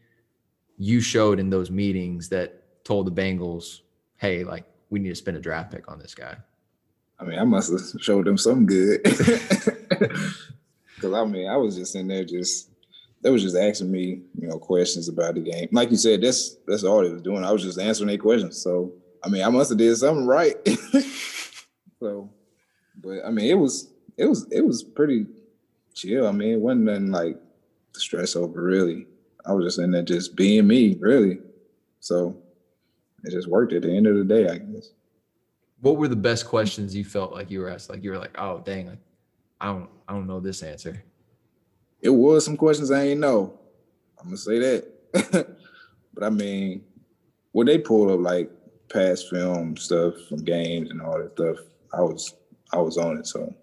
you 0.83 1.01
showed 1.01 1.39
in 1.39 1.51
those 1.51 1.71
meetings 1.71 2.29
that 2.31 2.85
told 2.85 3.07
the 3.07 3.13
Bengals, 3.13 3.81
"Hey, 4.17 4.45
like 4.45 4.65
we 4.91 4.99
need 4.99 5.11
to 5.11 5.15
spend 5.15 5.37
a 5.37 5.41
draft 5.41 5.71
pick 5.71 5.91
on 5.91 5.99
this 5.99 6.15
guy"? 6.15 6.37
I 7.19 7.25
mean, 7.25 7.39
I 7.39 7.45
must 7.45 7.71
have 7.71 8.03
showed 8.03 8.27
them 8.27 8.37
something 8.37 8.67
good. 8.67 9.01
Because 11.03 11.17
I 11.17 11.25
mean, 11.25 11.49
I 11.49 11.57
was 11.57 11.75
just 11.75 11.97
in 11.97 12.07
there, 12.07 12.25
just 12.25 12.71
they 13.23 13.31
was 13.31 13.43
just 13.43 13.57
asking 13.57 13.91
me, 13.91 14.23
you 14.39 14.47
know, 14.49 14.59
questions 14.59 15.09
about 15.09 15.35
the 15.35 15.41
game. 15.41 15.69
Like 15.73 15.91
you 15.91 15.97
said, 15.97 16.23
that's 16.23 16.57
that's 16.67 16.85
all 16.85 17.03
they 17.03 17.11
was 17.11 17.23
doing. 17.23 17.45
I 17.45 17.51
was 17.51 17.63
just 17.63 17.81
answering 17.81 18.07
their 18.07 18.19
questions. 18.19 18.63
So 18.63 18.93
I 19.25 19.29
mean, 19.29 19.43
I 19.43 19.49
must 19.49 19.71
have 19.71 19.79
did 19.79 19.97
something 19.97 20.27
right. 20.27 20.57
so, 22.01 22.31
but 23.03 23.25
I 23.27 23.31
mean, 23.31 23.51
it 23.51 23.59
was 23.59 23.91
it 24.17 24.27
was 24.27 24.47
it 24.53 24.65
was 24.65 24.85
pretty 24.85 25.27
chill. 25.93 26.29
I 26.29 26.33
mean, 26.33 26.53
it 26.53 26.61
wasn't 26.61 26.85
nothing 26.85 27.11
like 27.11 27.37
to 27.95 28.01
stress 28.01 28.37
over 28.37 28.63
really. 28.63 29.07
I 29.47 29.53
was 29.53 29.65
just 29.67 29.79
in 29.79 29.91
there 29.91 30.03
just 30.03 30.37
being 30.37 30.67
me, 30.67 30.97
really. 31.01 31.39
So 32.01 32.37
it 33.25 33.31
just 33.31 33.49
worked 33.49 33.73
at 33.73 33.83
the 33.83 33.97
end 33.97 34.07
of 34.07 34.17
the 34.17 34.25
day, 34.25 34.49
I 34.49 34.59
guess. 34.59 34.91
What 35.81 35.97
were 35.97 36.09
the 36.09 36.17
best 36.17 36.47
questions 36.47 36.95
you 36.95 37.05
felt 37.05 37.33
like 37.33 37.51
you 37.51 37.61
were 37.61 37.69
asked? 37.69 37.91
Like 37.91 38.05
you 38.05 38.11
were 38.11 38.19
like, 38.19 38.37
"Oh, 38.39 38.63
dang, 38.65 38.87
like 38.87 39.01
I 39.61 39.67
don't 39.67 39.89
I 40.09 40.13
don't 40.13 40.29
know 40.29 40.39
this 40.39 40.63
answer." 40.63 41.03
it 42.03 42.11
was 42.11 42.45
some 42.45 42.57
questions 42.57 42.91
I 42.91 43.05
ain't 43.05 43.21
know. 43.21 43.59
I'm 44.19 44.27
gonna 44.27 44.37
say 44.37 44.59
that. 44.59 45.57
but 46.15 46.25
I 46.25 46.31
mean, 46.31 46.85
when 47.53 47.67
they 47.67 47.79
pulled 47.79 48.11
up 48.11 48.21
like 48.21 48.51
past 48.93 49.31
film 49.31 49.77
stuff 49.77 50.15
from 50.29 50.45
games 50.45 50.91
and 50.91 51.01
all 51.01 51.19
that 51.19 51.33
stuff, 51.33 51.57
I 51.95 52.03
was 52.03 52.35
I 52.73 52.79
was 52.79 52.99
on 52.99 53.19
it. 53.19 53.27
So 53.27 53.55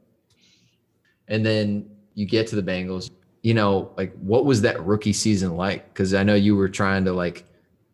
And 1.27 1.45
then 1.45 1.89
you 2.15 2.25
get 2.25 2.47
to 2.47 2.55
the 2.55 2.63
Bengals. 2.63 3.11
You 3.41 3.53
know, 3.53 3.91
like 3.97 4.13
what 4.17 4.45
was 4.45 4.61
that 4.61 4.83
rookie 4.85 5.13
season 5.13 5.55
like? 5.55 5.93
Because 5.93 6.13
I 6.13 6.23
know 6.23 6.35
you 6.35 6.55
were 6.55 6.69
trying 6.69 7.05
to 7.05 7.13
like 7.13 7.45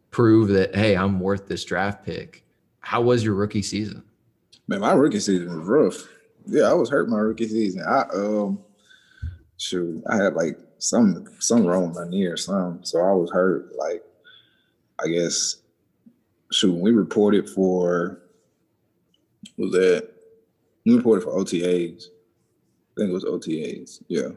prove 0.10 0.50
that, 0.50 0.76
hey, 0.76 0.96
I'm 0.96 1.20
worth 1.20 1.48
this 1.48 1.64
draft 1.64 2.06
pick. 2.06 2.44
How 2.80 3.02
was 3.02 3.24
your 3.24 3.36
rookie 3.36 3.62
season? 3.62 4.04
man, 4.68 4.80
my 4.80 4.94
rookie 4.94 5.20
season 5.20 5.58
was 5.58 5.68
rough. 5.68 6.08
Yeah, 6.48 6.64
I 6.64 6.74
was 6.74 6.90
hurt 6.90 7.10
my 7.10 7.18
rookie 7.18 7.48
season. 7.48 7.84
I 7.88 8.04
um 8.14 8.60
shoot, 9.58 10.04
I 10.08 10.18
had 10.18 10.36
like 10.36 10.58
some 10.78 11.26
some 11.40 11.66
wrong 11.66 11.88
with 11.88 11.98
my 11.98 12.10
knee 12.10 12.26
or 12.26 12.38
something. 12.38 12.84
So 12.84 13.00
I 13.00 13.14
was 13.14 13.32
hurt. 13.32 13.76
Like 13.78 14.04
I 15.04 15.08
guess 15.08 15.58
shoot, 16.52 16.74
we 16.74 16.92
reported 16.92 17.50
for 17.50 18.22
was 19.58 19.72
that 19.72 20.10
we 20.86 20.96
reported 20.96 21.24
for 21.24 21.32
OTAs. 21.32 22.08
I 22.08 23.02
think 23.02 23.10
it 23.10 23.14
was 23.14 23.26
OTAs. 23.26 24.04
Yeah. 24.08 24.30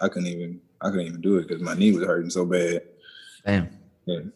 I 0.00 0.08
couldn't 0.08 0.28
even 0.28 0.60
I 0.80 0.90
couldn't 0.90 1.06
even 1.06 1.20
do 1.20 1.38
it 1.38 1.48
because 1.48 1.62
my 1.62 1.74
knee 1.74 1.92
was 1.92 2.06
hurting 2.06 2.30
so 2.30 2.44
bad. 2.44 2.82
Damn. 3.44 3.68
And 4.06 4.32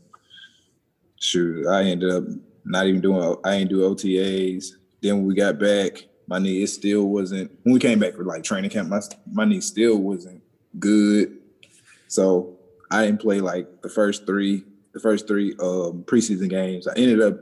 shoot, 1.20 1.66
I 1.66 1.84
ended 1.84 2.10
up 2.10 2.24
not 2.64 2.86
even 2.86 3.00
doing 3.00 3.36
I 3.44 3.54
ain't 3.54 3.70
do 3.70 3.88
OTAs. 3.88 4.72
Then 5.02 5.16
when 5.16 5.26
we 5.26 5.34
got 5.34 5.58
back, 5.58 6.06
my 6.26 6.38
knee 6.38 6.62
it 6.62 6.68
still 6.68 7.04
wasn't 7.08 7.50
when 7.62 7.74
we 7.74 7.80
came 7.80 7.98
back 7.98 8.14
for 8.14 8.24
like 8.24 8.42
training 8.42 8.70
camp, 8.70 8.88
my 8.88 9.00
my 9.32 9.44
knee 9.44 9.60
still 9.60 9.98
wasn't 9.98 10.42
good. 10.78 11.38
So 12.08 12.58
I 12.90 13.04
didn't 13.04 13.20
play 13.20 13.40
like 13.40 13.82
the 13.82 13.88
first 13.88 14.26
three, 14.26 14.64
the 14.92 15.00
first 15.00 15.26
three 15.26 15.52
um 15.60 16.04
preseason 16.04 16.48
games. 16.48 16.86
I 16.86 16.94
ended 16.96 17.20
up 17.20 17.38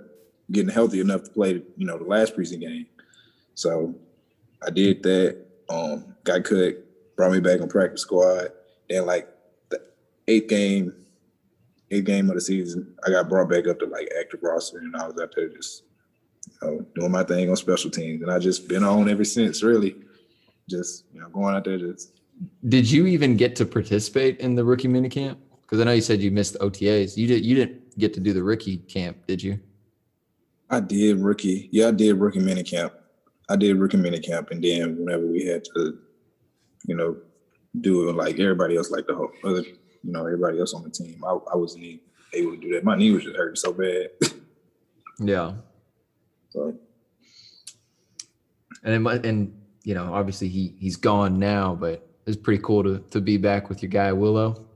getting 0.52 0.72
healthy 0.72 1.00
enough 1.00 1.24
to 1.24 1.30
play, 1.30 1.62
you 1.76 1.86
know, 1.86 1.98
the 1.98 2.04
last 2.04 2.36
preseason 2.36 2.60
game. 2.60 2.86
So 3.54 3.94
I 4.66 4.70
did 4.70 5.02
that. 5.02 5.44
Um, 5.68 6.14
got 6.24 6.44
cut, 6.44 6.83
brought 7.16 7.32
me 7.32 7.40
back 7.40 7.60
on 7.60 7.68
practice 7.68 8.02
squad. 8.02 8.48
Then 8.88 9.06
like 9.06 9.28
the 9.70 9.80
eighth 10.28 10.48
game, 10.48 10.92
eighth 11.90 12.04
game 12.04 12.28
of 12.28 12.34
the 12.34 12.40
season, 12.40 12.94
I 13.06 13.10
got 13.10 13.28
brought 13.28 13.48
back 13.48 13.66
up 13.66 13.78
to 13.80 13.86
like 13.86 14.08
active 14.18 14.40
roster, 14.42 14.78
and 14.78 14.94
I 14.96 15.06
was 15.06 15.20
out 15.20 15.32
there 15.34 15.48
just 15.48 15.84
you 16.46 16.68
know 16.68 16.86
doing 16.94 17.12
my 17.12 17.24
thing 17.24 17.50
on 17.50 17.56
special 17.56 17.90
teams, 17.90 18.22
and 18.22 18.30
I 18.30 18.38
just 18.38 18.68
been 18.68 18.84
on 18.84 19.08
ever 19.08 19.24
since. 19.24 19.62
Really, 19.62 19.96
just 20.68 21.04
you 21.12 21.20
know 21.20 21.28
going 21.28 21.54
out 21.54 21.64
there 21.64 21.78
just 21.78 22.20
Did 22.68 22.90
you 22.90 23.06
even 23.06 23.36
get 23.36 23.56
to 23.56 23.66
participate 23.66 24.40
in 24.40 24.54
the 24.54 24.64
rookie 24.64 24.88
minicamp? 24.88 25.36
Because 25.62 25.80
I 25.80 25.84
know 25.84 25.92
you 25.92 26.02
said 26.02 26.20
you 26.20 26.30
missed 26.30 26.56
OTAs. 26.60 27.16
You 27.16 27.26
did. 27.26 27.44
You 27.44 27.54
didn't 27.54 27.98
get 27.98 28.12
to 28.14 28.20
do 28.20 28.32
the 28.32 28.42
rookie 28.42 28.78
camp, 28.78 29.26
did 29.26 29.42
you? 29.42 29.58
I 30.70 30.80
did 30.80 31.20
rookie. 31.20 31.68
Yeah, 31.72 31.88
I 31.88 31.90
did 31.92 32.16
rookie 32.16 32.40
mini 32.40 32.62
camp. 32.62 32.92
I 33.48 33.56
did 33.56 33.76
rookie 33.76 33.98
mini 33.98 34.20
camp, 34.20 34.50
and 34.50 34.62
then 34.64 34.96
whenever 34.98 35.26
we 35.26 35.44
had 35.44 35.64
to, 35.74 35.98
you 36.84 36.94
know, 36.96 37.16
do 37.80 38.08
it 38.08 38.14
like 38.14 38.38
everybody 38.38 38.76
else, 38.76 38.90
like 38.90 39.06
the 39.06 39.14
whole 39.14 39.30
other, 39.44 39.62
you 39.62 40.12
know, 40.12 40.24
everybody 40.26 40.60
else 40.60 40.74
on 40.74 40.82
the 40.82 40.90
team, 40.90 41.22
I, 41.24 41.30
I 41.52 41.56
wasn't 41.56 41.84
even 41.84 42.00
able 42.32 42.52
to 42.52 42.60
do 42.60 42.72
that. 42.74 42.84
My 42.84 42.96
knee 42.96 43.10
was 43.10 43.24
just 43.24 43.36
hurting 43.36 43.56
so 43.56 43.72
bad. 43.72 44.10
Yeah. 45.18 45.52
so 46.50 46.74
And 48.82 49.06
it 49.06 49.26
and 49.26 49.56
you 49.84 49.94
know, 49.94 50.12
obviously 50.12 50.48
he 50.48 50.74
he's 50.78 50.96
gone 50.96 51.38
now, 51.38 51.74
but 51.74 52.08
it's 52.26 52.36
pretty 52.36 52.62
cool 52.62 52.82
to 52.82 52.98
to 53.10 53.20
be 53.20 53.36
back 53.36 53.68
with 53.68 53.82
your 53.82 53.90
guy 53.90 54.12
Willow. 54.12 54.66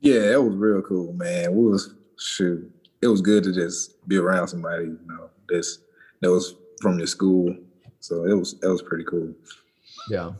yeah, 0.00 0.32
it 0.32 0.42
was 0.42 0.54
real 0.54 0.82
cool, 0.82 1.12
man. 1.14 1.54
We 1.54 1.66
was 1.66 1.94
shoot. 2.18 2.70
It 3.00 3.08
was 3.08 3.20
good 3.20 3.42
to 3.44 3.52
just 3.52 4.06
be 4.08 4.16
around 4.16 4.48
somebody, 4.48 4.84
you 4.84 4.98
know, 5.06 5.30
that's 5.48 5.78
that 6.20 6.30
was 6.30 6.54
from 6.80 6.98
your 6.98 7.06
school. 7.08 7.56
So 8.00 8.24
it 8.24 8.34
was 8.34 8.54
it 8.62 8.68
was 8.68 8.82
pretty 8.82 9.04
cool. 9.04 9.34
Yeah. 10.08 10.32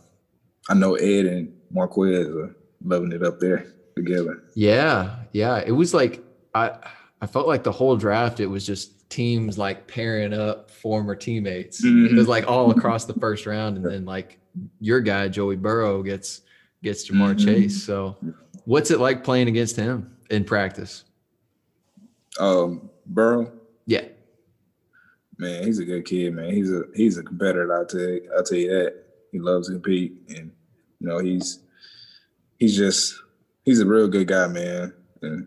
I 0.68 0.74
know 0.74 0.94
Ed 0.94 1.26
and 1.26 1.52
Marquez 1.70 2.28
are 2.28 2.54
loving 2.84 3.12
it 3.12 3.22
up 3.22 3.40
there 3.40 3.66
together. 3.96 4.44
Yeah, 4.54 5.16
yeah. 5.32 5.58
It 5.64 5.72
was 5.72 5.92
like 5.94 6.22
I 6.54 6.72
I 7.20 7.26
felt 7.26 7.46
like 7.46 7.62
the 7.64 7.72
whole 7.72 7.96
draft 7.96 8.40
it 8.40 8.46
was 8.46 8.66
just 8.66 9.08
teams 9.10 9.58
like 9.58 9.86
pairing 9.86 10.32
up 10.32 10.70
former 10.70 11.14
teammates. 11.14 11.84
It 11.84 11.88
Mhm. 11.88 12.16
was 12.16 12.28
like 12.28 12.46
all 12.48 12.70
across 12.70 13.04
the 13.04 13.14
first 13.14 13.44
round, 13.46 13.76
and 13.76 13.84
then 13.86 14.04
like 14.04 14.38
your 14.80 15.00
guy 15.00 15.28
Joey 15.28 15.56
Burrow 15.56 16.02
gets 16.02 16.42
gets 16.82 17.08
Ja'Marr 17.08 17.34
Mhm. 17.34 17.44
Chase. 17.44 17.82
So, 17.82 18.16
what's 18.64 18.90
it 18.90 18.98
like 19.00 19.22
playing 19.24 19.48
against 19.48 19.76
him 19.76 20.10
in 20.30 20.44
practice? 20.44 21.04
Um, 22.40 22.88
Burrow, 23.06 23.52
Yeah, 23.86 24.04
man, 25.38 25.64
he's 25.64 25.78
a 25.78 25.84
good 25.84 26.04
kid, 26.04 26.34
man. 26.34 26.52
He's 26.54 26.72
a 26.72 26.84
he's 26.94 27.18
a 27.18 27.22
competitor. 27.22 27.72
I'll 27.76 27.84
tell 27.86 28.00
you, 28.00 28.30
I'll 28.36 28.42
tell 28.44 28.58
you 28.58 28.68
that. 28.70 29.01
He 29.32 29.38
loves 29.40 29.66
to 29.66 29.72
compete, 29.74 30.12
and 30.28 30.52
you 31.00 31.08
know 31.08 31.18
he's 31.18 31.58
he's 32.58 32.76
just 32.76 33.14
he's 33.64 33.80
a 33.80 33.86
real 33.86 34.06
good 34.06 34.28
guy, 34.28 34.46
man. 34.46 34.94
And 35.22 35.46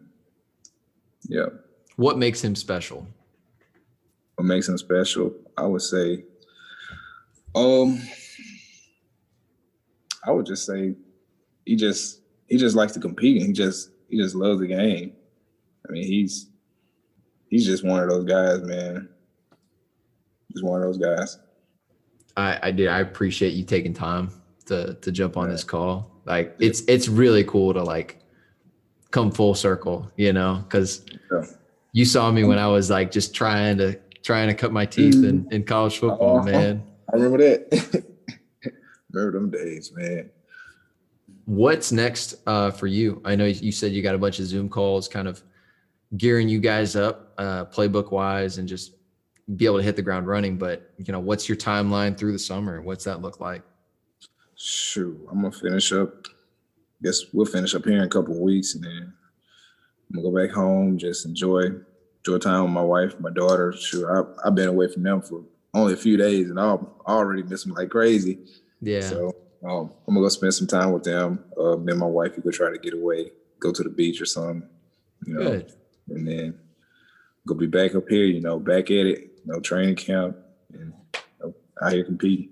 Yeah. 1.29 1.45
What 1.95 2.17
makes 2.17 2.43
him 2.43 2.55
special? 2.55 3.07
What 4.35 4.45
makes 4.45 4.67
him 4.67 4.77
special? 4.77 5.33
I 5.57 5.65
would 5.65 5.81
say, 5.81 6.25
um, 7.53 8.01
I 10.25 10.31
would 10.31 10.45
just 10.45 10.65
say 10.65 10.95
he 11.65 11.75
just 11.75 12.21
he 12.47 12.57
just 12.57 12.75
likes 12.75 12.91
to 12.93 12.99
compete 12.99 13.37
and 13.37 13.47
he 13.47 13.53
just 13.53 13.91
he 14.09 14.17
just 14.17 14.35
loves 14.35 14.59
the 14.59 14.67
game. 14.67 15.13
I 15.87 15.91
mean, 15.91 16.03
he's 16.03 16.49
he's 17.49 17.65
just 17.65 17.85
one 17.85 18.01
of 18.01 18.09
those 18.09 18.25
guys, 18.25 18.61
man. 18.63 19.07
Just 20.51 20.65
one 20.65 20.81
of 20.81 20.87
those 20.87 20.97
guys. 20.97 21.37
I, 22.37 22.59
I 22.63 22.71
did. 22.71 22.87
I 22.89 22.99
appreciate 22.99 23.53
you 23.53 23.63
taking 23.63 23.93
time 23.93 24.29
to 24.65 24.95
to 24.95 25.11
jump 25.11 25.37
on 25.37 25.49
this 25.49 25.63
call. 25.63 26.11
Like 26.25 26.55
it's 26.59 26.81
it's 26.87 27.07
really 27.07 27.43
cool 27.43 27.73
to 27.73 27.83
like 27.83 28.19
come 29.11 29.31
full 29.31 29.55
circle, 29.55 30.11
you 30.17 30.33
know, 30.33 30.61
because 30.63 31.05
Yeah. 31.31 31.45
you 31.93 32.05
saw 32.05 32.31
me 32.31 32.43
when 32.43 32.57
I 32.59 32.67
was 32.67 32.89
like 32.89 33.11
just 33.11 33.33
trying 33.33 33.77
to 33.77 33.97
trying 34.23 34.47
to 34.47 34.53
cut 34.55 34.71
my 34.73 34.85
teeth 34.85 35.23
in, 35.23 35.47
in 35.51 35.63
college 35.63 35.99
football, 35.99 36.39
Uh-huh. 36.39 36.49
man. 36.49 36.83
I 37.13 37.15
remember 37.15 37.37
that. 37.37 38.03
remember 39.11 39.39
them 39.39 39.51
days, 39.51 39.91
man. 39.95 40.31
What's 41.45 41.91
next 41.91 42.35
uh, 42.47 42.71
for 42.71 42.87
you? 42.87 43.21
I 43.23 43.35
know 43.35 43.45
you 43.45 43.71
said 43.71 43.91
you 43.91 44.01
got 44.01 44.15
a 44.15 44.17
bunch 44.17 44.39
of 44.39 44.45
Zoom 44.45 44.67
calls, 44.67 45.07
kind 45.07 45.27
of 45.27 45.43
gearing 46.17 46.49
you 46.49 46.59
guys 46.59 46.95
up, 46.95 47.33
uh, 47.37 47.65
playbook 47.65 48.11
wise, 48.11 48.57
and 48.57 48.67
just 48.67 48.94
be 49.53 49.65
able 49.65 49.77
to 49.77 49.83
hit 49.83 49.95
the 49.95 50.01
ground 50.01 50.27
running. 50.27 50.57
But 50.57 50.91
you 50.97 51.11
know, 51.11 51.19
what's 51.19 51.47
your 51.47 51.57
timeline 51.57 52.17
through 52.17 52.31
the 52.31 52.39
summer? 52.39 52.81
What's 52.81 53.03
that 53.05 53.21
look 53.21 53.39
like? 53.39 53.61
Shoot, 54.55 55.27
I'm 55.29 55.41
gonna 55.41 55.51
finish 55.51 55.91
up. 55.91 56.27
Guess 57.03 57.33
we'll 57.33 57.45
finish 57.45 57.75
up 57.75 57.85
here 57.85 57.97
in 57.97 58.03
a 58.03 58.07
couple 58.07 58.33
of 58.33 58.39
weeks, 58.39 58.75
and 58.75 58.83
then 58.83 59.13
I'm 60.09 60.21
gonna 60.21 60.31
go 60.31 60.47
back 60.47 60.55
home, 60.55 60.97
just 60.97 61.25
enjoy 61.25 61.71
enjoy 62.19 62.37
time 62.39 62.63
with 62.63 62.71
my 62.71 62.81
wife, 62.81 63.19
my 63.19 63.29
daughter. 63.29 63.73
Shoot, 63.73 64.07
I, 64.07 64.47
I've 64.47 64.55
been 64.55 64.69
away 64.69 64.91
from 64.91 65.03
them 65.03 65.21
for 65.21 65.43
only 65.73 65.93
a 65.93 65.97
few 65.97 66.17
days, 66.17 66.49
and 66.49 66.59
I 66.59 66.77
already 67.05 67.43
miss 67.43 67.63
them 67.63 67.73
like 67.73 67.89
crazy. 67.89 68.39
Yeah. 68.81 69.01
So 69.01 69.35
um, 69.63 69.91
I'm 70.07 70.13
gonna 70.13 70.25
go 70.25 70.29
spend 70.29 70.53
some 70.53 70.67
time 70.67 70.91
with 70.91 71.03
them. 71.03 71.43
Uh, 71.59 71.75
me 71.75 71.91
and 71.91 71.99
my 71.99 72.05
wife, 72.05 72.35
we 72.35 72.43
go 72.43 72.51
try 72.51 72.71
to 72.71 72.77
get 72.77 72.93
away, 72.93 73.31
go 73.59 73.71
to 73.71 73.83
the 73.83 73.89
beach 73.89 74.21
or 74.21 74.25
something, 74.25 74.67
you 75.25 75.33
know, 75.33 75.43
Good. 75.43 75.73
and 76.09 76.27
then 76.27 76.59
go 77.47 77.55
be 77.55 77.67
back 77.67 77.95
up 77.95 78.07
here, 78.07 78.25
you 78.25 78.41
know, 78.41 78.59
back 78.59 78.85
at 78.85 79.05
it, 79.05 79.31
know, 79.45 79.59
training 79.59 79.95
camp, 79.95 80.37
and 80.73 80.93
you 81.13 81.21
know, 81.41 81.53
out 81.81 81.93
here 81.93 82.03
competing. 82.03 82.49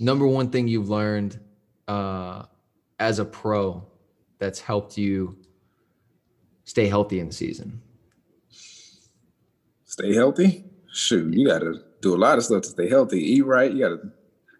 number 0.00 0.26
one 0.26 0.50
thing 0.50 0.68
you've 0.68 0.88
learned 0.88 1.38
uh, 1.88 2.44
as 2.98 3.18
a 3.18 3.24
pro 3.24 3.84
that's 4.38 4.60
helped 4.60 4.96
you 4.96 5.36
stay 6.64 6.88
healthy 6.88 7.20
in 7.20 7.28
the 7.28 7.32
season? 7.32 7.80
stay 9.92 10.14
healthy. 10.14 10.64
Shoot, 10.90 11.34
you 11.34 11.46
gotta 11.46 11.74
do 12.00 12.14
a 12.14 12.16
lot 12.16 12.38
of 12.38 12.44
stuff 12.44 12.62
to 12.62 12.68
stay 12.68 12.88
healthy. 12.88 13.20
Eat 13.20 13.44
right. 13.44 13.70
You 13.70 13.78
gotta. 13.80 14.00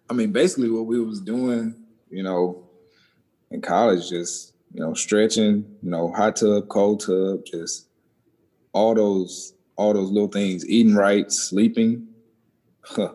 I 0.09 0.13
mean, 0.13 0.31
basically, 0.31 0.69
what 0.69 0.85
we 0.85 0.99
was 0.99 1.19
doing, 1.19 1.75
you 2.09 2.23
know, 2.23 2.69
in 3.51 3.61
college, 3.61 4.09
just 4.09 4.53
you 4.73 4.81
know, 4.81 4.93
stretching, 4.93 5.65
you 5.81 5.89
know, 5.89 6.11
hot 6.11 6.35
tub, 6.35 6.67
cold 6.69 7.05
tub, 7.05 7.45
just 7.45 7.87
all 8.73 8.95
those, 8.95 9.53
all 9.75 9.93
those 9.93 10.09
little 10.11 10.27
things. 10.29 10.67
Eating 10.67 10.95
right, 10.95 11.31
sleeping. 11.31 12.07
Huh, 12.81 13.13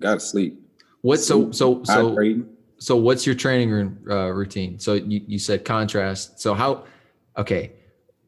gotta 0.00 0.20
sleep. 0.20 0.60
What 1.02 1.20
so 1.20 1.50
so 1.52 1.82
so 1.84 2.16
so 2.78 2.96
what's 2.96 3.24
your 3.24 3.34
training 3.34 3.70
room, 3.70 3.98
uh, 4.10 4.28
routine? 4.30 4.78
So 4.78 4.94
you, 4.94 5.22
you 5.26 5.38
said 5.38 5.64
contrast. 5.64 6.40
So 6.40 6.54
how 6.54 6.84
okay, 7.36 7.72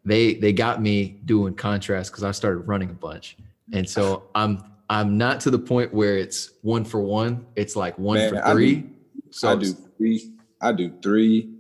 they 0.05 0.35
they 0.35 0.53
got 0.53 0.81
me 0.81 1.21
doing 1.25 1.55
contrast 1.55 2.11
because 2.11 2.25
I 2.25 2.31
started 2.31 2.61
running 2.61 2.91
a 2.91 2.95
bunch. 2.95 3.37
And 3.73 3.89
so 3.89 4.25
I'm 4.35 4.63
I'm 4.91 5.19
not 5.19 5.41
to 5.41 5.51
the 5.51 5.59
point 5.59 5.93
where 5.93 6.17
it's 6.17 6.53
one 6.63 6.85
for 6.85 7.01
one. 7.01 7.47
It's 7.57 7.77
like 7.77 7.99
one 7.99 8.19
Man, 8.19 8.31
for 8.31 8.47
I 8.47 8.53
three. 8.53 8.75
do- 8.77 8.91
so 9.31 9.51
I 9.51 9.57
do 9.57 9.75
three. 9.99 10.33
I 10.61 10.73
do 10.73 10.93
three, 11.03 11.51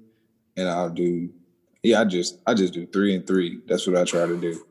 and 0.56 0.68
I'll 0.68 0.90
do. 0.90 1.28
Yeah, 1.82 2.00
I 2.00 2.04
just 2.04 2.38
I 2.46 2.54
just 2.54 2.72
do 2.72 2.86
three 2.86 3.14
and 3.14 3.26
three. 3.26 3.60
That's 3.66 3.86
what 3.86 3.96
I 3.96 4.04
try 4.04 4.26
to 4.26 4.36
do. 4.36 4.64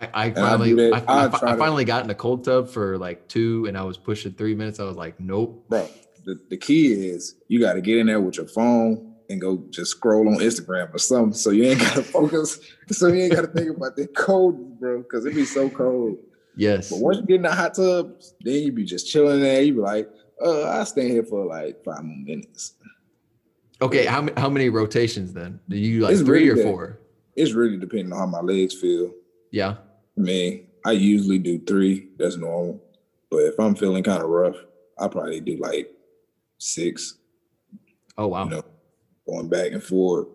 I, 0.00 0.26
I 0.26 0.30
finally, 0.32 0.72
I, 0.72 1.00
that- 1.00 1.04
I, 1.10 1.24
I 1.26 1.28
fi- 1.30 1.38
try 1.38 1.48
I 1.48 1.52
to- 1.52 1.58
finally 1.58 1.84
got 1.84 2.04
in 2.04 2.10
a 2.10 2.14
cold 2.14 2.44
tub 2.44 2.68
for 2.68 2.96
like 2.98 3.28
two, 3.28 3.66
and 3.66 3.76
I 3.76 3.82
was 3.82 3.96
pushing 3.98 4.32
three 4.32 4.54
minutes. 4.54 4.80
I 4.80 4.84
was 4.84 4.96
like, 4.96 5.18
nope. 5.20 5.64
bro. 5.68 5.88
The, 6.24 6.38
the 6.50 6.56
key 6.58 6.92
is 7.08 7.36
you 7.48 7.60
got 7.60 7.74
to 7.74 7.80
get 7.80 7.96
in 7.96 8.06
there 8.06 8.20
with 8.20 8.36
your 8.36 8.46
phone 8.46 9.14
and 9.30 9.40
go 9.40 9.62
just 9.70 9.92
scroll 9.92 10.28
on 10.28 10.34
Instagram 10.36 10.92
or 10.94 10.98
something, 10.98 11.32
so 11.32 11.50
you 11.50 11.64
ain't 11.64 11.80
got 11.80 11.94
to 11.94 12.02
focus. 12.18 12.60
So 12.90 13.06
you 13.08 13.22
ain't 13.22 13.32
got 13.34 13.40
to 13.42 13.46
think 13.48 13.74
about 13.76 13.96
the 13.96 14.06
cold, 14.08 14.78
bro, 14.78 14.98
because 14.98 15.24
it 15.24 15.34
be 15.34 15.44
so 15.46 15.70
cold. 15.70 16.18
Yes. 16.56 16.90
But 16.90 16.98
once 17.00 17.16
you 17.18 17.22
get 17.24 17.36
in 17.36 17.42
the 17.42 17.54
hot 17.54 17.74
tub, 17.74 18.20
then 18.42 18.54
you 18.62 18.72
be 18.72 18.84
just 18.84 19.08
chilling 19.10 19.40
there. 19.40 19.62
You 19.62 19.74
be 19.74 19.80
like, 19.80 20.10
uh, 20.44 20.68
I 20.68 20.84
stay 20.84 21.08
here 21.08 21.22
for 21.24 21.46
like 21.46 21.82
five 21.84 22.04
more 22.04 22.16
minutes. 22.18 22.74
Okay. 23.80 24.04
How 24.04 24.20
many 24.20 24.38
how 24.38 24.50
many 24.50 24.68
rotations 24.68 25.32
then? 25.32 25.60
Do 25.68 25.76
you 25.78 26.00
like 26.02 26.12
It's 26.12 26.22
three 26.22 26.48
really 26.50 26.60
or 26.60 26.64
four? 26.64 27.00
It's 27.36 27.52
really 27.52 27.78
depending 27.78 28.12
on 28.12 28.18
how 28.18 28.26
my 28.26 28.40
legs 28.40 28.74
feel. 28.74 29.12
Yeah. 29.52 29.76
I 30.16 30.20
mean, 30.20 30.66
I 30.84 30.92
usually 30.92 31.38
do 31.38 31.58
three. 31.58 32.08
That's 32.18 32.36
normal. 32.36 32.82
But 33.30 33.38
if 33.38 33.58
I'm 33.58 33.74
feeling 33.74 34.02
kind 34.02 34.22
of 34.22 34.28
rough, 34.28 34.56
I 34.98 35.08
probably 35.08 35.40
do 35.40 35.56
like 35.56 35.90
six. 36.58 37.16
Oh 38.18 38.28
wow. 38.28 38.44
you 38.44 38.50
know, 38.50 38.64
going 39.26 39.48
back 39.48 39.72
and 39.72 39.82
forth. 39.82 40.28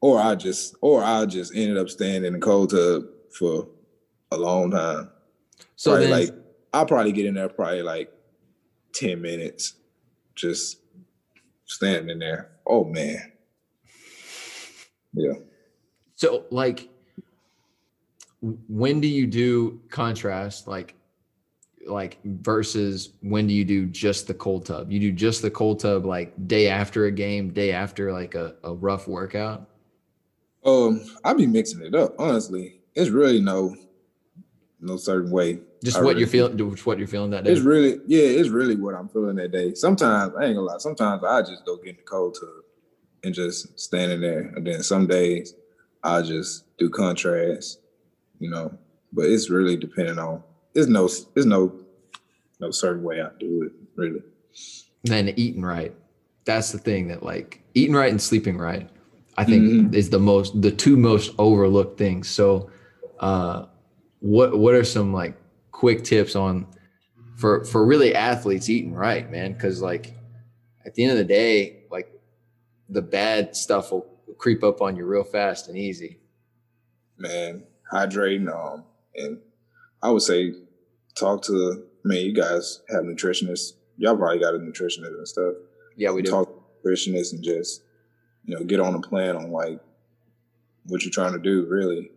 Or 0.00 0.20
I 0.20 0.34
just 0.34 0.74
or 0.80 1.02
I 1.04 1.24
just 1.26 1.54
ended 1.54 1.78
up 1.78 1.88
staying 1.88 2.24
in 2.24 2.32
the 2.32 2.38
cold 2.38 2.70
tub 2.70 3.04
for 3.38 3.68
a 4.30 4.36
long 4.36 4.70
time. 4.72 5.10
so 5.76 5.92
probably 5.92 6.06
then, 6.06 6.20
like 6.20 6.34
I'll 6.72 6.86
probably 6.86 7.12
get 7.12 7.26
in 7.26 7.34
there 7.34 7.48
probably 7.48 7.82
like 7.82 8.10
10 8.94 9.20
minutes, 9.20 9.74
just 10.34 10.78
standing 11.66 12.10
in 12.10 12.18
there. 12.18 12.50
Oh 12.66 12.84
man. 12.84 13.32
Yeah. 15.14 15.34
so 16.16 16.46
like, 16.50 16.88
when 18.42 19.00
do 19.00 19.08
you 19.08 19.26
do 19.26 19.80
contrast? 19.88 20.66
Like, 20.66 20.94
like 21.86 22.18
versus 22.24 23.14
when 23.22 23.46
do 23.46 23.54
you 23.54 23.64
do 23.64 23.86
just 23.86 24.26
the 24.26 24.34
cold 24.34 24.66
tub? 24.66 24.90
You 24.92 25.00
do 25.00 25.12
just 25.12 25.42
the 25.42 25.50
cold 25.50 25.80
tub 25.80 26.04
like 26.04 26.32
day 26.46 26.68
after 26.68 27.06
a 27.06 27.10
game, 27.10 27.52
day 27.52 27.72
after 27.72 28.12
like 28.12 28.34
a, 28.34 28.54
a 28.62 28.74
rough 28.74 29.08
workout. 29.08 29.68
Um, 30.64 31.04
I 31.24 31.34
be 31.34 31.46
mixing 31.46 31.82
it 31.82 31.94
up, 31.94 32.14
honestly. 32.18 32.80
It's 32.94 33.10
really 33.10 33.40
no 33.40 33.74
no 34.80 34.96
certain 34.96 35.30
way. 35.30 35.60
Just 35.84 35.96
I 35.96 36.00
what 36.00 36.10
really 36.10 36.20
you're 36.20 36.28
feeling. 36.28 36.58
What 36.58 36.98
you're 36.98 37.08
feeling 37.08 37.30
that 37.30 37.44
day. 37.44 37.52
It's 37.52 37.62
really, 37.62 38.00
yeah, 38.06 38.24
it's 38.24 38.48
really 38.48 38.76
what 38.76 38.94
I'm 38.94 39.08
feeling 39.08 39.36
that 39.36 39.52
day. 39.52 39.74
Sometimes 39.74 40.34
I 40.36 40.44
ain't 40.44 40.56
gonna 40.56 40.66
lie. 40.66 40.78
Sometimes 40.78 41.24
I 41.24 41.40
just 41.42 41.64
go 41.64 41.76
get 41.76 41.90
in 41.90 41.96
the 41.96 42.02
cold 42.02 42.36
tub 42.38 42.48
and 43.24 43.34
just 43.34 43.78
standing 43.78 44.20
there, 44.20 44.52
and 44.56 44.66
then 44.66 44.82
some 44.82 45.06
days 45.06 45.54
I 46.02 46.22
just 46.22 46.64
do 46.78 46.90
contrast, 46.90 47.80
you 48.42 48.50
know. 48.50 48.76
But 49.12 49.26
it's 49.26 49.50
really 49.50 49.76
depending 49.76 50.18
on. 50.18 50.42
There's 50.74 50.88
no, 50.88 51.08
there's 51.34 51.46
no, 51.46 51.72
no 52.60 52.70
certain 52.70 53.02
way 53.02 53.20
I 53.20 53.28
do 53.38 53.62
it. 53.64 53.72
Really, 53.94 54.20
then 55.04 55.28
eating 55.36 55.62
right. 55.62 55.94
That's 56.44 56.72
the 56.72 56.78
thing 56.78 57.08
that 57.08 57.22
like 57.22 57.62
eating 57.74 57.94
right 57.94 58.10
and 58.10 58.20
sleeping 58.20 58.58
right. 58.58 58.88
I 59.36 59.44
think 59.44 59.64
Mhm. 59.64 59.94
is 59.94 60.10
the 60.10 60.18
most 60.18 60.60
the 60.60 60.70
two 60.70 60.96
most 60.96 61.34
overlooked 61.38 61.98
things. 61.98 62.28
So, 62.28 62.70
uh, 63.20 63.66
what 64.20 64.58
what 64.58 64.74
are 64.74 64.84
some 64.84 65.12
like 65.12 65.36
quick 65.70 66.04
tips 66.04 66.34
on 66.36 66.66
for 67.36 67.64
for 67.64 67.84
really 67.84 68.14
athletes 68.14 68.68
eating 68.70 68.94
right, 68.94 69.30
man? 69.30 69.52
Because 69.52 69.80
like 69.82 70.14
at 70.84 70.94
the 70.94 71.02
end 71.04 71.12
of 71.12 71.18
the 71.18 71.24
day, 71.24 71.84
like 71.90 72.10
the 72.88 73.02
bad 73.02 73.54
stuff 73.56 73.92
will 73.92 74.06
creep 74.38 74.64
up 74.64 74.80
on 74.82 74.96
you 74.96 75.04
real 75.06 75.24
fast 75.24 75.68
and 75.68 75.76
easy. 75.78 76.18
man, 77.18 77.62
hydrating. 77.92 78.52
Um, 78.52 78.84
and 79.14 79.38
I 80.02 80.10
would 80.10 80.22
say 80.22 80.52
talk 81.14 81.42
to. 81.44 81.84
I 82.04 82.08
mean, 82.08 82.26
you 82.26 82.34
guys 82.34 82.82
have 82.88 83.04
nutritionists. 83.04 83.74
Y'all 83.96 84.16
probably 84.16 84.40
got 84.40 84.54
a 84.54 84.58
nutritionist 84.58 85.06
and 85.06 85.28
stuff. 85.28 85.54
Yeah, 85.96 86.10
we 86.10 86.22
do. 86.22 86.30
talk 86.30 86.48
to 86.48 86.88
nutritionists 86.88 87.32
and 87.32 87.42
just 87.42 87.82
you 88.44 88.56
know 88.56 88.64
get 88.64 88.80
on 88.80 88.94
a 88.94 89.00
plan 89.00 89.36
on 89.36 89.50
like 89.50 89.80
what 90.86 91.02
you're 91.02 91.12
trying 91.12 91.32
to 91.32 91.38
do 91.38 91.66
really 91.68 92.10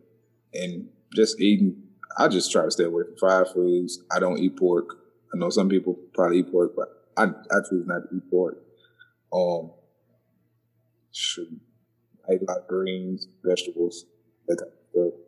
and 0.53 0.88
just 1.15 1.39
eating 1.39 1.76
i 2.17 2.28
just 2.28 2.51
try 2.51 2.63
to 2.63 2.71
stay 2.71 2.84
away 2.86 3.03
from 3.03 3.15
fried 3.17 3.47
foods 3.53 4.01
i 4.11 4.19
don't 4.19 4.39
eat 4.39 4.57
pork 4.57 4.97
i 5.34 5.38
know 5.38 5.49
some 5.49 5.69
people 5.69 5.97
probably 6.13 6.39
eat 6.39 6.51
pork 6.51 6.73
but 6.76 6.88
i, 7.17 7.23
I 7.26 7.59
choose 7.69 7.86
not 7.86 8.09
to 8.09 8.15
eat 8.15 8.30
pork 8.30 8.57
um 9.34 9.71
shoot 11.11 11.49
i 12.30 12.34
eat 12.34 12.41
a 12.41 12.45
lot 12.45 12.59
of 12.59 12.67
greens 12.67 13.28
vegetables 13.43 14.05
that 14.47 14.57
type 14.57 14.67
of 14.67 14.89
stuff 14.89 15.24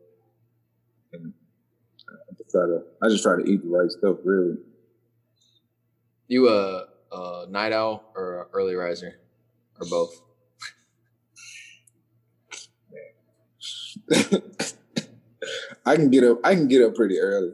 just 2.47 2.51
try 2.51 2.65
to 2.65 2.83
I 3.01 3.09
just 3.09 3.23
try 3.23 3.35
to 3.35 3.49
eat 3.49 3.61
the 3.63 3.69
right 3.69 3.91
stuff 3.91 4.17
really 4.23 4.57
You 6.27 6.49
a, 6.49 6.85
a 7.11 7.45
night 7.49 7.73
owl 7.73 8.11
or 8.15 8.41
a 8.41 8.47
early 8.53 8.75
riser, 8.75 9.19
or 9.79 9.87
both? 9.89 10.21
I 15.85 15.95
can 15.95 16.09
get 16.09 16.23
up. 16.23 16.39
I 16.43 16.55
can 16.55 16.67
get 16.67 16.83
up 16.83 16.95
pretty 16.95 17.19
early. 17.19 17.51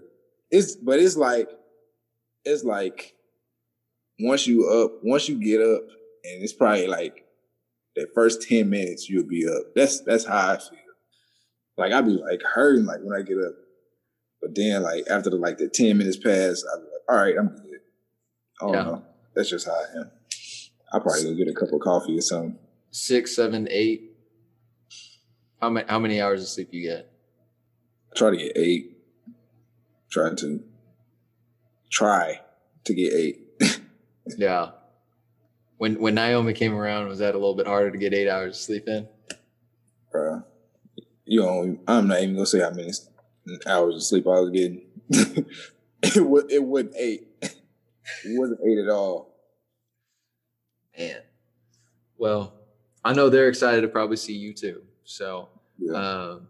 It's 0.52 0.76
but 0.76 1.00
it's 1.00 1.18
like 1.18 1.50
it's 2.46 2.64
like 2.64 3.14
once 4.20 4.46
you 4.48 4.70
up, 4.70 5.00
once 5.04 5.28
you 5.28 5.36
get 5.40 5.62
up, 5.62 5.82
and 6.24 6.44
it's 6.44 6.54
probably 6.54 6.88
like 6.88 7.26
the 7.96 8.08
first 8.14 8.48
ten 8.48 8.70
minutes 8.70 9.10
you'll 9.10 9.28
be 9.28 9.48
up. 9.48 9.74
That's 9.76 10.02
that's 10.02 10.26
how 10.26 10.52
I 10.52 10.58
feel. 10.58 10.80
Like 11.78 11.92
I 11.92 12.02
be 12.02 12.12
like 12.12 12.42
hurting 12.44 12.86
like 12.86 13.00
when 13.02 13.18
I 13.20 13.24
get 13.24 13.38
up, 13.38 13.54
but 14.44 14.54
then 14.56 14.84
like 14.84 15.06
after 15.10 15.30
the 15.30 15.38
like 15.38 15.58
the 15.58 15.70
ten 15.70 15.98
minutes 15.98 16.18
pass, 16.18 16.64
I 16.64 16.78
be 16.80 16.84
like, 16.84 17.10
all 17.10 17.16
right, 17.16 17.36
I'm 17.40 17.48
good. 17.48 17.80
I 18.62 18.66
don't 18.66 18.74
Yeah. 18.74 19.00
That's 19.36 19.50
just 19.50 19.66
how 19.66 19.74
I 19.74 20.00
am. 20.02 20.12
I'll 20.92 21.00
probably 21.00 21.24
go 21.24 21.34
get 21.34 21.48
a 21.48 21.54
cup 21.54 21.72
of 21.74 21.80
coffee 21.80 22.18
or 22.18 22.22
something. 22.22 22.60
Six, 22.92 23.36
seven, 23.36 23.68
eight. 23.72 24.12
How 25.62 25.70
many 25.70 25.88
how 25.88 25.98
many 25.98 26.22
hours 26.22 26.42
of 26.42 26.50
sleep 26.50 26.70
you 26.72 26.84
get? 26.84 27.10
I 28.12 28.20
try 28.20 28.32
to 28.32 28.38
get 28.38 28.52
eight. 28.58 28.98
Try 30.12 30.36
to 30.36 30.64
try 31.90 32.42
to 32.84 32.94
get 32.94 33.14
eight. 33.14 33.40
Yeah. 34.38 34.72
When 35.78 36.00
when 36.00 36.16
Naomi 36.16 36.54
came 36.54 36.74
around, 36.74 37.08
was 37.10 37.20
that 37.20 37.36
a 37.36 37.38
little 37.38 37.56
bit 37.56 37.68
harder 37.68 37.92
to 37.92 37.98
get 37.98 38.14
eight 38.14 38.30
hours 38.30 38.56
of 38.56 38.62
sleep 38.62 38.88
in? 38.88 39.08
Bro, 40.12 40.44
you 41.26 41.42
know, 41.42 41.78
I'm 41.88 42.08
not 42.08 42.22
even 42.22 42.36
gonna 42.36 42.46
say 42.46 42.62
how 42.62 42.70
many 42.70 42.94
hours 43.68 43.96
of 43.96 44.04
sleep 44.04 44.26
I 44.28 44.40
was 44.40 44.50
getting. 44.52 44.82
it 45.10 46.26
was 46.26 46.46
it 46.50 46.64
wasn't 46.64 46.96
eight. 46.98 47.28
It 47.42 48.40
wasn't 48.40 48.60
eight 48.66 48.78
at 48.80 48.90
all. 48.90 49.34
Man. 50.98 51.22
Well, 52.18 52.54
I 53.04 53.14
know 53.14 53.30
they're 53.30 53.50
excited 53.50 53.82
to 53.82 53.88
probably 53.88 54.18
see 54.18 54.34
you 54.34 54.54
too. 54.54 54.84
So 55.04 55.50
Yeah. 55.78 55.94
um, 56.32 56.48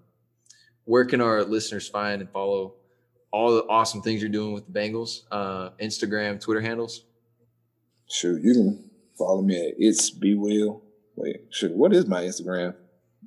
where 0.86 1.06
can 1.06 1.22
our 1.22 1.44
listeners 1.44 1.88
find 1.88 2.22
and 2.22 2.30
follow 2.30 2.76
all 3.32 3.56
the 3.56 3.64
awesome 3.64 4.02
things 4.02 4.22
you're 4.22 4.30
doing 4.30 4.54
with 4.54 4.72
the 4.72 4.80
Bengals? 4.80 5.22
Uh, 5.32 5.70
Instagram, 5.82 6.40
Twitter 6.40 6.62
handles. 6.62 7.06
Shoot, 8.08 8.44
you 8.44 8.54
can 8.54 8.90
follow 9.18 9.42
me 9.42 9.56
at 9.70 9.74
it's 9.78 10.12
be 10.12 10.36
will. 10.36 10.84
Wait, 11.16 11.42
shoot, 11.50 11.72
what 11.72 11.94
is 11.94 12.06
my 12.06 12.24
Instagram? 12.24 12.76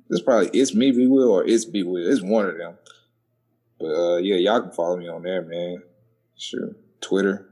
It's 0.09 0.21
probably 0.21 0.49
it's 0.57 0.73
me 0.75 0.91
be 0.91 1.07
will 1.07 1.31
or 1.31 1.45
it's 1.45 1.65
be 1.65 1.83
will. 1.83 2.05
It's 2.09 2.21
one 2.21 2.45
of 2.45 2.57
them. 2.57 2.77
But 3.79 3.87
uh 3.87 4.17
yeah, 4.17 4.35
y'all 4.35 4.61
can 4.61 4.71
follow 4.71 4.97
me 4.97 5.07
on 5.07 5.23
there, 5.23 5.41
man. 5.41 5.83
Sure. 6.35 6.75
Twitter. 7.01 7.49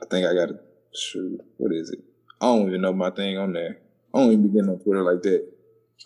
I 0.00 0.06
think 0.06 0.26
I 0.26 0.34
got 0.34 0.50
a 0.50 0.60
shoot. 0.94 1.40
What 1.56 1.72
is 1.72 1.90
it? 1.90 2.00
I 2.40 2.46
don't 2.46 2.68
even 2.68 2.80
know 2.80 2.92
my 2.92 3.10
thing 3.10 3.38
on 3.38 3.52
there. 3.52 3.78
I 4.14 4.18
don't 4.18 4.32
even 4.32 4.48
be 4.48 4.54
getting 4.54 4.70
on 4.70 4.78
Twitter 4.78 5.02
like 5.02 5.22
that. 5.22 5.46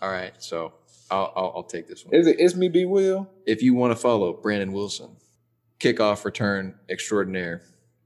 All 0.03 0.11
right, 0.11 0.33
so 0.43 0.73
I'll, 1.11 1.33
I'll, 1.37 1.53
I'll 1.57 1.63
take 1.63 1.87
this 1.87 2.05
one. 2.05 2.15
Is 2.15 2.27
it 2.27 2.37
it's 2.39 2.55
me 2.55 2.69
be 2.69 2.85
will? 2.85 3.31
if 3.47 3.63
you 3.63 3.75
want 3.75 3.93
to 3.93 3.97
follow 3.97 4.33
Brandon 4.33 4.73
Wilson, 4.73 5.17
kickoff 5.79 6.25
return 6.25 6.75
extraordinaire 6.89 7.63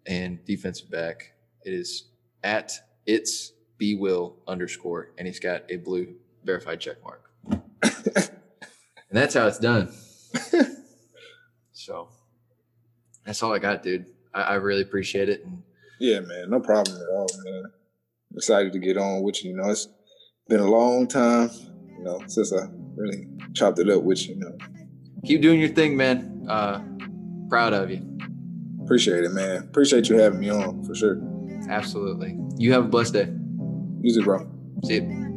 and 0.06 0.44
defensive 0.44 0.90
back, 0.90 1.32
it 1.64 1.72
is 1.72 2.04
at 2.44 2.72
it's 3.06 3.52
b 3.78 3.94
will 3.94 4.36
underscore, 4.46 5.12
and 5.16 5.26
he's 5.26 5.40
got 5.40 5.62
a 5.70 5.76
blue 5.76 6.14
verified 6.44 6.80
check 6.80 6.96
mark, 7.02 7.30
and 7.50 8.30
that's 9.10 9.34
how 9.34 9.46
it's 9.46 9.58
done. 9.58 9.90
so 11.88 12.06
that's 13.24 13.42
all 13.42 13.54
I 13.54 13.58
got, 13.58 13.82
dude. 13.82 14.04
I, 14.34 14.42
I 14.42 14.54
really 14.56 14.82
appreciate 14.82 15.30
it, 15.30 15.42
and 15.46 15.62
Yeah, 15.98 16.20
man, 16.20 16.50
no 16.50 16.60
problem 16.60 16.96
at 17.00 17.08
all, 17.08 17.26
man. 17.44 17.62
Excited 18.36 18.72
to 18.74 18.78
get 18.78 18.98
on 18.98 19.22
with 19.22 19.42
you. 19.42 19.52
You 19.52 19.56
know, 19.56 19.70
it's 19.70 19.88
been 20.48 20.60
a 20.60 20.70
long 20.70 21.06
time, 21.08 21.48
you 21.96 22.04
know, 22.04 22.20
since 22.26 22.52
I 22.52 22.66
really 22.94 23.26
chopped 23.54 23.78
it 23.78 23.88
up 23.88 24.02
with 24.02 24.28
you. 24.28 24.34
You 24.34 24.40
know, 24.40 24.58
keep 25.24 25.40
doing 25.40 25.58
your 25.60 25.70
thing, 25.70 25.96
man. 25.96 26.44
Uh, 26.46 26.82
proud 27.48 27.72
of 27.72 27.90
you. 27.90 28.02
appreciate 28.84 29.24
it, 29.24 29.32
man. 29.32 29.62
Appreciate 29.62 30.10
you 30.10 30.18
having 30.18 30.40
me 30.40 30.50
on 30.50 30.84
for 30.84 30.94
sure. 30.94 31.18
Absolutely. 31.70 32.36
You 32.58 32.74
have 32.74 32.84
a 32.84 32.88
blessed 32.88 33.14
day. 33.14 33.28
Use 34.02 34.18
it, 34.18 34.24
bro. 34.24 34.46
See 34.84 34.96
you. 34.96 35.27